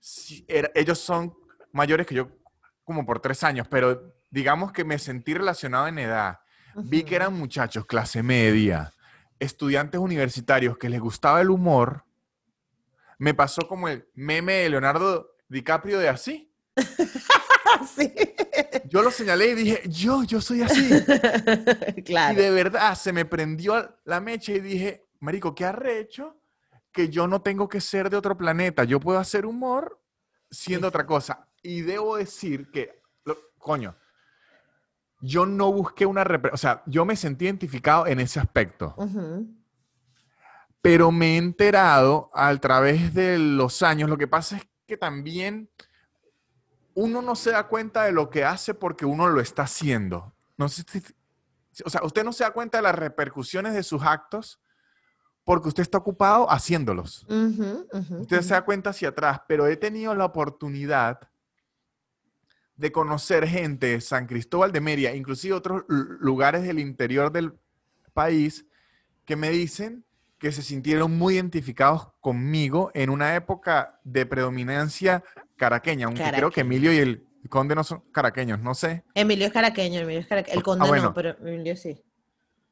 sí, 0.00 0.44
era- 0.48 0.72
ellos 0.74 0.98
son 0.98 1.32
mayores 1.70 2.04
que 2.04 2.16
yo 2.16 2.30
como 2.82 3.06
por 3.06 3.20
tres 3.20 3.44
años, 3.44 3.68
pero 3.70 4.12
digamos 4.28 4.72
que 4.72 4.84
me 4.84 4.98
sentí 4.98 5.34
relacionado 5.34 5.86
en 5.86 6.00
edad. 6.00 6.40
Vi 6.74 7.04
que 7.04 7.14
eran 7.14 7.32
muchachos, 7.34 7.86
clase 7.86 8.24
media, 8.24 8.92
estudiantes 9.38 10.00
universitarios 10.00 10.76
que 10.78 10.88
les 10.88 10.98
gustaba 11.00 11.40
el 11.40 11.50
humor. 11.50 12.04
Me 13.22 13.34
pasó 13.34 13.68
como 13.68 13.86
el 13.86 14.04
meme 14.14 14.52
de 14.54 14.70
Leonardo 14.70 15.36
DiCaprio 15.48 16.00
de 16.00 16.08
así. 16.08 16.52
Sí. 17.96 18.12
Yo 18.90 19.02
lo 19.02 19.10
señalé 19.10 19.48
y 19.50 19.54
dije, 19.54 19.82
yo, 19.88 20.24
yo 20.24 20.40
soy 20.42 20.62
así. 20.62 20.90
claro. 22.04 22.34
Y 22.38 22.42
de 22.42 22.50
verdad 22.50 22.94
se 22.96 23.12
me 23.12 23.24
prendió 23.24 23.96
la 24.04 24.20
mecha 24.20 24.52
y 24.52 24.60
dije, 24.60 25.06
Marico, 25.20 25.54
qué 25.54 25.64
arrecho 25.64 26.36
que 26.92 27.08
yo 27.08 27.26
no 27.26 27.40
tengo 27.40 27.68
que 27.68 27.80
ser 27.80 28.10
de 28.10 28.16
otro 28.18 28.36
planeta. 28.36 28.84
Yo 28.84 29.00
puedo 29.00 29.18
hacer 29.18 29.46
humor 29.46 30.00
siendo 30.50 30.88
otra 30.88 31.06
cosa. 31.06 31.48
Y 31.62 31.80
debo 31.80 32.16
decir 32.16 32.70
que, 32.70 33.00
lo- 33.24 33.38
coño, 33.58 33.96
yo 35.20 35.46
no 35.46 35.72
busqué 35.72 36.04
una... 36.04 36.24
O 36.52 36.56
sea, 36.58 36.82
yo 36.86 37.04
me 37.06 37.16
sentí 37.16 37.46
identificado 37.46 38.06
en 38.06 38.20
ese 38.20 38.38
aspecto. 38.38 38.94
Ujú. 38.98 39.48
Pero 40.82 41.12
me 41.12 41.34
he 41.34 41.36
enterado 41.38 42.30
a 42.34 42.54
través 42.58 43.14
de 43.14 43.38
los 43.38 43.82
años. 43.82 44.10
Lo 44.10 44.18
que 44.18 44.26
pasa 44.28 44.56
es 44.56 44.68
que 44.86 44.96
también 44.96 45.70
uno 46.94 47.22
no 47.22 47.34
se 47.36 47.52
da 47.52 47.68
cuenta 47.68 48.02
de 48.04 48.12
lo 48.12 48.28
que 48.28 48.44
hace 48.44 48.74
porque 48.74 49.06
uno 49.06 49.28
lo 49.28 49.40
está 49.40 49.62
haciendo. 49.62 50.34
No 50.58 50.68
sé 50.68 50.82
si- 50.90 51.82
o 51.84 51.88
sea, 51.88 52.02
usted 52.04 52.22
no 52.24 52.32
se 52.32 52.44
da 52.44 52.50
cuenta 52.50 52.78
de 52.78 52.82
las 52.82 52.94
repercusiones 52.94 53.72
de 53.74 53.82
sus 53.82 54.02
actos 54.02 54.60
porque 55.44 55.68
usted 55.68 55.82
está 55.82 55.98
ocupado 55.98 56.50
haciéndolos. 56.50 57.24
Usted 58.20 58.42
se 58.42 58.54
da 58.54 58.64
cuenta 58.64 58.90
hacia 58.90 59.08
atrás, 59.08 59.40
pero 59.48 59.66
he 59.66 59.76
tenido 59.76 60.14
la 60.14 60.24
oportunidad 60.26 61.20
de 62.76 62.90
conocer 62.92 63.46
gente 63.46 63.86
de 63.86 64.00
San 64.00 64.26
Cristóbal 64.26 64.72
de 64.72 64.80
Meria, 64.80 65.14
inclusive 65.14 65.54
otros 65.54 65.84
lu- 65.88 66.18
lugares 66.20 66.62
del 66.64 66.78
interior 66.78 67.30
del 67.30 67.52
país, 68.12 68.66
que 69.24 69.36
me 69.36 69.50
dicen 69.50 70.04
que 70.42 70.50
se 70.50 70.60
sintieron 70.62 71.16
muy 71.16 71.34
identificados 71.34 72.08
conmigo 72.20 72.90
en 72.94 73.10
una 73.10 73.36
época 73.36 74.00
de 74.02 74.26
predominancia 74.26 75.22
caraqueña, 75.56 76.06
aunque 76.06 76.24
creo 76.32 76.50
que. 76.50 76.62
Emilio 76.62 76.92
y 76.92 76.96
el 76.98 77.28
conde 77.48 77.76
no 77.76 77.84
son 77.84 78.02
caraqueños, 78.10 78.58
no 78.58 78.74
sé. 78.74 79.04
Emilio 79.14 79.46
es 79.46 79.52
caraqueño, 79.52 80.00
Emilio 80.00 80.18
es 80.18 80.26
caraqueño. 80.26 80.54
El 80.54 80.60
Ah, 80.60 80.64
conde 80.64 80.88
bueno. 80.88 81.02
no, 81.04 81.14
pero 81.14 81.36
Emilio 81.38 81.76
sí. 81.76 82.02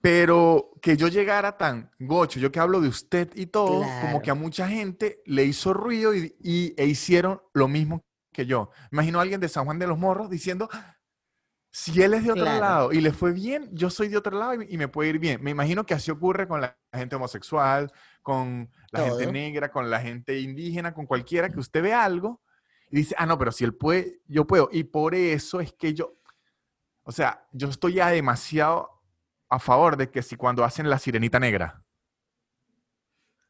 Pero 0.01 0.73
que 0.83 0.97
yo 0.97 1.07
llegara 1.07 1.57
tan 1.59 1.93
gocho, 2.01 2.41
yo 2.41 2.51
que 2.51 2.59
hablo 2.59 2.81
de 2.81 2.89
usted 2.89 3.31
y 3.37 3.47
todo, 3.47 3.85
como 4.01 4.21
que 4.21 4.31
a 4.33 4.35
mucha 4.35 4.67
gente 4.67 5.23
le 5.25 5.45
hizo 5.45 5.73
ruido 5.73 6.13
y, 6.13 6.35
y- 6.43 6.75
e 6.77 6.87
hicieron 6.87 7.41
lo 7.53 7.69
mismo 7.69 8.01
que 8.33 8.47
yo. 8.47 8.71
Imagino 8.91 9.19
a 9.21 9.23
alguien 9.23 9.41
de 9.41 9.49
San 9.49 9.65
Juan 9.65 9.79
de 9.79 9.87
los 9.87 9.97
Morros 9.99 10.29
diciendo, 10.29 10.69
si 11.73 12.03
él 12.03 12.15
es 12.15 12.25
de 12.25 12.33
otro 12.33 12.43
Claro. 12.45 12.61
lado 12.61 12.93
y 12.93 13.01
le 13.01 13.13
fue 13.13 13.33
bien, 13.33 13.69
yo 13.73 13.91
soy 13.91 14.09
de 14.09 14.17
otro 14.17 14.37
lado 14.39 14.61
y, 14.63 14.75
y 14.75 14.77
me 14.79 14.89
puede 14.89 15.11
ir 15.11 15.19
bien. 15.19 15.43
Me 15.43 15.51
imagino 15.51 15.87
que 15.87 15.95
así 15.95 16.11
ocurre 16.11 16.49
con 16.49 16.61
la 16.61 16.77
gente 16.93 17.15
homosexual, 17.17 17.93
con 18.23 18.69
la 18.91 19.05
gente 19.05 19.31
negra, 19.31 19.71
con 19.71 19.89
la 19.89 20.01
gente 20.01 20.39
indígena, 20.41 20.93
con 20.93 21.07
cualquiera 21.07 21.49
que 21.49 21.61
usted 21.61 21.83
ve 21.83 21.93
algo 21.95 22.41
y 22.91 22.97
dice, 22.97 23.15
ah, 23.19 23.27
no, 23.27 23.39
pero 23.39 23.53
si 23.53 23.65
él 23.65 23.75
puede, 23.75 24.21
yo 24.27 24.47
puedo. 24.47 24.69
Y 24.73 24.83
por 24.85 25.15
eso 25.15 25.61
es 25.61 25.73
que 25.73 25.95
yo, 25.95 26.17
o 27.05 27.13
sea, 27.13 27.47
yo 27.53 27.69
estoy 27.69 27.95
ya 27.95 28.09
demasiado 28.11 28.91
a 29.49 29.59
favor 29.61 29.97
de 29.97 30.11
que 30.11 30.23
si 30.23 30.35
cuando 30.37 30.65
hacen 30.65 30.91
la 30.91 30.99
sirenita 30.99 31.39
negra, 31.39 31.85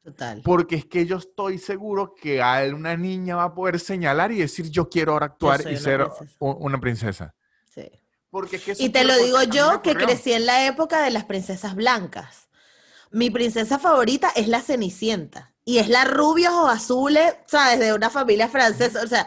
Total. 0.03 0.41
porque 0.45 0.77
es 0.77 0.87
que 0.87 1.05
yo 1.07 1.17
estoy 1.17 1.59
seguro 1.59 2.15
que 2.15 2.43
a 2.43 2.63
una 2.75 2.97
niña 2.97 3.37
va 3.37 3.45
a 3.45 3.55
poder 3.55 3.79
señalar 3.79 4.33
y 4.33 4.39
decir 4.39 4.71
yo 4.71 4.89
quiero 4.89 5.13
ahora 5.13 5.27
actuar 5.27 5.61
y 5.63 5.69
una 5.71 5.77
ser 5.79 6.05
princesa". 6.07 6.37
u- 6.39 6.51
una 6.67 6.81
princesa. 6.81 7.35
Sí. 7.65 7.91
Porque 8.31 8.57
es 8.57 8.63
que 8.63 8.73
eso 8.73 8.83
Y 8.83 8.91
te 8.91 9.05
lo 9.05 9.17
digo 9.17 9.43
yo 9.43 9.83
que 9.83 9.95
crecí 9.95 10.33
en 10.33 10.47
la 10.47 10.67
época 10.67 11.03
de 11.03 11.11
las 11.11 11.25
princesas 11.25 11.75
blancas. 11.75 12.49
Mi 13.11 13.31
princesa 13.31 13.79
favorita 13.79 14.31
es 14.35 14.49
la 14.49 14.63
Cenicienta. 14.63 15.55
Y 15.65 15.79
es 15.79 15.89
la 15.89 16.05
rubia 16.05 16.53
o 16.57 16.69
azules, 16.69 17.35
¿sabes? 17.47 17.79
De 17.81 17.93
una 17.93 18.11
familia 18.11 18.49
francesa. 18.49 19.03
O 19.03 19.07
sea, 19.07 19.27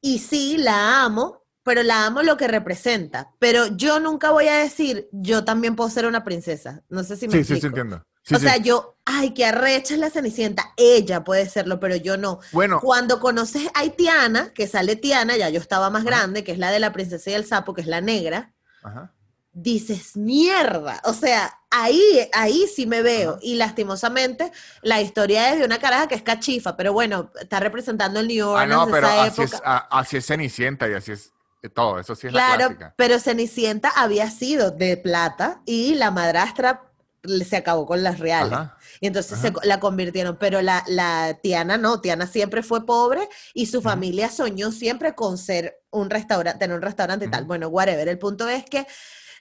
y 0.00 0.18
sí, 0.18 0.56
la 0.56 1.02
amo, 1.02 1.44
pero 1.62 1.82
la 1.82 2.06
amo 2.06 2.22
lo 2.22 2.36
que 2.36 2.48
representa. 2.48 3.32
Pero 3.38 3.66
yo 3.76 4.00
nunca 4.00 4.30
voy 4.30 4.48
a 4.48 4.56
decir, 4.56 5.08
yo 5.12 5.44
también 5.44 5.76
puedo 5.76 5.90
ser 5.90 6.06
una 6.06 6.24
princesa. 6.24 6.82
No 6.88 7.02
sé 7.04 7.16
si 7.16 7.28
me 7.28 7.38
Sí, 7.38 7.44
sí, 7.44 7.60
sí, 7.60 7.66
entiendo. 7.66 8.04
Sí, 8.22 8.34
o 8.34 8.38
sí. 8.38 8.44
sea, 8.46 8.56
yo, 8.58 8.96
ay, 9.04 9.32
qué 9.34 9.46
arrecha 9.46 9.94
es 9.94 10.00
la 10.00 10.10
Cenicienta. 10.10 10.72
Ella 10.76 11.24
puede 11.24 11.48
serlo, 11.48 11.80
pero 11.80 11.96
yo 11.96 12.16
no. 12.16 12.38
bueno, 12.52 12.80
Cuando 12.80 13.18
conoces 13.18 13.68
a 13.74 13.88
Tiana, 13.90 14.52
que 14.52 14.66
sale 14.68 14.96
Tiana, 14.96 15.36
ya 15.36 15.48
yo 15.48 15.58
estaba 15.60 15.90
más 15.90 16.02
Ajá. 16.02 16.10
grande, 16.10 16.44
que 16.44 16.52
es 16.52 16.58
la 16.58 16.70
de 16.70 16.80
la 16.80 16.92
princesa 16.92 17.30
y 17.30 17.34
el 17.34 17.46
sapo, 17.46 17.74
que 17.74 17.80
es 17.80 17.86
la 17.86 18.00
negra, 18.00 18.52
ajá. 18.82 19.12
dices, 19.52 20.16
mierda. 20.16 21.00
O 21.04 21.12
sea, 21.14 21.58
ahí, 21.70 22.28
ahí 22.34 22.66
sí 22.68 22.86
me 22.86 23.02
veo. 23.02 23.30
Ajá. 23.32 23.38
Y 23.42 23.54
lastimosamente, 23.56 24.52
la 24.82 25.00
historia 25.00 25.52
es 25.52 25.58
de 25.58 25.64
una 25.64 25.78
caraja 25.78 26.06
que 26.06 26.14
es 26.14 26.22
cachifa, 26.22 26.76
pero 26.76 26.92
bueno, 26.92 27.32
está 27.40 27.58
representando 27.58 28.20
el 28.20 28.28
New 28.28 28.46
Ah, 28.50 28.62
Orleans 28.62 28.70
no, 28.80 28.86
de 28.86 28.92
pero 28.92 29.06
esa 29.08 29.22
así 29.24 29.42
época. 29.42 29.56
es, 29.56 29.62
a- 29.64 29.88
así 29.98 30.16
es 30.18 30.26
Cenicienta 30.26 30.88
y 30.88 30.92
así 30.94 31.12
es 31.12 31.32
eh, 31.62 31.68
todo. 31.68 31.98
Eso 31.98 32.14
sí 32.14 32.26
es 32.28 32.32
la 32.32 32.38
Claro, 32.46 32.58
clásica. 32.68 32.94
pero 32.96 33.18
Cenicienta 33.18 33.88
había 33.96 34.30
sido 34.30 34.70
de 34.70 34.96
plata 34.98 35.62
y 35.66 35.94
la 35.94 36.10
madrastra 36.10 36.89
se 37.22 37.56
acabó 37.56 37.86
con 37.86 38.02
las 38.02 38.18
reales. 38.18 38.52
Ajá. 38.52 38.78
Y 39.00 39.06
entonces 39.06 39.38
se 39.38 39.52
la 39.62 39.80
convirtieron, 39.80 40.36
pero 40.38 40.62
la, 40.62 40.84
la 40.86 41.38
Tiana 41.42 41.78
no, 41.78 42.00
Tiana 42.00 42.26
siempre 42.26 42.62
fue 42.62 42.86
pobre 42.86 43.28
y 43.54 43.66
su 43.66 43.82
familia 43.82 44.30
soñó 44.30 44.72
siempre 44.72 45.14
con 45.14 45.38
ser 45.38 45.80
un 45.90 46.10
restaurante, 46.10 46.58
tener 46.58 46.76
un 46.76 46.82
restaurante 46.82 47.26
y 47.26 47.30
tal. 47.30 47.44
Bueno, 47.44 47.68
whatever. 47.68 48.08
El 48.08 48.18
punto 48.18 48.48
es 48.48 48.64
que 48.64 48.86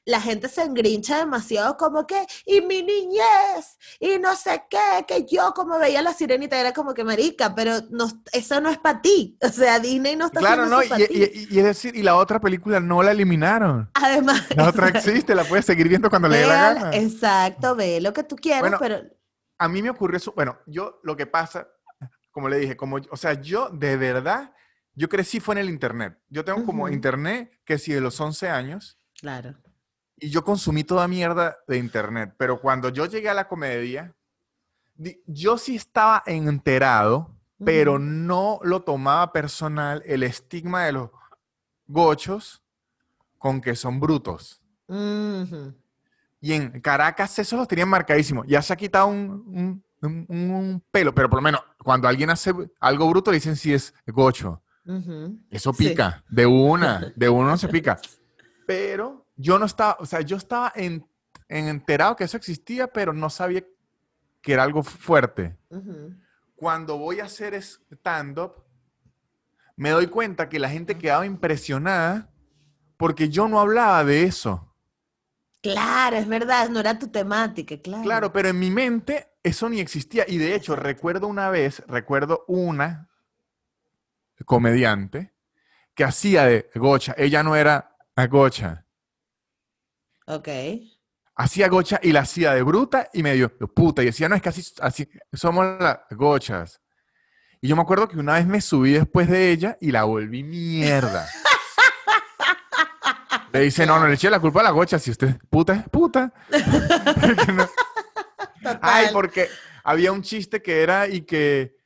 la 0.10 0.20
gente 0.20 0.49
se 0.49 0.64
engrincha 0.64 1.20
demasiado 1.20 1.78
como 1.78 2.05
que, 2.07 2.26
y 2.45 2.62
mi 2.62 2.82
niñez, 2.84 3.78
y 3.99 4.18
no 4.20 4.36
sé 4.36 4.64
qué, 4.70 5.05
que 5.07 5.26
yo 5.26 5.53
como 5.53 5.78
veía 5.80 6.01
la 6.01 6.14
sirenita 6.14 6.60
era 6.60 6.74
como 6.74 6.93
que 6.93 7.03
marica, 7.03 7.53
pero 7.53 7.74
no, 7.91 8.07
eso 8.32 8.60
no 8.62 8.70
es 8.70 8.78
para 8.80 9.01
ti. 9.01 9.38
O 9.49 9.49
sea, 9.49 9.80
Disney 9.80 10.16
no 10.16 10.26
está 10.28 10.39
Claro, 10.39 10.64
haciendo 10.64 10.78
no, 10.78 10.82
eso 10.82 10.95
y, 11.03 11.07
ti. 11.07 11.32
y- 11.51 11.55
y 11.55 11.60
es 11.60 11.66
decir, 11.66 11.95
y 11.95 12.01
la 12.03 12.16
otra 12.16 12.39
película 12.39 12.80
no 12.80 13.01
la 13.03 13.12
eliminaron. 13.12 13.89
Además, 13.93 14.43
La 14.55 14.70
otra 14.70 14.89
existe, 14.89 15.36
la 15.36 15.43
puedes 15.47 15.66
seguir 15.66 15.88
viendo 15.88 16.10
cuando 16.10 16.28
le 16.28 16.38
dé 16.38 16.47
la 16.47 16.55
gana. 16.74 16.95
exacto, 16.95 17.76
ve 17.76 17.99
lo 18.01 18.14
que 18.14 18.24
tú 18.24 18.36
quieras, 18.36 18.62
Bueno, 18.62 18.78
pero 18.80 19.01
a 19.57 19.68
mí 19.68 19.82
me 19.82 19.89
ocurrió 19.89 20.18
eso. 20.18 20.32
Bueno, 20.36 20.57
yo 20.66 20.99
lo 21.03 21.16
que 21.18 21.26
pasa, 21.28 21.68
como 22.32 22.47
le 22.49 22.57
dije, 22.57 22.78
como, 22.78 22.97
o 23.12 23.18
sea, 23.18 23.34
yo 23.41 23.70
de 23.70 23.97
verdad, 23.97 24.53
yo 24.93 25.07
crecí 25.10 25.39
fue 25.39 25.55
en 25.55 25.60
el 25.60 25.70
internet. 25.70 26.18
Yo 26.30 26.43
tengo 26.45 26.64
como 26.66 26.84
Ujú. 26.84 26.93
internet 26.93 27.60
que 27.66 27.78
si 27.78 27.91
de 27.93 28.01
los 28.01 28.20
11 28.20 28.49
años 28.49 28.97
claro. 29.20 29.55
Y 30.22 30.30
yo 30.30 30.43
consumí 30.43 30.84
toda 30.84 31.07
mierda 31.07 31.57
de 31.67 31.78
internet. 31.78 32.34
Pero 32.38 32.59
cuando 32.59 32.89
yo 32.89 33.05
llegué 33.05 33.30
a 33.30 33.34
la 33.34 33.47
comedia, 33.47 34.13
di- 34.95 35.22
yo 35.28 35.57
sí 35.57 35.76
estaba 35.76 36.24
enterado, 36.26 37.36
pero 37.63 37.99
no 37.99 38.59
lo 38.63 38.82
tomaba 38.82 39.32
personal 39.34 40.01
el 40.05 40.24
estigma 40.24 40.86
de 40.86 40.93
los 40.93 41.09
gochos 41.88 42.61
con 43.38 43.59
que 43.61 43.76
son 43.76 43.99
brutos. 43.99 44.61
Y 46.41 46.53
en 46.53 46.80
Caracas 46.82 47.38
eso 47.39 47.57
los 47.57 47.67
tenían 47.67 47.89
marcadísimo. 47.89 48.43
Ya 48.45 48.61
se 48.61 48.72
ha 48.74 48.78
quitado 48.78 49.07
un, 49.07 49.84
un- 50.01 50.26
un- 50.30 50.51
un 50.51 50.84
pelo, 50.91 51.13
pero 51.13 51.30
por 51.30 51.38
lo 51.39 51.43
menos 51.43 51.61
cuando 51.84 52.07
alguien 52.07 52.30
hace 52.30 52.53
algo 52.80 53.09
bruto 53.09 53.32
le 53.32 53.36
dicen 53.38 53.55
si 53.57 53.74
es 53.74 53.93
gocho. 54.07 54.61
Eso 55.51 55.72
Sí. 55.74 55.89
pica, 55.89 56.24
de 56.30 56.45
una, 56.45 57.11
de 57.15 57.30
uno 57.30 57.47
no 57.49 57.57
se 57.57 57.67
pica. 57.67 57.99
Pero 58.65 59.26
yo 59.39 59.57
no 59.57 59.65
estaba, 59.65 59.95
o 59.99 60.05
sea, 60.05 60.19
yo 60.19 60.35
estaba 60.35 60.73
en, 60.75 61.07
en 61.47 61.69
enterado 61.69 62.17
que 62.17 62.25
eso 62.25 62.35
existía, 62.35 62.87
pero 62.87 63.13
no 63.13 63.29
sabía 63.29 63.63
que 64.41 64.53
era 64.53 64.63
algo 64.63 64.83
fuerte. 64.83 65.57
Ujú. 65.69 66.13
Cuando 66.55 66.97
voy 66.97 67.21
a 67.21 67.25
hacer 67.25 67.53
stand-up, 67.53 68.65
me 69.77 69.91
doy 69.91 70.07
cuenta 70.07 70.49
que 70.49 70.59
la 70.59 70.69
gente 70.69 70.97
quedaba 70.97 71.25
impresionada 71.25 72.29
porque 72.97 73.29
yo 73.29 73.47
no 73.47 73.61
hablaba 73.61 74.03
de 74.03 74.23
eso. 74.23 74.75
Claro, 75.61 76.17
es 76.17 76.27
verdad, 76.27 76.67
no 76.69 76.81
era 76.81 76.99
tu 76.99 77.07
temática, 77.07 77.77
claro. 77.81 78.03
Claro, 78.03 78.33
pero 78.33 78.49
en 78.49 78.59
mi 78.59 78.71
mente 78.71 79.31
eso 79.41 79.69
ni 79.69 79.79
existía. 79.79 80.25
Y 80.27 80.37
de 80.37 80.53
hecho, 80.53 80.75
recuerdo 80.75 81.27
una 81.27 81.49
vez, 81.49 81.81
recuerdo 81.87 82.43
una 82.49 83.09
comediante 84.45 85.33
que 85.93 86.03
hacía 86.03 86.43
de 86.43 86.69
gocha. 86.75 87.15
Ella 87.17 87.41
no 87.41 87.55
era 87.55 87.95
a 88.17 88.27
gocha. 88.27 88.85
Ok. 90.30 90.47
Hacía 91.36 91.67
gocha 91.69 91.99
y 92.03 92.11
la 92.11 92.21
hacía 92.21 92.53
de 92.53 92.61
bruta 92.63 93.09
y 93.13 93.23
medio 93.23 93.49
puta. 93.73 94.01
Y 94.03 94.07
decía, 94.07 94.27
no, 94.30 94.36
es 94.36 94.41
que 94.41 94.49
así, 94.49 94.63
así 94.82 95.09
somos 95.34 95.65
las 95.80 95.99
gochas. 96.11 96.82
Y 97.61 97.67
yo 97.67 97.75
me 97.75 97.82
acuerdo 97.82 98.07
que 98.07 98.17
una 98.17 98.34
vez 98.36 98.45
me 98.45 98.61
subí 98.61 98.93
después 98.93 99.27
de 99.30 99.51
ella 99.51 99.77
y 99.82 99.91
la 99.91 100.03
volví 100.03 100.43
mierda. 100.43 101.27
Le 103.51 103.61
dice, 103.61 103.86
no, 103.86 103.99
no 103.99 104.07
le 104.07 104.13
eché 104.13 104.30
la 104.30 104.39
culpa 104.39 104.59
a 104.59 104.63
la 104.63 104.69
gocha, 104.69 104.99
si 104.99 105.09
usted 105.09 105.30
es 105.30 105.38
puta, 105.49 105.73
es 105.73 105.89
puta. 105.89 106.32
No- 108.61 108.77
Ay, 108.82 109.07
porque 109.13 109.47
había 109.86 110.11
un 110.11 110.21
chiste 110.21 110.61
que 110.61 110.84
era 110.84 111.07
y 111.07 111.21
que, 111.21 111.77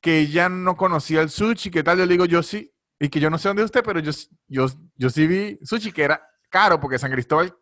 que 0.00 0.18
ella 0.18 0.48
no 0.48 0.76
conocía 0.76 1.20
el 1.22 1.30
sushi, 1.30 1.70
¿qué 1.70 1.84
tal? 1.84 1.98
Yo 1.98 2.04
le 2.04 2.12
digo, 2.12 2.24
yo 2.26 2.42
sí, 2.42 2.74
y 2.98 3.08
que 3.08 3.20
yo 3.20 3.30
no 3.30 3.38
sé 3.38 3.46
dónde 3.48 3.62
es 3.62 3.66
usted, 3.66 3.84
pero 3.84 4.00
yo, 4.00 4.10
yo, 4.48 4.66
yo 4.96 5.08
sí 5.08 5.26
vi 5.28 5.56
sushi, 5.62 5.92
que 5.92 6.02
era 6.02 6.20
caro, 6.50 6.80
porque 6.80 6.98
San 6.98 7.12
Cristóbal 7.12 7.56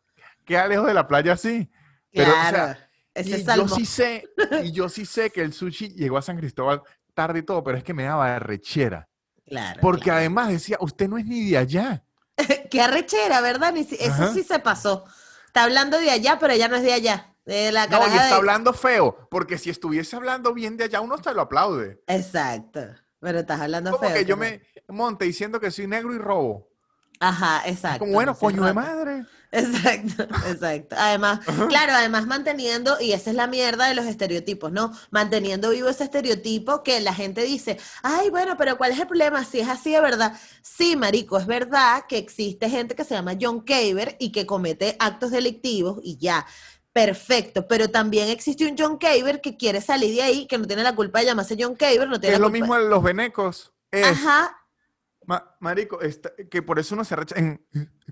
queda 0.44 0.66
lejos 0.68 0.86
de 0.86 0.94
la 0.94 1.06
playa 1.08 1.32
así. 1.34 1.70
Pero, 2.12 2.30
o 2.30 2.34
sea, 2.34 2.50
Claro. 2.50 2.80
Ese 3.16 3.38
y 3.38 3.44
yo 3.44 3.68
sí 3.68 3.86
sé, 3.86 4.24
y 4.64 4.72
yo 4.72 4.88
sí 4.88 5.06
sé 5.06 5.30
que 5.30 5.40
el 5.42 5.52
sushi 5.52 5.90
llegó 5.94 6.18
a 6.18 6.22
San 6.22 6.36
Cristóbal 6.36 6.82
tarde 7.14 7.38
y 7.38 7.42
todo, 7.44 7.62
pero 7.62 7.78
es 7.78 7.84
que 7.84 7.94
me 7.94 8.02
daba 8.04 8.40
rechera. 8.40 9.08
Claro, 9.46 9.78
Porque 9.80 10.04
claro. 10.04 10.18
además 10.18 10.48
decía, 10.48 10.78
usted 10.80 11.08
no 11.08 11.16
es 11.18 11.24
ni 11.24 11.48
de 11.50 11.58
allá. 11.58 12.02
Qué 12.70 12.80
arrechera, 12.80 13.40
¿verdad? 13.40 13.72
Si- 13.74 13.94
Eso 14.00 14.10
Ajá. 14.24 14.32
sí 14.32 14.42
se 14.42 14.58
pasó. 14.58 15.04
Está 15.46 15.62
hablando 15.62 15.98
de 16.00 16.10
allá, 16.10 16.38
pero 16.40 16.52
ella 16.54 16.66
no 16.66 16.74
es 16.74 16.82
de 16.82 16.92
allá. 16.92 17.30
De 17.44 17.70
la 17.70 17.86
No, 17.86 18.00
y 18.00 18.10
está 18.10 18.26
de- 18.28 18.32
hablando 18.34 18.72
feo, 18.72 19.28
porque 19.30 19.58
si 19.58 19.70
estuviese 19.70 20.16
hablando 20.16 20.52
bien 20.52 20.76
de 20.76 20.84
allá, 20.84 21.00
uno 21.00 21.14
hasta 21.14 21.32
lo 21.32 21.42
aplaude. 21.42 22.02
Exacto. 22.08 22.80
Pero 23.20 23.38
estás 23.40 23.60
hablando 23.60 23.92
Como 23.92 24.08
feo. 24.08 24.14
que 24.18 24.24
yo 24.24 24.36
me 24.36 24.62
monte 24.88 25.24
diciendo 25.24 25.60
que 25.60 25.70
soy 25.70 25.86
negro 25.86 26.12
y 26.14 26.18
robo. 26.18 26.68
Ajá, 27.20 27.62
exacto. 27.66 28.00
Como 28.00 28.12
bueno, 28.14 28.32
no 28.32 28.38
coño 28.38 28.64
de 28.64 28.72
madre. 28.72 29.24
Exacto, 29.56 30.22
exacto. 30.50 30.96
Además, 30.98 31.40
claro, 31.68 31.92
además 31.94 32.26
manteniendo, 32.26 33.00
y 33.00 33.12
esa 33.12 33.30
es 33.30 33.36
la 33.36 33.46
mierda 33.46 33.86
de 33.86 33.94
los 33.94 34.04
estereotipos, 34.06 34.72
¿no? 34.72 34.92
Manteniendo 35.10 35.70
vivo 35.70 35.88
ese 35.88 36.04
estereotipo 36.04 36.82
que 36.82 37.00
la 37.00 37.14
gente 37.14 37.42
dice, 37.42 37.78
ay, 38.02 38.30
bueno, 38.30 38.56
pero 38.56 38.76
¿cuál 38.76 38.92
es 38.92 38.98
el 39.00 39.06
problema? 39.06 39.44
Si 39.44 39.60
es 39.60 39.68
así 39.68 39.92
de 39.92 40.00
verdad. 40.00 40.38
Sí, 40.62 40.96
marico, 40.96 41.38
es 41.38 41.46
verdad 41.46 42.04
que 42.08 42.18
existe 42.18 42.68
gente 42.68 42.94
que 42.94 43.04
se 43.04 43.14
llama 43.14 43.34
John 43.40 43.60
Caver 43.60 44.16
y 44.18 44.32
que 44.32 44.44
comete 44.46 44.96
actos 44.98 45.30
delictivos 45.30 46.00
y 46.02 46.16
ya. 46.18 46.44
Perfecto, 46.92 47.66
pero 47.66 47.88
también 47.90 48.28
existe 48.28 48.66
un 48.70 48.76
John 48.78 48.98
Caver 48.98 49.40
que 49.40 49.56
quiere 49.56 49.80
salir 49.80 50.14
de 50.14 50.22
ahí, 50.22 50.46
que 50.46 50.56
no 50.58 50.66
tiene 50.66 50.82
la 50.84 50.94
culpa 50.94 51.18
de 51.18 51.26
llamarse 51.26 51.56
John 51.58 51.74
Caver, 51.74 52.08
no 52.08 52.20
tiene 52.20 52.34
es 52.36 52.40
la 52.40 52.46
lo 52.46 52.50
culpa- 52.52 52.66
mismo 52.66 52.76
de 52.78 52.88
los 52.88 53.02
venecos. 53.02 53.72
Es, 53.90 54.06
Ajá, 54.06 54.56
ma- 55.26 55.56
marico, 55.60 56.00
está- 56.00 56.32
que 56.50 56.62
por 56.62 56.78
eso 56.78 56.94
uno 56.94 57.04
se 57.04 57.16
recha- 57.16 57.36
En 57.36 57.60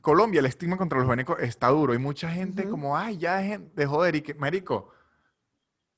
Colombia 0.00 0.40
el 0.40 0.46
estigma 0.46 0.76
contra 0.76 0.98
los 0.98 1.08
venecos 1.08 1.38
está 1.40 1.68
duro. 1.68 1.94
Y 1.94 1.98
mucha 1.98 2.28
gente 2.30 2.68
como, 2.68 2.96
ay, 2.96 3.18
ya 3.18 3.36
dejen 3.36 3.72
de 3.74 3.86
joder. 3.86 4.16
Y 4.16 4.22
que, 4.22 4.34
marico, 4.34 4.90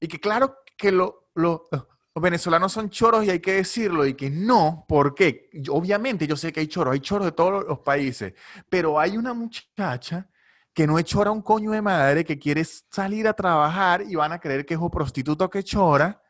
y 0.01 0.09
que 0.09 0.21
claro 0.21 0.57
que 0.77 0.91
lo- 0.93 1.31
lo- 1.35 1.65
los 1.73 2.23
venezolanos 2.23 2.73
son 2.73 2.91
choros 2.91 3.25
y 3.25 3.31
hay 3.31 3.41
que 3.41 3.55
decirlo. 3.55 4.07
Y 4.07 4.15
que 4.15 4.31
no, 4.31 4.85
porque 4.89 5.51
obviamente 5.71 6.27
yo 6.27 6.37
sé 6.37 6.53
que 6.53 6.61
hay 6.61 6.67
choros, 6.69 6.93
hay 6.95 7.01
choros 7.01 7.27
de 7.27 7.33
todos 7.33 7.65
los- 7.67 7.79
países. 7.81 8.35
Pero 8.69 8.99
hay 9.01 9.17
una 9.17 9.35
muchacha 9.35 10.29
que 10.73 10.87
no 10.87 10.99
es 10.99 11.05
chora 11.05 11.31
un 11.31 11.43
coño 11.43 11.71
de 11.71 11.81
madre, 11.83 12.25
que 12.25 12.39
quiere 12.39 12.65
salir 12.65 13.29
a 13.29 13.33
trabajar 13.33 14.03
y 14.03 14.15
van 14.17 14.33
a 14.33 14.41
creer 14.41 14.67
que 14.67 14.75
es 14.75 14.81
un 14.81 14.91
prostituto 14.91 15.49
que 15.49 15.63
chora 15.63 16.21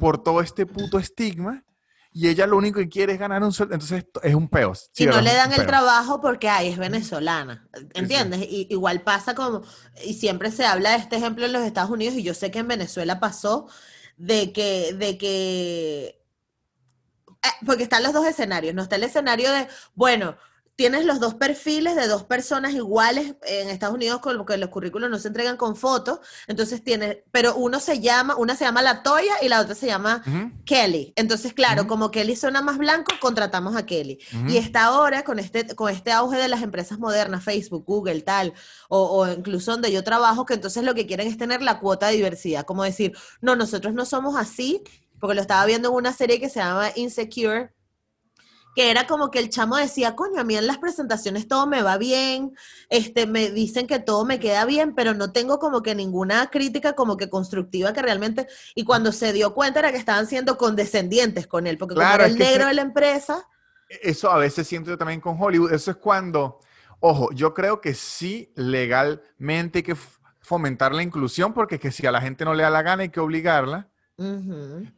por 0.00 0.22
todo 0.22 0.40
este 0.40 0.64
puto 0.66 0.98
estigma 0.98 1.62
y 2.14 2.28
ella 2.28 2.46
lo 2.46 2.58
único 2.58 2.78
que 2.78 2.88
quiere 2.88 3.14
es 3.14 3.18
ganar 3.18 3.42
un 3.42 3.52
sueldo. 3.52 3.74
Entonces 3.74 4.04
es 4.22 4.34
un 4.34 4.48
peo. 4.48 4.74
sí, 4.74 5.04
y 5.04 5.06
no 5.06 5.20
le 5.20 5.32
dan 5.32 5.52
el 5.52 5.66
trabajo 5.66 6.20
porque, 6.20 6.48
ay, 6.48 6.68
es 6.68 6.78
venezolana, 6.78 7.66
¿entiendes? 7.94 8.42
Y, 8.42 8.66
igual 8.70 9.02
pasa 9.02 9.34
como, 9.34 9.62
y 10.04 10.14
siempre 10.14 10.50
se 10.50 10.66
habla 10.66 10.90
de 10.90 10.96
este 10.98 11.16
ejemplo 11.16 11.46
en 11.46 11.52
los 11.52 11.62
Estados 11.62 11.90
Unidos, 11.90 12.14
y 12.16 12.22
yo 12.22 12.34
sé 12.34 12.50
que 12.50 12.58
en 12.58 12.68
Venezuela 12.68 13.18
pasó, 13.18 13.66
de 14.18 14.52
que, 14.52 14.92
de 14.92 15.16
que, 15.16 16.22
eh, 17.42 17.64
porque 17.64 17.84
están 17.84 18.02
los 18.02 18.12
dos 18.12 18.26
escenarios, 18.26 18.74
¿no? 18.74 18.82
Está 18.82 18.96
el 18.96 19.04
escenario 19.04 19.50
de, 19.50 19.66
bueno, 19.94 20.36
tienes 20.82 21.04
los 21.04 21.20
dos 21.20 21.34
perfiles 21.34 21.94
de 21.94 22.08
dos 22.08 22.24
personas 22.24 22.74
iguales 22.74 23.36
en 23.44 23.68
Estados 23.68 23.94
Unidos, 23.94 24.20
con 24.20 24.44
que 24.44 24.56
los 24.56 24.68
currículos 24.68 25.08
no 25.08 25.16
se 25.20 25.28
entregan 25.28 25.56
con 25.56 25.76
fotos, 25.76 26.18
entonces 26.48 26.82
tienes, 26.82 27.18
pero 27.30 27.54
uno 27.54 27.78
se 27.78 28.00
llama, 28.00 28.34
una 28.34 28.56
se 28.56 28.64
llama 28.64 28.82
La 28.82 29.04
Toya 29.04 29.34
y 29.42 29.48
la 29.48 29.60
otra 29.60 29.76
se 29.76 29.86
llama 29.86 30.24
Kelly. 30.64 31.12
Entonces, 31.14 31.54
claro, 31.54 31.86
como 31.86 32.10
Kelly 32.10 32.34
suena 32.34 32.62
más 32.62 32.78
blanco, 32.78 33.12
contratamos 33.20 33.76
a 33.76 33.86
Kelly. 33.86 34.18
Y 34.48 34.56
está 34.56 34.86
ahora 34.86 35.22
con 35.22 35.38
este, 35.38 35.72
con 35.76 35.88
este 35.88 36.10
auge 36.10 36.36
de 36.36 36.48
las 36.48 36.62
empresas 36.62 36.98
modernas, 36.98 37.44
Facebook, 37.44 37.84
Google, 37.86 38.20
tal, 38.22 38.52
o, 38.88 39.04
o 39.04 39.28
incluso 39.28 39.70
donde 39.70 39.92
yo 39.92 40.02
trabajo, 40.02 40.44
que 40.46 40.54
entonces 40.54 40.82
lo 40.82 40.94
que 40.94 41.06
quieren 41.06 41.28
es 41.28 41.38
tener 41.38 41.62
la 41.62 41.78
cuota 41.78 42.08
de 42.08 42.16
diversidad, 42.16 42.64
como 42.64 42.82
decir, 42.82 43.16
no, 43.40 43.54
nosotros 43.54 43.94
no 43.94 44.04
somos 44.04 44.34
así, 44.34 44.82
porque 45.20 45.36
lo 45.36 45.42
estaba 45.42 45.64
viendo 45.64 45.90
en 45.90 45.94
una 45.94 46.12
serie 46.12 46.40
que 46.40 46.48
se 46.48 46.58
llama 46.58 46.90
Insecure, 46.96 47.70
que 48.74 48.90
era 48.90 49.06
como 49.06 49.30
que 49.30 49.38
el 49.38 49.50
chamo 49.50 49.76
decía, 49.76 50.16
coño, 50.16 50.40
a 50.40 50.44
mí 50.44 50.56
en 50.56 50.66
las 50.66 50.78
presentaciones 50.78 51.46
todo 51.46 51.66
me 51.66 51.82
va 51.82 51.98
bien, 51.98 52.56
este, 52.88 53.26
me 53.26 53.50
dicen 53.50 53.86
que 53.86 53.98
todo 53.98 54.24
me 54.24 54.40
queda 54.40 54.64
bien, 54.64 54.94
pero 54.94 55.14
no 55.14 55.32
tengo 55.32 55.58
como 55.58 55.82
que 55.82 55.94
ninguna 55.94 56.48
crítica 56.48 56.94
como 56.94 57.16
que 57.16 57.28
constructiva 57.28 57.92
que 57.92 58.02
realmente, 58.02 58.46
y 58.74 58.84
cuando 58.84 59.12
se 59.12 59.32
dio 59.32 59.54
cuenta 59.54 59.80
era 59.80 59.92
que 59.92 59.98
estaban 59.98 60.26
siendo 60.26 60.56
condescendientes 60.56 61.46
con 61.46 61.66
él, 61.66 61.76
porque 61.78 61.94
Claro, 61.94 62.12
como 62.12 62.24
era 62.24 62.26
es 62.26 62.32
el 62.32 62.38
negro 62.38 62.66
de 62.66 62.74
la 62.74 62.82
empresa, 62.82 63.46
Eso 63.88 64.30
a 64.30 64.38
veces 64.38 64.66
siento 64.66 64.90
yo 64.90 64.96
también 64.96 65.20
con 65.20 65.36
Hollywood. 65.38 65.72
Eso 65.72 65.90
es 65.90 65.98
cuando, 65.98 66.60
ojo, 67.00 67.30
yo 67.32 67.52
creo 67.52 67.80
que 67.80 67.92
sí, 67.92 68.50
legalmente 68.56 69.80
hay 69.80 69.82
que 69.82 69.96
fomentar 70.40 70.94
la 70.94 71.02
inclusión, 71.02 71.52
porque 71.52 71.78
que 71.78 71.90
si 71.90 72.06
a 72.06 72.12
la 72.12 72.20
gente 72.20 72.44
no 72.44 72.54
le 72.54 72.62
da 72.62 72.70
la 72.70 72.82
gana 72.82 73.02
hay 73.02 73.10
que 73.10 73.20
obligarla, 73.20 73.90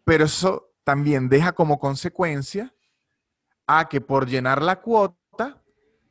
pero 0.05 0.25
eso 0.25 0.75
también 0.85 1.29
deja 1.29 1.53
como 1.53 1.79
consecuencia 1.79 2.74
a 3.67 3.89
que 3.89 4.01
por 4.01 4.29
llenar 4.29 4.62
la 4.62 4.81
cuota 4.81 5.62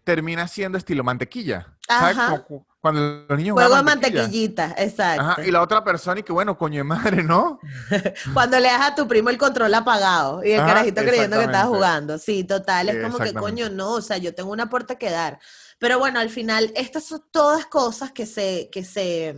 termina 0.03 0.47
siendo 0.47 0.77
estilo 0.77 1.03
mantequilla. 1.03 1.77
¿Sabes? 1.87 2.17
Como 2.17 2.65
cuando 2.83 3.25
los 3.29 3.37
niños 3.37 3.53
juego 3.53 3.69
de 3.69 3.75
juegan 3.75 3.85
mantequilla. 3.85 4.21
mantequillita, 4.23 4.75
exacto. 4.77 5.21
Ajá, 5.21 5.45
y 5.45 5.51
la 5.51 5.61
otra 5.61 5.85
persona 5.85 6.19
y 6.19 6.23
que 6.23 6.33
bueno, 6.33 6.57
coño 6.57 6.79
de 6.79 6.83
madre, 6.83 7.23
¿no? 7.23 7.61
Cuando 8.33 8.59
le 8.59 8.67
das 8.67 8.91
a 8.91 8.95
tu 8.95 9.07
primo 9.07 9.29
el 9.29 9.37
control 9.37 9.73
apagado 9.73 10.43
y 10.43 10.51
el 10.51 10.59
Ajá, 10.59 10.67
carajito 10.67 11.01
creyendo 11.01 11.37
que 11.37 11.43
exactamente. 11.45 11.77
jugando. 11.77 12.17
Sí, 12.17 12.43
total, 12.43 12.89
es 12.89 13.01
como 13.01 13.19
que 13.19 13.33
coño, 13.33 13.69
no, 13.69 13.93
o 13.93 14.01
sea, 14.01 14.17
yo 14.17 14.35
tengo 14.35 14.51
una 14.51 14.69
puerta 14.69 14.97
que 14.97 15.09
dar. 15.09 15.39
Pero 15.79 15.97
bueno, 15.97 16.19
al 16.19 16.29
final, 16.29 16.73
estas 16.75 17.05
son 17.05 17.23
todas 17.31 17.67
cosas 17.67 18.11
que 18.11 18.25
se, 18.25 18.69
que 18.69 18.83
se, 18.83 19.33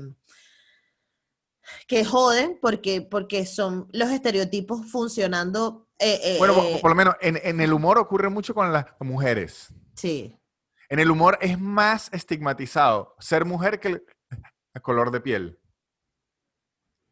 que 1.87 2.03
joden 2.03 2.57
porque, 2.59 3.03
porque 3.03 3.45
son 3.45 3.87
los 3.91 4.09
estereotipos 4.09 4.89
funcionando. 4.91 5.84
Eh, 5.99 6.19
eh, 6.23 6.35
Bueno, 6.37 6.53
por, 6.55 6.65
eh, 6.65 6.79
por 6.81 6.91
lo 6.91 6.95
menos 6.95 7.15
en, 7.21 7.39
en 7.43 7.61
el 7.61 7.73
humor 7.73 7.97
ocurre 7.97 8.29
mucho 8.29 8.53
con 8.53 8.71
las 8.73 8.85
mujeres. 8.99 9.73
sí, 9.95 10.37
En 10.89 10.99
el 10.99 11.09
humor 11.11 11.37
es 11.41 11.59
más 11.59 12.09
estigmatizado 12.13 13.15
ser 13.19 13.45
mujer 13.45 13.79
que 13.79 13.87
el, 13.89 14.05
el 14.73 14.81
color 14.81 15.11
de 15.11 15.21
piel. 15.21 15.59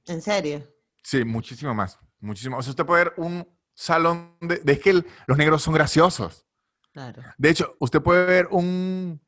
en 0.07 0.21
serio. 0.21 0.67
Sí, 1.03 1.23
muchísimo 1.23 1.73
más. 1.73 1.99
Muchísimo. 2.19 2.57
O 2.57 2.61
sea, 2.61 2.71
usted 2.71 2.86
puede 2.86 3.05
ver 3.05 3.13
un 3.17 3.47
salón 3.73 4.38
de... 4.41 4.57
de- 4.57 4.73
es 4.73 4.79
que 4.79 4.91
el- 4.91 5.05
los 5.27 5.38
negros 5.38 5.61
son 5.61 5.73
graciosos. 5.73 6.45
Claro. 6.93 7.21
De 7.38 7.49
hecho, 7.49 7.75
usted 7.79 8.01
puede 8.01 8.25
ver 8.25 8.47
un, 8.51 9.19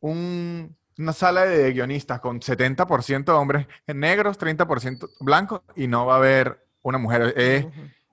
un- 0.00 0.76
una 0.98 1.12
sala 1.12 1.46
de 1.46 1.72
guionistas 1.72 2.20
con 2.20 2.40
70% 2.40 3.24
de 3.24 3.38
hombres 3.38 3.66
negros, 3.86 4.38
30% 4.38 5.08
blancos 5.20 5.62
y 5.74 5.86
no 5.88 6.06
va 6.06 6.14
a 6.14 6.18
haber 6.18 6.66
una 6.82 6.98
mujer. 6.98 7.32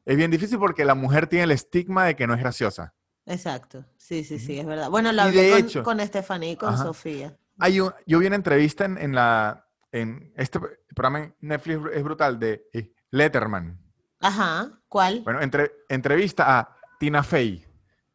Es 0.08 0.18
bien 0.18 0.32
difícil 0.32 0.58
porque 0.58 0.86
la 0.86 0.96
mujer 0.96 1.28
tiene 1.28 1.44
el 1.44 1.52
estigma 1.52 2.06
de 2.06 2.16
que 2.16 2.26
no 2.28 2.34
es 2.34 2.40
graciosa. 2.40 2.94
Exacto. 3.26 3.86
Sí, 3.98 4.24
sí, 4.24 4.40
sí, 4.40 4.58
es 4.60 4.66
verdad. 4.66 4.90
Bueno, 4.90 5.12
lo 5.12 5.22
hablé 5.24 5.50
con, 5.52 5.60
hecho- 5.60 5.84
con 5.84 6.00
Estefanía 6.00 6.52
y 6.52 6.56
con 6.56 6.74
Ajá. 6.74 6.84
Sofía. 6.84 7.38
Hay 7.60 7.80
un- 7.82 7.94
yo 8.06 8.20
vi 8.20 8.28
una 8.28 8.36
entrevista 8.38 8.86
en, 8.86 8.98
en 8.98 9.14
la 9.14 9.64
en 9.92 10.32
este 10.36 10.60
programa 10.96 11.20
en 11.26 11.36
Netflix 11.42 11.80
es 11.94 12.04
brutal 12.04 12.40
de 12.40 12.68
eh, 12.74 12.92
Letterman. 13.12 13.80
Ajá, 14.20 14.80
¿cuál? 14.88 15.22
Bueno, 15.22 15.42
entre, 15.42 15.72
entrevista 15.90 16.58
a 16.60 16.78
Tina 17.00 17.24
Fey, 17.24 17.66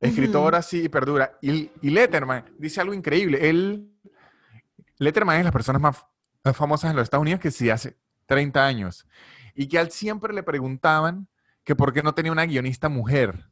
escritora 0.01 0.59
así 0.59 0.83
y 0.85 0.89
perdura. 0.89 1.39
Y, 1.41 1.71
y 1.81 1.91
Letterman 1.91 2.45
dice 2.59 2.81
algo 2.81 2.93
increíble. 2.95 3.49
Él, 3.49 3.91
Letterman 4.99 5.37
es 5.37 5.41
de 5.41 5.45
las 5.45 5.53
personas 5.53 5.81
más 5.83 5.97
f- 6.45 6.53
famosas 6.55 6.91
en 6.91 6.97
los 6.97 7.05
Estados 7.05 7.23
Unidos 7.23 7.41
que 7.41 7.51
sí 7.51 7.71
hace 7.71 7.97
30 8.27 8.65
años. 8.65 9.07
Y 9.55 9.69
que 9.69 9.79
a 9.79 9.83
él 9.83 9.91
siempre 9.91 10.33
le 10.33 10.43
preguntaban 10.43 11.29
que 11.65 11.77
por 11.77 11.93
qué 11.93 12.03
no 12.03 12.15
tenía 12.15 12.33
una 12.33 12.47
guionista 12.47 12.89
mujer. 12.89 13.47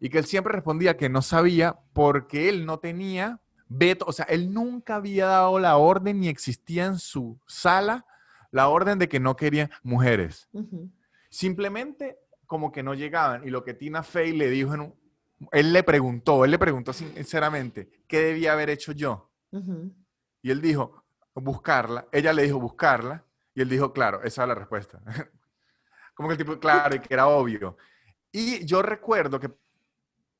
Y 0.00 0.08
que 0.08 0.18
él 0.18 0.24
siempre 0.24 0.52
respondía 0.52 0.96
que 0.96 1.08
no 1.08 1.22
sabía 1.22 1.78
porque 1.92 2.48
él 2.48 2.64
no 2.66 2.78
tenía 2.78 3.40
veto, 3.68 4.04
o 4.06 4.12
sea, 4.12 4.24
él 4.26 4.52
nunca 4.52 4.96
había 4.96 5.26
dado 5.26 5.58
la 5.58 5.76
orden 5.76 6.20
ni 6.20 6.28
existía 6.28 6.86
en 6.86 6.98
su 6.98 7.38
sala 7.46 8.06
la 8.50 8.68
orden 8.68 8.98
de 8.98 9.08
que 9.08 9.20
no 9.20 9.36
querían 9.36 9.70
mujeres. 9.82 10.48
Simplemente 11.30 12.18
como 12.46 12.70
que 12.70 12.82
no 12.82 12.94
llegaban. 12.94 13.46
Y 13.46 13.50
lo 13.50 13.64
que 13.64 13.74
Tina 13.74 14.02
Fey 14.02 14.32
le 14.32 14.50
dijo 14.50 14.74
en 14.74 14.80
un... 14.80 14.94
Él 15.50 15.72
le 15.72 15.82
preguntó, 15.82 16.44
él 16.44 16.52
le 16.52 16.58
preguntó 16.58 16.92
sinceramente, 16.92 17.88
¿qué 18.06 18.20
debía 18.20 18.52
haber 18.52 18.70
hecho 18.70 18.92
yo? 18.92 19.30
Y 20.42 20.50
él 20.50 20.60
dijo, 20.60 21.02
buscarla. 21.34 22.06
Ella 22.12 22.32
le 22.32 22.42
dijo, 22.42 22.60
buscarla. 22.60 23.24
Y 23.54 23.62
él 23.62 23.68
dijo, 23.68 23.92
claro, 23.92 24.22
esa 24.22 24.42
es 24.42 24.48
la 24.48 24.54
respuesta. 24.54 25.00
como 26.14 26.28
que 26.28 26.32
el 26.34 26.38
tipo, 26.38 26.58
claro, 26.58 26.94
y 26.94 27.00
que 27.00 27.12
era 27.12 27.26
obvio. 27.26 27.76
Y 28.30 28.64
yo 28.64 28.82
recuerdo 28.82 29.38
que, 29.38 29.50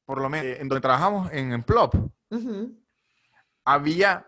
por 0.05 0.21
lo 0.21 0.29
menos, 0.29 0.59
en 0.59 0.69
donde 0.69 0.81
trabajamos 0.81 1.31
en, 1.33 1.53
en 1.53 1.63
Plop, 1.63 1.95
había, 3.65 4.27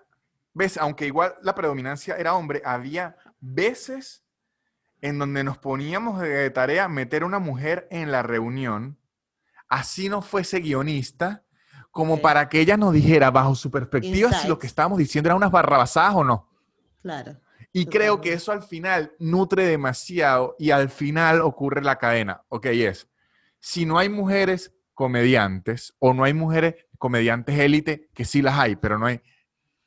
ves, 0.53 0.77
aunque 0.79 1.07
igual 1.07 1.35
la 1.43 1.55
predominancia 1.55 2.17
era 2.17 2.35
hombre, 2.35 2.63
había 2.65 3.17
veces 3.41 4.25
en 5.01 5.19
donde 5.19 5.45
nos 5.45 5.59
poníamos 5.59 6.21
de 6.21 6.49
tarea 6.51 6.89
meter 6.89 7.25
una 7.25 7.39
mujer 7.39 7.87
en 7.91 8.11
la 8.11 8.23
reunión, 8.23 8.99
así 9.69 10.09
no 10.09 10.23
fuese 10.23 10.61
guionista, 10.61 11.45
como 11.91 12.21
para 12.21 12.49
que 12.49 12.61
ella 12.61 12.77
nos 12.77 12.93
dijera 12.93 13.31
bajo 13.31 13.55
su 13.55 13.71
perspectiva 13.71 14.33
si 14.33 14.49
lo 14.49 14.59
que 14.59 14.67
estábamos 14.67 14.99
diciendo 14.99 15.29
era 15.29 15.37
unas 15.37 15.53
barrabasadas 15.53 16.15
o 16.17 16.25
no. 16.25 16.49
Claro. 17.03 17.37
Y 17.77 17.87
creo 17.87 18.21
que 18.21 18.33
eso 18.33 18.53
al 18.53 18.63
final 18.63 19.17
nutre 19.19 19.67
demasiado 19.67 20.55
y 20.61 20.71
al 20.71 20.89
final 20.91 21.41
ocurre 21.41 21.83
la 21.83 21.99
cadena. 21.99 22.45
Ok, 22.49 22.67
es, 22.67 23.09
si 23.59 23.85
no 23.85 23.99
hay 23.99 24.09
mujeres 24.09 24.73
comediantes 24.95 25.93
o 25.99 26.15
no 26.15 26.23
hay 26.23 26.35
mujeres 26.35 26.77
comediantes 26.99 27.59
élite, 27.59 28.11
que 28.15 28.25
sí 28.25 28.43
las 28.43 28.57
hay, 28.61 28.77
pero 28.77 28.97
no 28.97 29.07
hay 29.07 29.21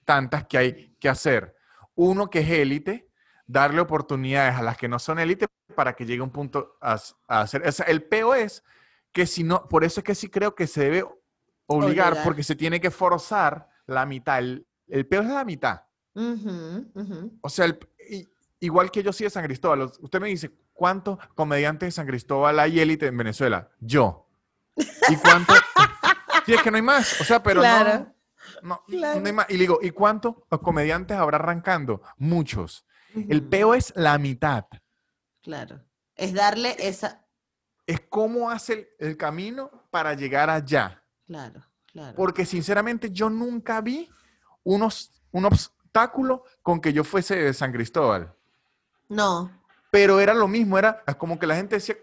tantas 0.04 0.46
que 0.48 0.58
hay 0.58 0.96
que 1.00 1.08
hacer. 1.08 1.56
Uno 1.96 2.30
que 2.30 2.40
es 2.40 2.50
élite, 2.50 3.10
darle 3.46 3.80
oportunidades 3.80 4.56
a 4.56 4.64
las 4.64 4.76
que 4.76 4.90
no 4.90 5.00
son 5.00 5.20
élite 5.20 5.48
para 5.74 5.96
que 5.96 6.06
llegue 6.06 6.22
un 6.22 6.32
punto 6.32 6.76
a, 6.82 7.00
a 7.30 7.42
hacer. 7.42 7.66
O 7.66 7.72
sea, 7.72 7.86
el 7.86 8.04
peo 8.04 8.36
es 8.36 8.66
que 9.14 9.26
si 9.26 9.46
no, 9.46 9.66
por 9.70 9.86
eso 9.86 10.02
es 10.02 10.04
que 10.04 10.14
sí 10.14 10.28
creo 10.28 10.56
que 10.56 10.68
se 10.68 10.82
debe 10.84 11.04
obligar, 11.68 12.10
Obligar. 12.12 12.24
porque 12.26 12.44
se 12.44 12.58
tiene 12.58 12.82
que 12.82 12.92
forzar 12.92 13.70
la 13.86 14.06
mitad. 14.06 14.40
El, 14.40 14.68
el 14.88 15.08
peo 15.08 15.22
es 15.22 15.30
la 15.30 15.46
mitad. 15.46 15.84
O 17.42 17.50
sea, 17.50 17.66
el- 17.66 17.80
igual 18.60 18.92
que 18.92 19.04
yo 19.04 19.14
soy 19.14 19.26
de 19.26 19.30
San 19.30 19.46
Cristóbal, 19.46 19.84
usted 20.00 20.20
me 20.20 20.30
dice, 20.30 20.52
¿cuántos 20.74 21.18
comediantes 21.36 21.88
de 21.88 21.92
San 21.92 22.08
Cristóbal 22.08 22.60
hay 22.60 22.80
élite 22.80 23.08
en 23.08 23.18
Venezuela? 23.18 23.70
Yo. 23.80 24.28
¿Y 24.76 25.16
cuántos? 25.18 25.58
sí, 26.46 26.54
es 26.54 26.62
que 26.62 26.72
no 26.72 26.78
hay 26.78 26.84
más. 26.84 27.20
O 27.22 27.24
sea, 27.24 27.42
pero 27.42 27.62
Claro. 27.62 28.14
no, 28.62 28.70
no, 28.70 28.84
Claro. 28.88 29.20
no 29.20 29.26
hay 29.28 29.34
más. 29.34 29.46
Y 29.50 29.54
le 29.54 29.60
digo, 29.60 29.80
¿y 29.82 29.92
cuántos 29.92 30.36
comediantes 30.62 31.18
habrá 31.18 31.38
arrancando? 31.38 32.02
Muchos. 32.18 32.86
El 33.16 33.44
peo 33.44 33.74
es 33.74 33.94
la 33.96 34.18
mitad. 34.18 34.66
Claro. 35.42 35.82
Es 36.16 36.34
darle 36.34 36.76
esa. 36.80 37.26
Es 37.86 38.02
cómo 38.10 38.52
hace 38.52 38.74
el, 38.74 38.88
el 39.10 39.18
camino 39.18 39.72
para 39.92 40.14
llegar 40.14 40.50
allá. 40.50 41.04
Claro, 41.26 41.64
claro. 41.92 42.16
Porque 42.16 42.46
sinceramente 42.46 43.10
yo 43.12 43.30
nunca 43.30 43.80
vi 43.82 44.10
unos, 44.64 45.12
un 45.32 45.46
obstáculo 45.98 46.44
con 46.62 46.80
que 46.80 46.94
yo 46.94 47.04
fuese 47.04 47.36
de 47.36 47.54
San 47.54 47.72
Cristóbal. 47.72 48.34
No. 49.10 49.52
pero 49.90 50.20
era 50.20 50.34
lo 50.34 50.48
mismo, 50.50 50.78
era 50.78 51.02
como 51.18 51.40
que 51.40 51.48
la 51.48 51.56
gente 51.56 51.76
decía, 51.76 51.96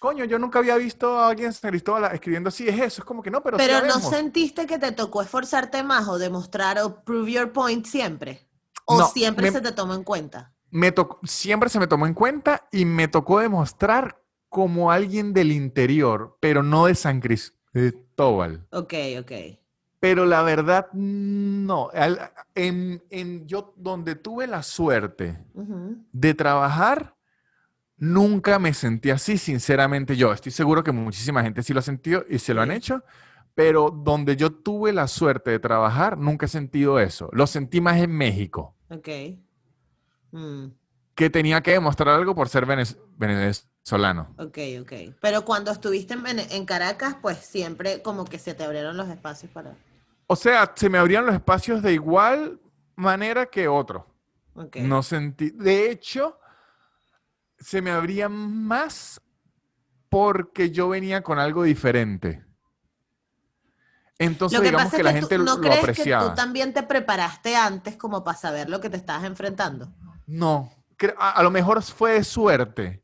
coño, 0.00 0.24
yo 0.24 0.38
nunca 0.38 0.58
había 0.58 0.76
visto 0.76 1.16
a 1.18 1.28
alguien 1.28 1.46
en 1.46 1.52
San 1.52 1.70
Cristóbal 1.70 2.12
escribiendo 2.12 2.48
así, 2.48 2.68
es 2.68 2.74
eso, 2.78 3.02
es 3.02 3.04
como 3.06 3.22
que 3.22 3.30
no, 3.30 3.40
pero, 3.42 3.56
sí 3.56 3.64
Pero 3.64 3.86
no 3.86 3.92
habemos". 3.94 4.10
sentiste 4.10 4.66
que 4.66 4.78
te 4.78 4.90
tocó 4.92 5.22
esforzarte 5.22 5.82
más 5.84 6.08
o 6.08 6.18
demostrar 6.18 6.78
o 6.80 7.02
prove 7.04 7.32
your 7.32 7.52
point 7.52 7.86
siempre. 7.86 8.46
O 8.84 8.98
No, 8.98 9.06
siempre 9.06 9.46
me- 9.46 9.52
se 9.52 9.60
te 9.62 9.72
toma 9.72 9.94
en 9.94 10.02
cuenta. 10.04 10.52
Me 10.70 10.90
tocó, 10.92 11.20
siempre 11.24 11.68
se 11.70 11.78
me 11.78 11.86
tomó 11.86 12.06
en 12.06 12.14
cuenta 12.14 12.66
y 12.72 12.84
me 12.84 13.06
tocó 13.08 13.38
demostrar 13.38 14.20
como 14.48 14.90
alguien 14.90 15.32
del 15.32 15.52
interior, 15.52 16.36
pero 16.40 16.62
no 16.64 16.86
de 16.86 16.94
San 16.96 17.20
Cristóbal. 17.20 18.66
Ok, 18.72 18.92
ok. 19.20 19.32
Pero 20.04 20.26
la 20.26 20.42
verdad, 20.42 20.88
no. 20.92 21.88
En, 22.54 23.02
en 23.08 23.46
yo, 23.46 23.72
donde 23.74 24.16
tuve 24.16 24.46
la 24.46 24.62
suerte 24.62 25.42
Ujú. 25.54 25.96
de 26.12 26.34
trabajar, 26.34 27.16
nunca 27.96 28.58
me 28.58 28.74
sentí 28.74 29.08
así, 29.08 29.38
sinceramente 29.38 30.14
yo. 30.14 30.30
Estoy 30.34 30.52
seguro 30.52 30.84
que 30.84 30.92
muchísima 30.92 31.42
gente 31.42 31.62
sí 31.62 31.72
lo 31.72 31.78
ha 31.78 31.82
sentido 31.82 32.22
y 32.28 32.38
se 32.38 32.52
lo 32.52 32.60
han 32.60 32.70
hecho, 32.70 33.02
pero 33.54 33.88
donde 33.90 34.36
yo 34.36 34.52
tuve 34.52 34.92
la 34.92 35.08
suerte 35.08 35.52
de 35.52 35.58
trabajar, 35.58 36.18
nunca 36.18 36.44
he 36.44 36.48
sentido 36.50 36.98
eso. 37.00 37.30
Lo 37.32 37.46
sentí 37.46 37.80
más 37.80 37.96
en 37.96 38.10
México, 38.10 38.76
Ok. 38.90 39.08
Mm, 40.32 40.66
que 41.14 41.30
tenía 41.30 41.62
que 41.62 41.70
demostrar 41.70 42.10
algo 42.10 42.34
por 42.34 42.50
ser 42.50 42.66
venez- 42.66 42.98
venezolano. 43.16 44.34
ok, 44.36 44.58
ok. 44.82 44.92
Pero 45.22 45.46
cuando 45.46 45.70
estuviste 45.70 46.12
en, 46.12 46.40
en 46.40 46.66
Caracas, 46.66 47.16
pues 47.22 47.38
siempre 47.38 48.02
como 48.02 48.26
que 48.26 48.38
se 48.38 48.52
te 48.52 48.64
abrieron 48.64 48.98
los 48.98 49.08
espacios 49.08 49.50
para... 49.50 49.74
O 50.26 50.36
sea, 50.36 50.72
se 50.74 50.88
me 50.88 50.98
abrían 50.98 51.26
los 51.26 51.34
espacios 51.34 51.82
de 51.82 51.92
igual 51.92 52.60
manera 52.96 53.46
que 53.46 53.68
otro. 53.68 54.06
No 54.76 55.02
sentí. 55.02 55.50
De 55.50 55.90
hecho, 55.90 56.38
se 57.58 57.82
me 57.82 57.90
abrían 57.90 58.32
más 58.32 59.20
porque 60.08 60.70
yo 60.70 60.88
venía 60.88 61.22
con 61.22 61.38
algo 61.38 61.64
diferente. 61.64 62.44
Entonces, 64.18 64.56
Lo 64.58 64.62
que 64.62 64.68
digamos 64.68 64.84
pasa 64.84 64.96
que, 64.96 65.00
es 65.00 65.04
la 65.04 65.12
que 65.12 65.18
gente 65.20 65.36
tú, 65.36 65.42
lo 65.44 65.54
¿no 65.56 65.60
crees 65.60 65.74
que 65.76 65.80
apreciaba. 65.80 66.28
tú 66.30 66.34
también 66.36 66.72
te 66.72 66.84
preparaste 66.84 67.56
antes 67.56 67.96
como 67.96 68.22
para 68.22 68.38
saber 68.38 68.70
lo 68.70 68.80
que 68.80 68.88
te 68.88 68.96
estabas 68.96 69.24
enfrentando? 69.24 69.92
No, 70.26 70.72
a, 71.18 71.30
a 71.32 71.42
lo 71.42 71.50
mejor 71.50 71.82
fue 71.82 72.12
de 72.12 72.24
suerte, 72.24 73.02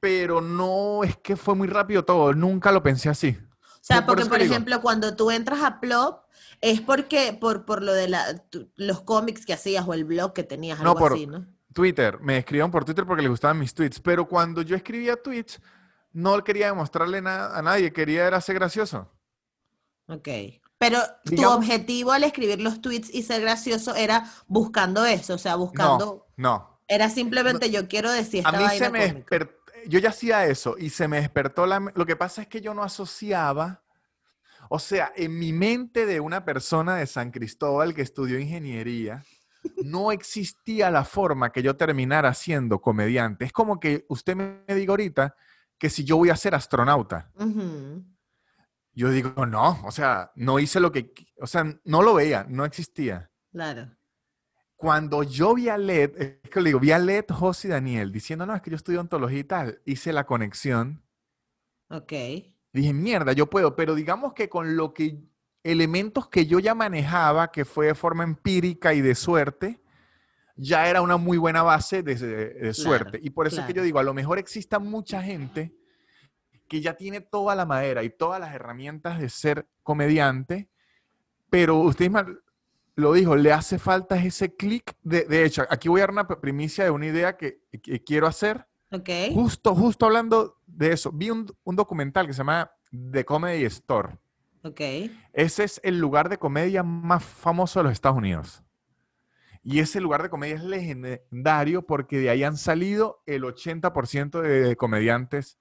pero 0.00 0.40
no 0.40 1.04
es 1.04 1.16
que 1.18 1.36
fue 1.36 1.54
muy 1.54 1.68
rápido 1.68 2.04
todo. 2.04 2.34
Nunca 2.34 2.72
lo 2.72 2.82
pensé 2.82 3.08
así. 3.08 3.38
O 3.84 3.86
sea, 3.86 4.06
Por- 4.06 4.16
por 4.16 4.16
porque, 4.16 4.30
por 4.30 4.40
ejemplo, 4.40 4.80
cuando 4.80 5.14
tú 5.14 5.30
entras 5.30 5.62
a 5.62 5.78
Plop, 5.78 6.24
es 6.62 6.80
porque, 6.80 7.36
por, 7.38 7.66
por 7.66 7.82
lo 7.82 7.92
de 7.92 8.08
la, 8.08 8.38
tu- 8.48 8.70
los 8.76 9.02
cómics 9.02 9.44
que 9.44 9.52
hacías 9.52 9.86
o 9.86 9.92
el 9.92 10.04
blog 10.04 10.32
que 10.32 10.42
tenías, 10.42 10.78
No, 10.80 10.92
algo 10.92 11.00
por- 11.00 11.12
así, 11.12 11.26
¿no? 11.26 11.44
Twitter, 11.74 12.18
me 12.20 12.38
escribían 12.38 12.70
por 12.70 12.86
Twitter 12.86 13.04
porque 13.04 13.20
les 13.20 13.30
gustaban 13.30 13.58
mis 13.58 13.74
tweets, 13.74 14.00
pero 14.00 14.26
cuando 14.26 14.62
yo 14.62 14.74
escribía 14.74 15.22
tweets, 15.22 15.60
no 16.14 16.42
quería 16.42 16.68
demostrarle 16.68 17.20
nada 17.20 17.58
a 17.58 17.60
nadie, 17.60 17.92
quería 17.92 18.26
era 18.26 18.40
ser 18.40 18.54
gracioso. 18.54 19.10
Ok. 20.06 20.28
Pero 20.78 21.00
tu 21.24 21.44
objetivo 21.46 22.12
al 22.12 22.24
escribir 22.24 22.62
los 22.62 22.80
tweets 22.80 23.12
y 23.12 23.22
ser 23.22 23.42
gracioso 23.42 23.94
era 23.94 24.24
buscando 24.46 25.04
eso, 25.04 25.34
o 25.34 25.38
sea, 25.38 25.56
buscando... 25.56 26.26
No, 26.38 26.48
no. 26.58 26.80
Era 26.88 27.10
simplemente 27.10 27.70
yo 27.70 27.86
quiero 27.88 28.10
decir 28.10 28.42
A 28.46 28.52
mí 28.52 28.58
vaina 28.64 28.86
se 28.86 28.90
me 28.90 29.12
despertó, 29.12 29.54
yo 29.88 29.98
ya 29.98 30.10
hacía 30.10 30.46
eso 30.46 30.76
y 30.78 30.90
se 30.90 31.08
me 31.08 31.20
despertó 31.20 31.66
la... 31.66 31.92
Lo 31.94 32.06
que 32.06 32.16
pasa 32.16 32.42
es 32.42 32.48
que 32.48 32.60
yo 32.60 32.74
no 32.74 32.82
asociaba, 32.82 33.82
o 34.68 34.78
sea, 34.78 35.12
en 35.16 35.38
mi 35.38 35.52
mente 35.52 36.06
de 36.06 36.20
una 36.20 36.44
persona 36.44 36.96
de 36.96 37.06
San 37.06 37.30
Cristóbal 37.30 37.94
que 37.94 38.02
estudió 38.02 38.38
ingeniería, 38.38 39.24
no 39.82 40.12
existía 40.12 40.90
la 40.90 41.04
forma 41.04 41.52
que 41.52 41.62
yo 41.62 41.76
terminara 41.76 42.34
siendo 42.34 42.80
comediante. 42.80 43.44
Es 43.44 43.52
como 43.52 43.80
que 43.80 44.04
usted 44.08 44.36
me 44.36 44.74
diga 44.74 44.92
ahorita 44.92 45.34
que 45.78 45.90
si 45.90 46.04
yo 46.04 46.16
voy 46.16 46.30
a 46.30 46.36
ser 46.36 46.54
astronauta, 46.54 47.30
yo 48.92 49.10
digo, 49.10 49.46
no, 49.46 49.80
o 49.84 49.90
sea, 49.90 50.30
no 50.36 50.58
hice 50.58 50.80
lo 50.80 50.92
que, 50.92 51.12
o 51.40 51.46
sea, 51.46 51.64
no 51.84 52.02
lo 52.02 52.14
veía, 52.14 52.46
no 52.48 52.64
existía. 52.64 53.30
Claro. 53.50 53.90
Cuando 54.84 55.22
yo 55.22 55.54
vi 55.54 55.70
a 55.70 55.78
Led, 55.78 56.20
es 56.44 56.50
que 56.50 56.60
le 56.60 56.68
digo, 56.68 56.78
vi 56.78 56.92
a 56.92 56.98
Led, 56.98 57.24
José 57.30 57.68
y 57.68 57.70
Daniel 57.70 58.12
diciendo, 58.12 58.44
no, 58.44 58.54
es 58.54 58.60
que 58.60 58.68
yo 58.68 58.76
estudio 58.76 59.00
ontología 59.00 59.38
y 59.38 59.44
tal, 59.44 59.80
hice 59.86 60.12
la 60.12 60.26
conexión, 60.26 61.02
Ok. 61.88 62.12
dije, 62.70 62.92
mierda, 62.92 63.32
yo 63.32 63.48
puedo, 63.48 63.76
pero 63.76 63.94
digamos 63.94 64.34
que 64.34 64.50
con 64.50 64.76
lo 64.76 64.92
que, 64.92 65.22
elementos 65.62 66.28
que 66.28 66.44
yo 66.44 66.58
ya 66.58 66.74
manejaba, 66.74 67.50
que 67.50 67.64
fue 67.64 67.86
de 67.86 67.94
forma 67.94 68.24
empírica 68.24 68.92
y 68.92 69.00
de 69.00 69.14
suerte, 69.14 69.80
ya 70.54 70.86
era 70.86 71.00
una 71.00 71.16
muy 71.16 71.38
buena 71.38 71.62
base 71.62 72.02
de, 72.02 72.16
de- 72.16 72.52
de 72.52 72.74
suerte. 72.74 73.18
Y 73.22 73.30
por 73.30 73.46
eso 73.46 73.60
es 73.60 73.66
que 73.66 73.72
yo 73.72 73.76
claro. 73.76 73.84
digo, 73.86 73.98
a 74.00 74.02
lo 74.02 74.12
mejor 74.12 74.38
exista 74.38 74.78
mucha 74.78 75.22
gente 75.22 75.74
que 76.68 76.82
ya 76.82 76.92
tiene 76.94 77.22
toda 77.22 77.54
la 77.54 77.64
madera 77.64 78.02
y 78.02 78.10
todas 78.10 78.38
las 78.38 78.54
herramientas 78.54 79.18
de 79.18 79.30
ser 79.30 79.66
comediante, 79.82 80.68
pero 81.48 81.78
usted 81.78 82.04
misma 82.04 82.26
lo 82.96 83.12
dijo, 83.12 83.36
le 83.36 83.52
hace 83.52 83.78
falta 83.78 84.16
ese 84.16 84.54
clic. 84.54 84.96
De, 85.02 85.24
de 85.24 85.44
hecho, 85.44 85.64
aquí 85.68 85.88
voy 85.88 86.00
a 86.00 86.02
dar 86.02 86.10
una 86.10 86.28
primicia 86.28 86.84
de 86.84 86.90
una 86.90 87.06
idea 87.06 87.36
que, 87.36 87.60
que 87.82 88.02
quiero 88.02 88.26
hacer. 88.26 88.66
Ok. 88.90 89.10
Justo, 89.32 89.74
justo 89.74 90.06
hablando 90.06 90.58
de 90.66 90.92
eso, 90.92 91.10
vi 91.12 91.30
un, 91.30 91.46
un 91.64 91.76
documental 91.76 92.26
que 92.26 92.32
se 92.32 92.38
llama 92.38 92.70
The 93.12 93.24
Comedy 93.24 93.64
Store. 93.64 94.18
Ese 95.32 95.64
es 95.64 95.80
el 95.84 95.98
lugar 95.98 96.28
de 96.28 96.38
comedia 96.38 96.82
más 96.82 97.22
famoso 97.22 97.80
de 97.80 97.84
los 97.84 97.92
Estados 97.92 98.16
Unidos. 98.16 98.62
Y 99.62 99.80
ese 99.80 100.00
lugar 100.00 100.22
de 100.22 100.28
comedia 100.28 100.56
es 100.56 100.62
legendario 100.62 101.86
porque 101.86 102.18
de 102.18 102.30
ahí 102.30 102.44
han 102.44 102.56
salido 102.56 103.22
el 103.26 103.44
80% 103.44 104.40
de 104.40 104.76
comediantes 104.76 105.58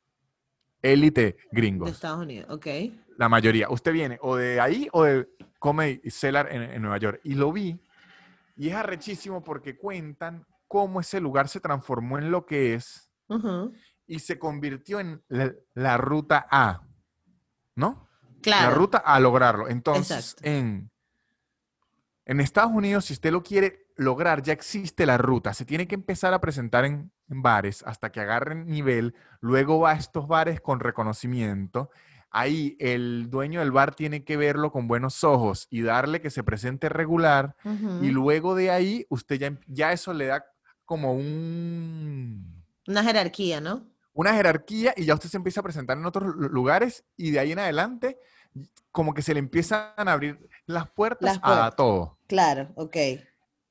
élite 0.84 1.22
De 1.22 1.38
gringos. 1.52 1.90
Estados 1.92 2.20
Unidos. 2.20 2.48
Ok. 2.52 2.68
La 3.18 3.30
mayoría. 3.30 3.70
Usted 3.70 3.92
viene 3.92 4.20
o 4.22 4.36
de 4.36 4.60
ahí 4.60 4.88
o 4.92 5.04
de 5.04 5.28
Comedy 5.58 6.10
Cellar 6.12 6.50
en, 6.52 6.62
en 6.62 6.82
Nueva 6.82 6.98
York. 6.98 7.22
Y 7.24 7.34
lo 7.34 7.52
vi 7.52 7.80
y 8.56 8.70
es 8.70 8.76
arrechísimo 8.76 9.44
porque 9.44 9.78
cuentan 9.78 10.46
cómo 10.68 11.00
ese 11.00 11.20
lugar 11.20 11.48
se 11.48 11.60
transformó 11.60 12.18
en 12.18 12.32
lo 12.32 12.46
que 12.46 12.76
es 12.76 13.10
y 14.06 14.20
se 14.20 14.38
convirtió 14.38 15.00
en 15.00 15.24
la, 15.28 15.54
la 15.74 15.98
ruta 15.98 16.46
A. 16.52 16.82
¿No? 17.76 18.10
Claro. 18.42 18.70
La 18.70 18.76
ruta 18.76 18.98
a 19.00 19.20
lograrlo. 19.20 19.68
Entonces, 19.70 20.34
Exacto. 20.34 20.50
en 20.50 20.92
En 22.26 22.40
Estados 22.40 22.72
Unidos, 22.72 23.06
si 23.06 23.14
usted 23.14 23.32
lo 23.32 23.44
quiere 23.44 23.88
lograr, 23.96 24.42
ya 24.42 24.54
existe 24.54 25.06
la 25.06 25.18
ruta. 25.18 25.54
Se 25.54 25.66
tiene 25.66 25.88
que 25.88 25.96
empezar 25.96 26.34
a 26.34 26.40
presentar 26.42 26.86
en, 26.86 27.12
en 27.30 27.42
bares 27.42 27.84
hasta 27.86 28.12
que 28.12 28.22
agarren 28.22 28.66
nivel. 28.68 29.14
Luego 29.42 29.80
va 29.80 29.92
a 29.92 29.96
estos 29.96 30.28
bares 30.28 30.62
con 30.62 30.80
reconocimiento. 30.80 31.90
Ahí 32.32 32.78
el 32.80 33.30
dueño 33.30 33.60
del 33.60 33.72
bar 33.72 33.94
tiene 33.94 34.24
que 34.24 34.38
verlo 34.38 34.72
con 34.72 34.88
buenos 34.88 35.24
ojos 35.24 35.68
y 35.70 35.82
darle 35.82 36.22
que 36.22 36.30
se 36.32 36.44
presente 36.44 36.90
regular. 36.90 37.56
Y 38.02 38.10
luego 38.10 38.56
de 38.56 38.72
ahí, 38.72 39.06
usted 39.10 39.36
ya, 39.36 39.60
ya 39.68 39.92
eso 39.92 40.14
le 40.14 40.28
da 40.28 40.46
como 40.86 41.14
un... 41.14 42.64
Una 42.88 43.04
jerarquía, 43.04 43.62
¿no? 43.62 43.86
Una 44.14 44.34
jerarquía 44.34 44.94
y 44.96 45.06
ya 45.06 45.14
usted 45.14 45.30
se 45.30 45.38
empieza 45.38 45.60
a 45.60 45.64
presentar 45.64 45.98
en 45.98 46.06
otros 46.06 46.36
lu- 46.36 46.50
lugares 46.50 47.04
y 47.18 47.32
de 47.32 47.40
ahí 47.40 47.52
en 47.52 47.60
adelante 47.60 48.18
como 48.92 49.14
que 49.14 49.24
se 49.24 49.34
le 49.34 49.40
empiezan 49.40 49.92
a 49.96 50.12
abrir 50.12 50.38
las 50.66 50.90
puertas, 50.90 51.40
Las 51.44 51.68
a 51.68 51.72
todo. 51.72 52.18
Claro, 52.28 52.70
ok. 52.76 52.96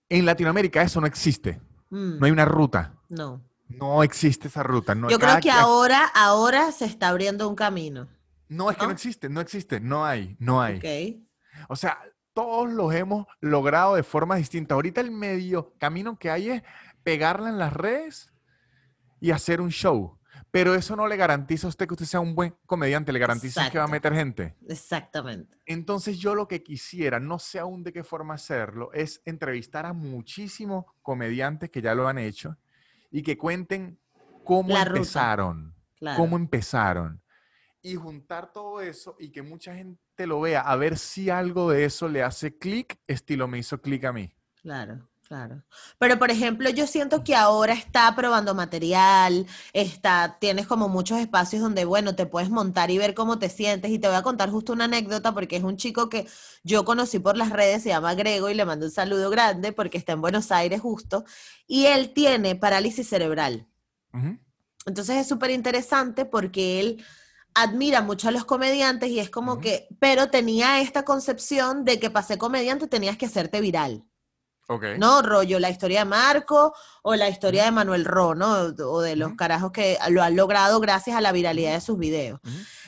En 0.09 0.26
Latinoamérica 0.26 0.82
eso 0.82 1.01
no 1.01 1.07
existe. 1.07 1.61
Mm, 1.90 2.18
No 2.18 2.26
hay 2.26 2.32
una 2.32 2.45
ruta. 2.45 2.95
no. 3.09 3.43
No 3.68 4.03
existe 4.03 4.49
esa 4.49 4.62
ruta. 4.62 4.95
No, 4.95 5.09
Yo 5.09 5.18
creo 5.18 5.40
que 5.40 5.51
ahora, 5.51 6.05
ahora 6.14 6.72
se 6.72 6.84
está 6.84 7.09
abriendo 7.09 7.49
un 7.49 7.55
camino. 7.55 8.07
No, 8.49 8.70
es 8.70 8.76
que 8.76 8.82
no 8.82 8.88
¿no? 8.88 8.93
existe, 8.93 9.30
no 9.30 9.40
existe, 9.40 9.80
no 9.80 10.05
hay, 10.05 10.36
no 10.38 10.61
hay. 10.61 10.76
Ok. 10.76 11.70
O 11.70 11.76
sea, 11.76 11.99
todos 12.34 12.70
los 12.70 12.93
hemos 12.95 13.26
logrado 13.40 13.95
de 13.95 14.03
formas 14.03 14.36
distintas. 14.36 14.74
Ahorita 14.74 15.01
el 15.01 15.11
medio 15.11 15.72
camino 15.78 16.18
que 16.18 16.30
hay 16.30 16.51
es 16.51 16.62
pegarla 17.03 17.49
en 17.49 17.59
las 17.59 17.72
redes 17.72 18.30
y 19.20 19.30
hacer 19.30 19.62
un 19.62 19.70
show. 19.70 20.18
Pero 20.53 20.74
eso 20.74 20.94
no 20.94 21.09
le 21.09 21.16
garantiza 21.16 21.66
a 21.66 21.70
usted 21.70 21.86
que 21.88 21.94
usted 21.94 22.05
sea 22.05 22.20
un 22.20 22.34
buen 22.34 22.55
comediante, 22.66 23.11
le 23.11 23.18
garantiza 23.18 23.70
que 23.70 23.78
va 23.78 23.84
a 23.84 23.88
meter 23.88 24.12
gente. 24.12 24.55
Exactamente. 24.68 25.57
Entonces 25.64 26.18
yo 26.18 26.34
lo 26.34 26.46
que 26.46 26.62
quisiera, 26.62 27.18
no 27.18 27.38
sé 27.38 27.59
aún 27.59 27.82
de 27.82 27.92
qué 27.92 28.05
forma 28.05 28.34
hacerlo, 28.34 28.92
es 28.92 29.22
entrevistar 29.24 29.86
a 29.86 29.94
muchísimos 29.94 30.84
comediantes 31.00 31.70
que 31.70 31.80
ya 31.80 31.94
lo 31.94 32.07
han 32.07 32.18
hecho 32.18 32.59
y 33.11 33.22
que 33.22 33.38
cuenten 33.38 33.98
cómo 34.44 34.74
La 34.74 34.82
empezaron, 34.82 35.74
Claro. 35.96 36.18
cómo 36.20 36.36
empezaron. 36.36 37.22
Y 37.80 37.94
juntar 37.94 38.53
todo 38.53 38.82
eso 38.82 39.16
y 39.18 39.30
que 39.32 39.40
mucha 39.40 39.74
gente 39.74 40.26
lo 40.26 40.40
vea, 40.42 40.61
a 40.61 40.76
ver 40.76 40.98
si 40.98 41.30
algo 41.30 41.70
de 41.70 41.86
eso 41.86 42.09
le 42.09 42.22
hace 42.22 42.59
clic, 42.59 43.00
estilo 43.07 43.48
me 43.48 43.59
hizo 43.59 43.80
clic 43.80 44.05
a 44.05 44.12
mí. 44.12 44.34
Claro, 44.61 45.09
claro. 45.33 45.62
Pero 45.99 46.18
por 46.18 46.30
ejemplo, 46.30 46.68
yo 46.68 46.87
siento 46.87 47.24
que 47.24 47.35
ahora 47.35 47.72
está 47.72 48.14
probando 48.14 48.55
material, 48.55 49.47
está, 49.72 50.37
tienes 50.39 50.66
como 50.66 50.91
muchos 50.91 51.18
espacios 51.18 51.62
donde, 51.62 51.87
bueno, 51.87 52.14
te 52.14 52.26
puedes 52.26 52.51
montar 52.51 52.91
y 52.91 52.99
ver 52.99 53.14
cómo 53.14 53.39
te 53.39 53.49
sientes. 53.49 53.91
Y 53.91 53.99
te 53.99 54.09
voy 54.09 54.16
a 54.18 54.22
contar 54.22 54.51
justo 54.51 54.74
una 54.74 54.85
anécdota 54.85 55.33
porque 55.33 55.57
es 55.57 55.62
un 55.62 55.78
chico 55.78 56.11
que 56.11 56.26
yo 56.64 56.85
conocí 56.85 57.18
por 57.18 57.39
las 57.39 57.49
redes, 57.49 57.83
se 57.83 57.89
llama 57.89 58.14
Grego 58.14 58.51
y 58.51 58.55
le 58.55 58.66
mando 58.66 58.85
un 58.85 58.93
saludo 58.93 59.30
grande 59.30 59.72
porque 59.72 59.97
está 59.97 60.12
en 60.12 60.20
Buenos 60.20 60.53
Aires 60.53 60.83
justo. 60.83 61.24
Y 61.66 61.87
él 61.87 62.12
tiene 62.12 62.55
parálisis 62.55 63.09
cerebral. 63.09 63.66
Entonces 64.85 65.16
es 65.16 65.26
súper 65.26 65.51
interesante 65.51 66.26
porque 66.26 66.78
él 66.78 67.05
admira 67.55 68.03
mucho 68.03 68.28
a 68.28 68.33
los 68.33 68.45
comediantes 68.45 69.09
y 69.09 69.18
es 69.18 69.30
como 69.30 69.61
que, 69.61 69.89
pero 69.99 70.28
tenía 70.28 70.80
esta 70.80 71.07
concepción 71.07 71.87
de 71.87 71.99
que 71.99 72.11
para 72.11 72.26
ser 72.26 72.37
comediante 72.37 72.87
tenías 72.87 73.16
que 73.16 73.24
hacerte 73.26 73.62
viral. 73.62 74.05
¿No? 74.99 75.23
Rollo, 75.23 75.59
la 75.59 75.70
historia 75.70 76.01
de 76.01 76.05
Marco 76.07 76.75
o 77.03 77.14
la 77.14 77.29
historia 77.29 77.64
de 77.64 77.70
Manuel 77.70 78.05
Ro, 78.05 78.35
¿no? 78.35 78.75
O 78.87 79.01
de 79.01 79.16
los 79.16 79.35
carajos 79.35 79.73
que 79.73 79.99
lo 80.11 80.23
han 80.23 80.37
logrado 80.37 80.81
gracias 80.81 81.16
a 81.16 81.20
la 81.20 81.33
viralidad 81.33 81.75
de 81.75 81.81
sus 81.81 81.99
videos. 81.99 82.41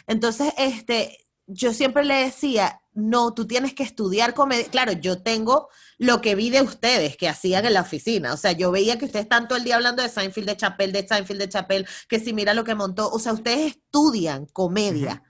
Entonces, 0.07 0.53
este, 0.59 1.18
yo 1.47 1.72
siempre 1.72 2.05
le 2.05 2.14
decía, 2.14 2.80
no, 2.93 3.35
tú 3.35 3.47
tienes 3.47 3.74
que 3.74 3.82
estudiar 3.82 4.35
comedia. 4.35 4.68
Claro, 4.70 4.93
yo 4.93 5.20
tengo 5.22 5.68
lo 5.99 6.20
que 6.20 6.37
vi 6.37 6.51
de 6.51 6.62
ustedes 6.62 7.16
que 7.16 7.28
hacían 7.28 7.66
en 7.66 7.74
la 7.74 7.80
oficina. 7.80 8.32
O 8.32 8.37
sea, 8.37 8.53
yo 8.53 8.70
veía 8.70 8.99
que 8.99 9.07
ustedes 9.07 9.24
están 9.24 9.49
todo 9.49 9.59
el 9.59 9.64
día 9.64 9.74
hablando 9.74 10.03
de 10.03 10.09
Seinfeld 10.09 10.47
de 10.47 10.57
Chapel, 10.57 10.93
de 10.93 11.07
Seinfeld 11.07 11.41
de 11.41 11.49
Chapel, 11.49 11.87
que 12.09 12.20
si 12.20 12.32
mira 12.32 12.55
lo 12.55 12.62
que 12.62 12.74
montó. 12.76 13.11
O 13.11 13.18
sea, 13.18 13.32
ustedes 13.32 13.76
estudian 13.76 14.47
comedia 14.47 15.23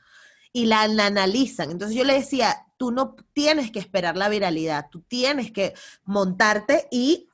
y 0.54 0.66
la, 0.66 0.86
la 0.86 1.06
analizan. 1.06 1.72
Entonces 1.72 1.96
yo 1.96 2.04
le 2.04 2.14
decía, 2.14 2.64
tú 2.78 2.92
no 2.92 3.16
tienes 3.34 3.72
que 3.72 3.80
esperar 3.80 4.16
la 4.16 4.28
viralidad, 4.28 4.88
tú 4.88 5.02
tienes 5.02 5.50
que 5.50 5.74
montarte 6.04 6.86
y, 6.92 7.28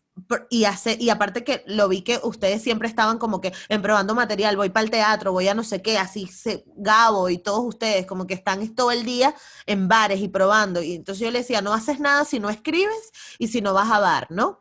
y 0.49 0.65
hacer, 0.65 1.01
y 1.01 1.11
aparte 1.11 1.45
que 1.45 1.63
lo 1.67 1.87
vi 1.87 2.01
que 2.01 2.19
ustedes 2.23 2.63
siempre 2.63 2.89
estaban 2.89 3.19
como 3.19 3.43
que 3.43 3.53
en 3.69 3.83
probando 3.83 4.15
material, 4.15 4.57
voy 4.57 4.71
para 4.71 4.85
el 4.85 4.91
teatro, 4.91 5.33
voy 5.33 5.49
a 5.49 5.55
no 5.55 5.65
sé 5.65 5.83
qué, 5.83 5.99
así 5.99 6.29
se, 6.29 6.65
Gabo 6.77 7.29
y 7.29 7.37
todos 7.37 7.63
ustedes 7.63 8.07
como 8.07 8.27
que 8.27 8.33
están 8.33 8.63
es 8.63 8.75
todo 8.75 8.91
el 8.91 9.05
día 9.05 9.35
en 9.67 9.87
bares 9.87 10.21
y 10.21 10.29
probando. 10.29 10.83
Y 10.83 10.95
entonces 10.95 11.23
yo 11.23 11.31
le 11.31 11.41
decía, 11.41 11.61
no 11.61 11.75
haces 11.75 12.01
nada 12.01 12.25
si 12.25 12.41
no 12.41 12.49
escribes 12.49 13.13
y 13.39 13.49
si 13.49 13.61
no 13.61 13.75
vas 13.75 13.91
a 13.91 14.01
bar, 14.01 14.29
¿no? 14.31 14.61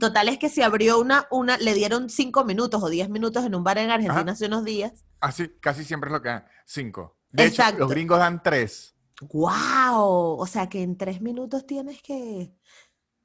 Total 0.00 0.30
es 0.30 0.38
que 0.38 0.48
se 0.48 0.64
abrió 0.64 0.98
una, 0.98 1.26
una, 1.30 1.58
le 1.58 1.74
dieron 1.74 2.08
cinco 2.08 2.46
minutos 2.46 2.82
o 2.82 2.88
diez 2.88 3.10
minutos 3.10 3.44
en 3.44 3.54
un 3.54 3.62
bar 3.62 3.76
en 3.76 3.90
Argentina 3.90 4.22
Ajá. 4.22 4.30
hace 4.32 4.46
unos 4.46 4.64
días. 4.64 5.04
Así, 5.20 5.50
casi 5.60 5.84
siempre 5.84 6.08
es 6.08 6.12
lo 6.12 6.22
que. 6.22 6.40
Cinco. 6.64 7.17
De 7.30 7.44
hecho, 7.44 7.62
Exacto. 7.62 7.80
los 7.80 7.90
gringos 7.90 8.18
dan 8.18 8.42
tres. 8.42 8.94
¡Wow! 9.20 10.38
O 10.38 10.46
sea 10.46 10.68
que 10.68 10.82
en 10.82 10.96
tres 10.96 11.20
minutos 11.20 11.66
tienes 11.66 12.00
que. 12.02 12.52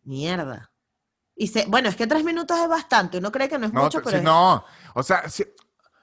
Mierda. 0.04 0.72
Y 1.36 1.48
se... 1.48 1.66
Bueno, 1.66 1.90
es 1.90 1.96
que 1.96 2.08
tres 2.08 2.24
minutos 2.24 2.60
es 2.60 2.68
bastante. 2.68 3.18
Uno 3.18 3.32
cree 3.32 3.50
que 3.50 3.58
no 3.58 3.66
es 3.68 3.74
No, 3.74 3.84
mucho, 3.84 4.02
pero. 4.04 4.18
es- 4.18 4.24
no, 4.24 4.64
o 4.94 5.04
sea, 5.04 5.24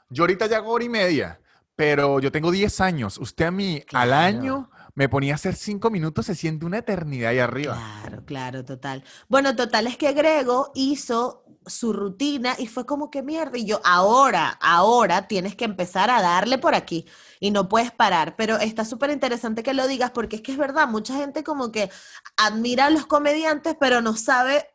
yo 0.09 0.23
ahorita 0.25 0.47
ya 0.47 0.57
hago 0.59 0.73
hora 0.73 0.85
y 0.85 0.89
media, 0.89 1.41
pero 1.77 2.19
yo 2.21 2.33
tengo 2.33 2.51
10 2.51 2.81
años. 2.81 3.19
Usted 3.19 3.47
a 3.47 3.51
mí 3.51 3.83
al 3.93 4.13
año 4.13 4.71
me 4.95 5.09
ponía 5.09 5.35
a 5.35 5.37
hacer 5.37 5.55
5 5.55 5.89
minutos, 5.91 6.27
se 6.27 6.35
siente 6.35 6.67
una 6.67 6.79
eternidad 6.79 7.31
ahí 7.31 7.39
arriba. 7.39 7.75
Claro, 8.01 8.25
claro, 8.25 8.65
total. 8.65 9.05
Bueno, 9.29 9.55
total 9.55 9.87
es 9.87 9.97
que 9.97 10.13
Grego 10.13 10.73
hizo 10.75 11.45
su 11.67 11.93
rutina 11.93 12.55
y 12.59 12.67
fue 12.67 12.87
como 12.87 13.11
que 13.11 13.23
mierda. 13.23 13.57
Y 13.57 13.67
yo, 13.67 13.81
ahora, 13.85 14.49
ahora 14.61 15.29
tienes 15.29 15.55
que 15.55 15.65
empezar 15.65 16.11
a 16.11 16.21
darle 16.23 16.59
por 16.59 16.75
aquí 16.75 17.07
y 17.41 17.51
no 17.51 17.69
puedes 17.69 17.91
parar. 17.91 18.37
Pero 18.37 18.59
está 18.59 18.85
súper 18.85 19.11
interesante 19.11 19.63
que 19.63 19.75
lo 19.75 19.89
digas 19.89 20.13
porque 20.13 20.37
es 20.37 20.43
que 20.43 20.53
es 20.53 20.59
verdad, 20.59 20.87
mucha 20.87 21.17
gente 21.17 21.43
como 21.43 21.73
que 21.73 21.91
admira 22.37 22.87
a 22.87 22.91
los 22.91 23.07
comediantes, 23.07 23.75
pero 23.81 24.03
no 24.03 24.15
sabe 24.15 24.69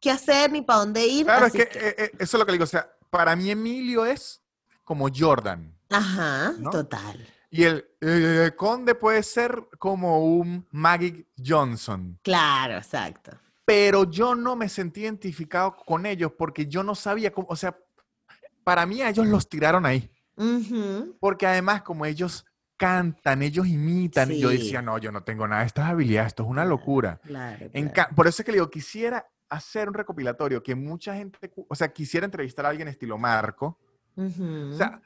qué 0.00 0.10
hacer 0.10 0.50
ni 0.50 0.62
para 0.62 0.80
dónde 0.80 1.06
ir. 1.06 1.26
Claro, 1.26 1.46
es 1.46 1.52
que 1.52 1.62
eh, 1.62 1.94
eh, 1.98 2.10
eso 2.18 2.36
es 2.36 2.40
lo 2.40 2.46
que 2.46 2.52
le 2.52 2.56
digo. 2.56 2.64
O 2.64 2.66
sea, 2.66 2.90
para 3.10 3.36
mí 3.36 3.50
Emilio 3.50 4.06
es 4.06 4.42
como 4.82 5.08
Jordan. 5.14 5.76
Ajá, 5.90 6.54
¿no? 6.58 6.70
total. 6.70 7.24
Y 7.50 7.64
el, 7.64 7.84
eh, 8.00 8.52
conde 8.56 8.94
puede 8.94 9.22
ser 9.22 9.68
como 9.78 10.24
un 10.24 10.66
Magic 10.70 11.26
Johnson. 11.44 12.18
Claro, 12.22 12.76
exacto. 12.76 13.32
Pero 13.64 14.08
yo 14.08 14.34
no 14.34 14.56
me 14.56 14.68
sentí 14.68 15.02
identificado 15.02 15.76
con 15.76 16.06
ellos 16.06 16.32
porque 16.36 16.66
yo 16.66 16.82
no 16.82 16.94
sabía 16.94 17.32
cómo, 17.32 17.48
o 17.50 17.56
sea, 17.56 17.76
para 18.64 18.86
mí 18.86 19.02
a 19.02 19.10
ellos 19.10 19.26
los 19.26 19.48
tiraron 19.48 19.84
ahí. 19.84 20.10
Porque 21.18 21.46
además, 21.46 21.82
como 21.82 22.06
ellos 22.06 22.46
cantan, 22.76 23.42
ellos 23.42 23.66
imitan, 23.66 24.32
y 24.32 24.40
yo 24.40 24.48
decía, 24.48 24.80
no, 24.80 24.96
yo 24.98 25.12
no 25.12 25.22
tengo 25.22 25.46
nada 25.46 25.60
de 25.60 25.66
estas 25.66 25.88
habilidades, 25.88 26.28
esto 26.28 26.44
es 26.44 26.48
una 26.48 26.64
locura. 26.64 27.20
Claro, 27.24 27.70
Por 28.16 28.26
eso 28.26 28.40
es 28.40 28.46
que 28.46 28.52
le 28.52 28.56
digo, 28.56 28.70
quisiera 28.70 29.26
hacer 29.50 29.88
un 29.88 29.94
recopilatorio, 29.94 30.62
que 30.62 30.74
mucha 30.74 31.14
gente, 31.14 31.52
o 31.68 31.74
sea, 31.74 31.92
quisiera 31.92 32.24
entrevistar 32.24 32.64
a 32.64 32.70
alguien 32.70 32.88
estilo 32.88 33.18
Marco, 33.18 33.78
o 34.16 34.72
sea, 34.72 35.02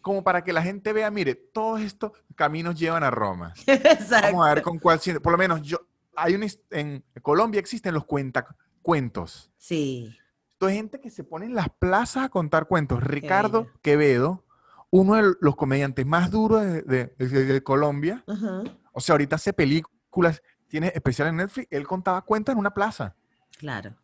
como 0.00 0.22
para 0.22 0.44
que 0.44 0.52
la 0.52 0.62
gente 0.62 0.92
vea, 0.92 1.10
mire, 1.10 1.34
todos 1.34 1.80
estos 1.80 2.12
caminos 2.36 2.78
llevan 2.78 3.02
a 3.02 3.10
Roma. 3.10 3.52
Exacto. 3.66 4.26
Vamos 4.32 4.46
a 4.46 4.54
ver 4.54 4.62
con 4.62 4.78
cuál, 4.78 5.00
por 5.22 5.32
lo 5.32 5.38
menos 5.38 5.62
yo, 5.62 5.78
hay 6.14 6.34
un, 6.34 6.46
en 6.70 7.04
Colombia 7.22 7.58
existen 7.58 7.94
los 7.94 8.04
cuentacuentos. 8.04 9.50
Sí. 9.56 10.16
Esto 10.52 10.68
es 10.68 10.74
gente 10.74 11.00
que 11.00 11.10
se 11.10 11.24
pone 11.24 11.46
en 11.46 11.54
las 11.54 11.68
plazas 11.68 12.24
a 12.24 12.28
contar 12.28 12.66
cuentos. 12.66 13.02
Ricardo. 13.02 13.68
Quevedo, 13.80 14.44
uno 14.90 15.14
de 15.14 15.34
los 15.40 15.56
comediantes 15.56 16.06
más 16.06 16.30
duros 16.30 16.62
de, 16.62 16.82
de- 16.82 17.06
de- 17.18 17.44
de 17.44 17.62
Colombia. 17.62 18.24
O 18.92 19.00
sea, 19.00 19.14
ahorita 19.14 19.36
hace 19.36 19.52
películas, 19.52 20.42
tiene 20.66 20.92
especial 20.94 21.28
en 21.28 21.36
Netflix. 21.36 21.68
Él 21.70 21.86
contaba 21.86 22.22
cuentos 22.22 22.52
en 22.52 22.58
una 22.58 22.72
plaza. 22.72 23.14
Claro. 23.58 23.94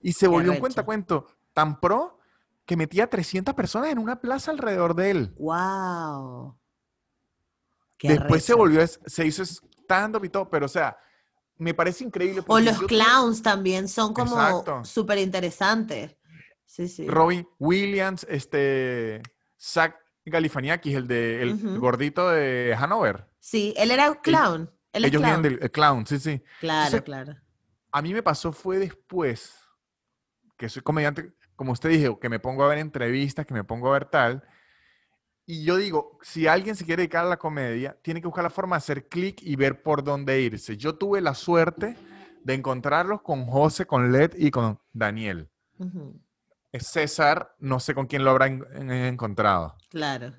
Y 0.00 0.12
se 0.12 0.26
volvió 0.26 0.52
un 0.52 0.58
cuentacuento 0.58 1.26
tan 1.52 1.78
pro 1.80 2.18
que 2.64 2.76
metía 2.76 3.08
300 3.08 3.54
personas 3.54 3.90
en 3.90 3.98
una 3.98 4.20
plaza 4.20 4.50
alrededor 4.50 4.94
de 4.94 5.10
él. 5.10 5.34
Wow. 5.38 6.56
Qué 7.98 8.08
Después 8.08 8.44
se 8.44 8.54
volvió, 8.54 8.84
se 8.86 9.26
hizo 9.26 9.42
stand-up 9.44 10.24
y 10.24 10.28
todo, 10.28 10.48
pero 10.50 10.66
o 10.66 10.68
sea, 10.68 10.96
me 11.56 11.72
parece 11.74 12.02
increíble. 12.04 12.42
O 12.48 12.58
los 12.58 12.80
clowns 12.82 13.42
también 13.42 13.86
son 13.88 14.12
como 14.12 14.84
súper 14.84 15.18
interesantes. 15.18 16.16
Sí, 16.66 16.88
sí. 16.88 17.06
Robin 17.06 17.46
Williams, 17.58 18.26
este, 18.28 19.22
Zach 19.60 19.94
Galifianakis, 20.30 20.94
el 20.94 21.06
de 21.08 21.42
el 21.42 21.78
gordito 21.78 22.30
de 22.30 22.74
Hanover. 22.78 23.26
Sí, 23.40 23.74
él 23.76 23.90
era 23.90 24.14
clown. 24.22 24.70
Él 24.92 25.04
Ellos 25.06 25.20
clown. 25.20 25.42
vienen 25.42 25.58
del 25.58 25.64
el 25.64 25.70
clown, 25.70 26.06
sí, 26.06 26.18
sí. 26.18 26.42
Claro, 26.60 26.84
Entonces, 26.86 27.02
claro. 27.02 27.36
A 27.90 28.02
mí 28.02 28.14
me 28.14 28.22
pasó 28.22 28.52
fue 28.52 28.78
después 28.78 29.58
que 30.56 30.68
soy 30.68 30.82
comediante, 30.82 31.32
como 31.56 31.72
usted 31.72 31.90
dijo, 31.90 32.20
que 32.20 32.28
me 32.28 32.38
pongo 32.38 32.64
a 32.64 32.68
ver 32.68 32.78
entrevistas, 32.78 33.44
que 33.46 33.54
me 33.54 33.64
pongo 33.64 33.88
a 33.88 33.92
ver 33.94 34.04
tal. 34.04 34.44
Y 35.44 35.64
yo 35.64 35.76
digo, 35.76 36.18
si 36.22 36.46
alguien 36.46 36.76
se 36.76 36.84
quiere 36.84 37.02
dedicar 37.02 37.24
a 37.24 37.28
la 37.28 37.38
comedia, 37.38 37.98
tiene 38.00 38.20
que 38.20 38.28
buscar 38.28 38.44
la 38.44 38.50
forma 38.50 38.76
de 38.76 38.78
hacer 38.78 39.08
clic 39.08 39.42
y 39.42 39.56
ver 39.56 39.82
por 39.82 40.04
dónde 40.04 40.40
irse. 40.40 40.76
Yo 40.76 40.94
tuve 40.94 41.20
la 41.20 41.34
suerte 41.34 41.96
de 42.44 42.54
encontrarlos 42.54 43.22
con 43.22 43.46
José, 43.46 43.86
con 43.86 44.12
Led 44.12 44.34
y 44.36 44.50
con 44.50 44.78
Daniel. 44.92 45.50
César, 46.80 47.54
no 47.58 47.80
sé 47.80 47.94
con 47.94 48.06
quién 48.06 48.24
lo 48.24 48.30
habrá 48.30 48.46
encontrado. 48.46 49.76
Claro. 49.90 50.32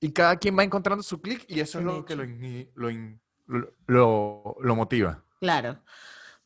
Y 0.00 0.12
cada 0.12 0.36
quien 0.36 0.56
va 0.56 0.62
encontrando 0.62 1.02
su 1.02 1.20
clic 1.20 1.44
y 1.48 1.60
eso 1.60 1.78
es 1.80 1.84
lo 1.84 2.04
que 2.04 2.14
lo, 3.86 4.56
lo 4.60 4.76
motiva. 4.76 5.24
Claro. 5.40 5.82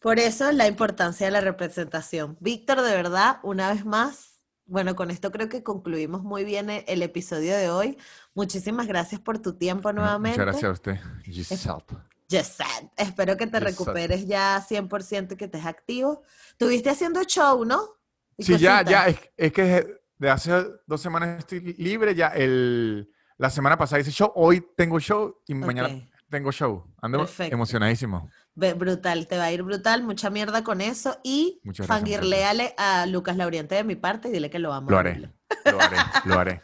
Por 0.03 0.19
eso 0.19 0.51
la 0.51 0.67
importancia 0.67 1.27
de 1.27 1.31
la 1.31 1.41
representación. 1.41 2.37
Víctor, 2.41 2.83
de 2.83 2.95
verdad, 2.95 3.39
una 3.45 3.73
vez 3.73 3.85
más, 3.85 4.41
bueno, 4.67 4.97
con 4.97 5.11
esto 5.11 5.31
creo 5.31 5.49
que 5.49 5.63
concluimos 5.63 6.23
muy 6.23 6.45
bien 6.45 6.71
e, 6.71 6.85
el, 6.89 7.03
episodio 7.03 7.57
de 7.57 7.71
hoy. 7.71 7.99
Muchísimas 8.35 8.89
gracias 8.89 9.21
por 9.21 9.39
tu 9.39 9.53
tiempo 9.55 9.93
nuevamente. 9.93 10.39
Muchas 10.39 10.47
gracias 10.47 10.69
a 10.69 10.73
usted, 10.73 10.99
Giselle. 11.25 11.85
Giselle. 12.29 12.91
Espero 12.97 13.37
que 13.37 13.47
te 13.47 13.61
recuperes 13.61 14.27
ya 14.27 14.61
100% 14.67 15.33
y 15.33 15.37
que 15.37 15.45
estés 15.45 15.67
activo. 15.67 16.23
Tuviste 16.57 16.91
haciendo 16.91 17.23
show, 17.23 17.65
¿no? 17.65 18.02
Sí, 18.39 18.59
ya, 18.59 18.83
ya. 18.83 19.07
Es, 19.37 19.53
que 19.53 20.01
de 20.19 20.31
hace 20.31 20.53
dos 20.87 21.01
semanas 21.01 21.39
estoy 21.39 21.61
libre. 21.79 22.15
Ya 22.15 22.29
el, 22.29 23.11
la 23.39 23.51
semana 23.51 23.77
pasada 23.77 24.01
hice 24.01 24.11
show. 24.11 24.33
Hoy 24.35 24.65
tengo 24.77 24.99
show 25.01 25.37
y 25.47 25.55
mañana 25.55 26.09
tengo 26.31 26.51
show. 26.51 26.85
Ando 27.01 27.29
emocionadísimo. 27.39 28.31
Brutal, 28.55 29.27
te 29.29 29.39
va 29.39 29.45
a 29.45 29.53
ir 29.53 29.63
brutal, 29.63 30.03
mucha 30.03 30.29
mierda 30.29 30.63
con 30.63 30.81
eso. 30.83 31.19
Y 31.23 31.61
fangirleale 31.87 32.75
a 32.77 33.07
Lucas 33.07 33.37
Lauriente 33.37 33.75
de 33.75 33.85
mi 33.85 33.97
parte 33.97 34.29
y 34.29 34.33
dile 34.33 34.51
que 34.51 34.59
lo 34.59 34.73
amo. 34.75 34.91
Lo 34.91 34.99
haré, 34.99 35.31
lo 35.65 35.81
haré, 35.81 35.97
lo 36.27 36.39
haré. 36.39 36.63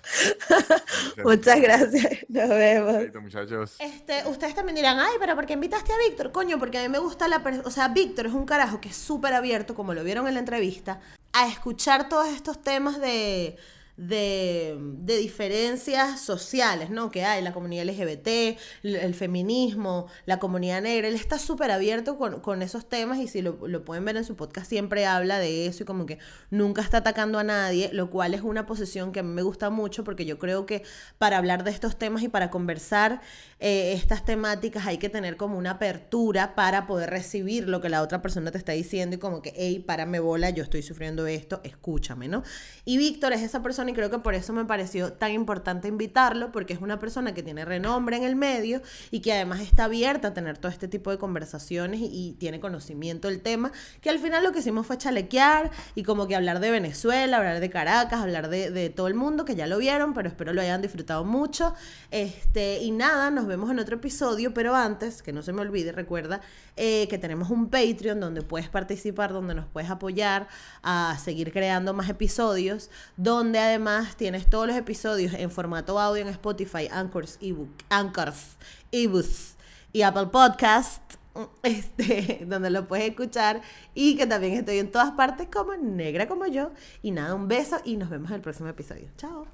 Muchas 1.24 1.60
gracias, 1.60 2.26
nos 2.28 2.48
vemos. 2.48 3.22
muchachos. 3.22 3.76
Este, 3.78 4.26
ustedes 4.28 4.54
también 4.54 4.76
dirán, 4.76 4.98
ay, 4.98 5.14
pero 5.18 5.34
¿por 5.34 5.46
qué 5.46 5.54
invitaste 5.54 5.92
a 5.92 6.08
Víctor? 6.08 6.30
Coño, 6.30 6.58
porque 6.58 6.78
a 6.78 6.82
mí 6.82 6.88
me 6.88 6.98
gusta 6.98 7.26
la... 7.26 7.42
O 7.64 7.70
sea, 7.70 7.88
Víctor 7.88 8.26
es 8.26 8.32
un 8.34 8.44
carajo 8.44 8.80
que 8.80 8.90
es 8.90 8.96
súper 8.96 9.32
abierto, 9.32 9.74
como 9.74 9.94
lo 9.94 10.04
vieron 10.04 10.28
en 10.28 10.34
la 10.34 10.40
entrevista, 10.40 11.00
a 11.32 11.46
escuchar 11.46 12.08
todos 12.08 12.28
estos 12.28 12.62
temas 12.62 13.00
de 13.00 13.56
de, 13.98 14.78
diferencias 15.04 16.20
sociales, 16.20 16.88
¿no? 16.88 17.10
Que 17.10 17.24
hay, 17.24 17.42
la 17.42 17.52
comunidad 17.52 17.84
LGBT, 17.84 18.56
el, 18.84 19.14
feminismo, 19.14 20.06
la 20.24 20.38
comunidad 20.38 20.80
negra. 20.80 21.08
Él 21.08 21.16
está 21.16 21.38
súper 21.38 21.72
abierto 21.72 22.16
con, 22.16 22.62
esos 22.62 22.88
temas 22.88 23.18
y 23.18 23.28
si 23.28 23.42
lo, 23.42 23.58
pueden 23.84 24.04
ver 24.04 24.16
en 24.16 24.24
su 24.24 24.36
podcast, 24.36 24.68
siempre 24.68 25.04
habla 25.04 25.38
de 25.38 25.66
eso 25.66 25.82
y 25.82 25.86
como 25.86 26.06
que 26.06 26.18
nunca 26.50 26.80
está 26.80 26.98
atacando 26.98 27.38
a 27.38 27.44
nadie, 27.44 27.90
lo 27.92 28.10
cual 28.10 28.34
es 28.34 28.42
una 28.42 28.66
posición 28.66 29.12
que 29.12 29.20
a 29.20 29.22
mí 29.22 29.30
me 29.30 29.42
gusta 29.42 29.68
mucho 29.70 30.04
porque 30.04 30.24
yo 30.24 30.38
creo 30.38 30.64
que 30.64 30.84
para 31.18 31.36
hablar 31.36 31.64
de 31.64 31.70
estos 31.70 31.98
temas 31.98 32.22
y 32.22 32.28
para 32.28 32.50
conversar 32.50 33.20
eh, 33.58 33.92
estas 33.92 34.24
temáticas 34.24 34.86
hay 34.86 34.98
que 34.98 35.08
tener 35.08 35.36
como 35.36 35.58
una 35.58 35.72
apertura 35.72 36.54
para 36.54 36.86
poder 36.86 37.10
recibir 37.10 37.68
lo 37.68 37.80
que 37.80 37.88
la 37.88 38.02
otra 38.02 38.22
persona 38.22 38.50
te 38.52 38.58
está 38.58 38.72
diciendo 38.72 39.16
y 39.16 39.18
como 39.18 39.42
que, 39.42 39.52
hey, 39.56 39.82
párame 39.84 40.20
bola, 40.20 40.50
yo 40.50 40.62
estoy 40.62 40.82
sufriendo 40.82 41.26
esto, 41.26 41.60
escúchame, 41.64 42.28
¿no? 42.28 42.44
Y 42.84 42.98
Víctor 42.98 43.32
es 43.32 43.42
esa 43.42 43.62
persona 43.62 43.87
y 43.88 43.94
creo 43.94 44.10
que 44.10 44.18
por 44.18 44.34
eso 44.34 44.52
me 44.52 44.64
pareció 44.64 45.12
tan 45.12 45.32
importante 45.32 45.88
invitarlo, 45.88 46.52
porque 46.52 46.72
es 46.72 46.80
una 46.80 46.98
persona 46.98 47.34
que 47.34 47.42
tiene 47.42 47.64
renombre 47.64 48.16
en 48.16 48.24
el 48.24 48.36
medio 48.36 48.82
y 49.10 49.20
que 49.20 49.32
además 49.32 49.60
está 49.60 49.84
abierta 49.84 50.28
a 50.28 50.34
tener 50.34 50.58
todo 50.58 50.70
este 50.70 50.88
tipo 50.88 51.10
de 51.10 51.18
conversaciones 51.18 52.00
y, 52.02 52.36
tiene 52.38 52.60
conocimiento 52.60 53.28
del 53.28 53.40
tema, 53.40 53.72
que 54.00 54.10
al 54.10 54.18
final 54.18 54.44
lo 54.44 54.52
que 54.52 54.60
hicimos 54.60 54.86
fue 54.86 54.98
chalequear 54.98 55.70
y 55.94 56.02
como 56.02 56.28
que 56.28 56.36
hablar 56.36 56.60
de 56.60 56.70
Venezuela, 56.70 57.38
hablar 57.38 57.60
de 57.60 57.70
Caracas, 57.70 58.20
hablar 58.20 58.48
de, 58.48 58.90
todo 58.90 59.08
el 59.08 59.14
mundo, 59.14 59.44
que 59.44 59.56
ya 59.56 59.66
lo 59.66 59.78
vieron, 59.78 60.14
pero 60.14 60.28
espero 60.28 60.52
lo 60.52 60.60
hayan 60.60 60.82
disfrutado 60.82 61.24
mucho. 61.24 61.74
Este, 62.10 62.78
y 62.78 62.90
nada, 62.90 63.30
nos 63.30 63.46
vemos 63.46 63.70
en 63.70 63.78
otro 63.78 63.96
episodio, 63.96 64.54
pero 64.54 64.74
antes, 64.74 65.22
que 65.22 65.32
no 65.32 65.42
se 65.42 65.52
me 65.52 65.62
olvide, 65.62 65.92
recuerda 65.92 66.40
eh, 66.76 67.08
que 67.08 67.18
tenemos 67.18 67.50
un 67.50 67.70
Patreon 67.70 68.20
donde 68.20 68.42
puedes 68.42 68.68
participar, 68.68 69.32
donde 69.32 69.54
nos 69.54 69.66
puedes 69.66 69.90
apoyar 69.90 70.48
a 70.82 71.18
seguir 71.22 71.52
creando 71.52 71.92
más 71.94 72.08
episodios, 72.08 72.90
donde 73.16 73.58
además 73.78 74.16
tienes 74.16 74.50
todos 74.50 74.66
los 74.66 74.76
episodios 74.76 75.34
en 75.34 75.52
formato 75.52 76.00
audio 76.00 76.22
en 76.22 76.28
Spotify, 76.28 76.88
Anchors, 76.90 77.38
ebook, 77.40 77.70
Anchors, 77.88 78.56
ebooks 78.90 79.54
y 79.92 80.02
Apple 80.02 80.26
Podcast. 80.26 81.02
Este, 81.62 82.44
donde 82.48 82.68
lo 82.68 82.88
puedes 82.88 83.08
escuchar 83.08 83.62
y 83.94 84.16
que 84.16 84.26
también 84.26 84.54
estoy 84.54 84.78
en 84.78 84.90
todas 84.90 85.12
partes 85.12 85.46
como 85.52 85.76
negra 85.76 86.26
como 86.26 86.48
yo. 86.48 86.72
Y 87.00 87.12
nada, 87.12 87.32
un 87.36 87.46
beso 87.46 87.76
y 87.84 87.96
nos 87.96 88.10
vemos 88.10 88.30
en 88.30 88.36
el 88.36 88.42
próximo 88.42 88.68
episodio. 88.68 89.08
Chao. 89.16 89.46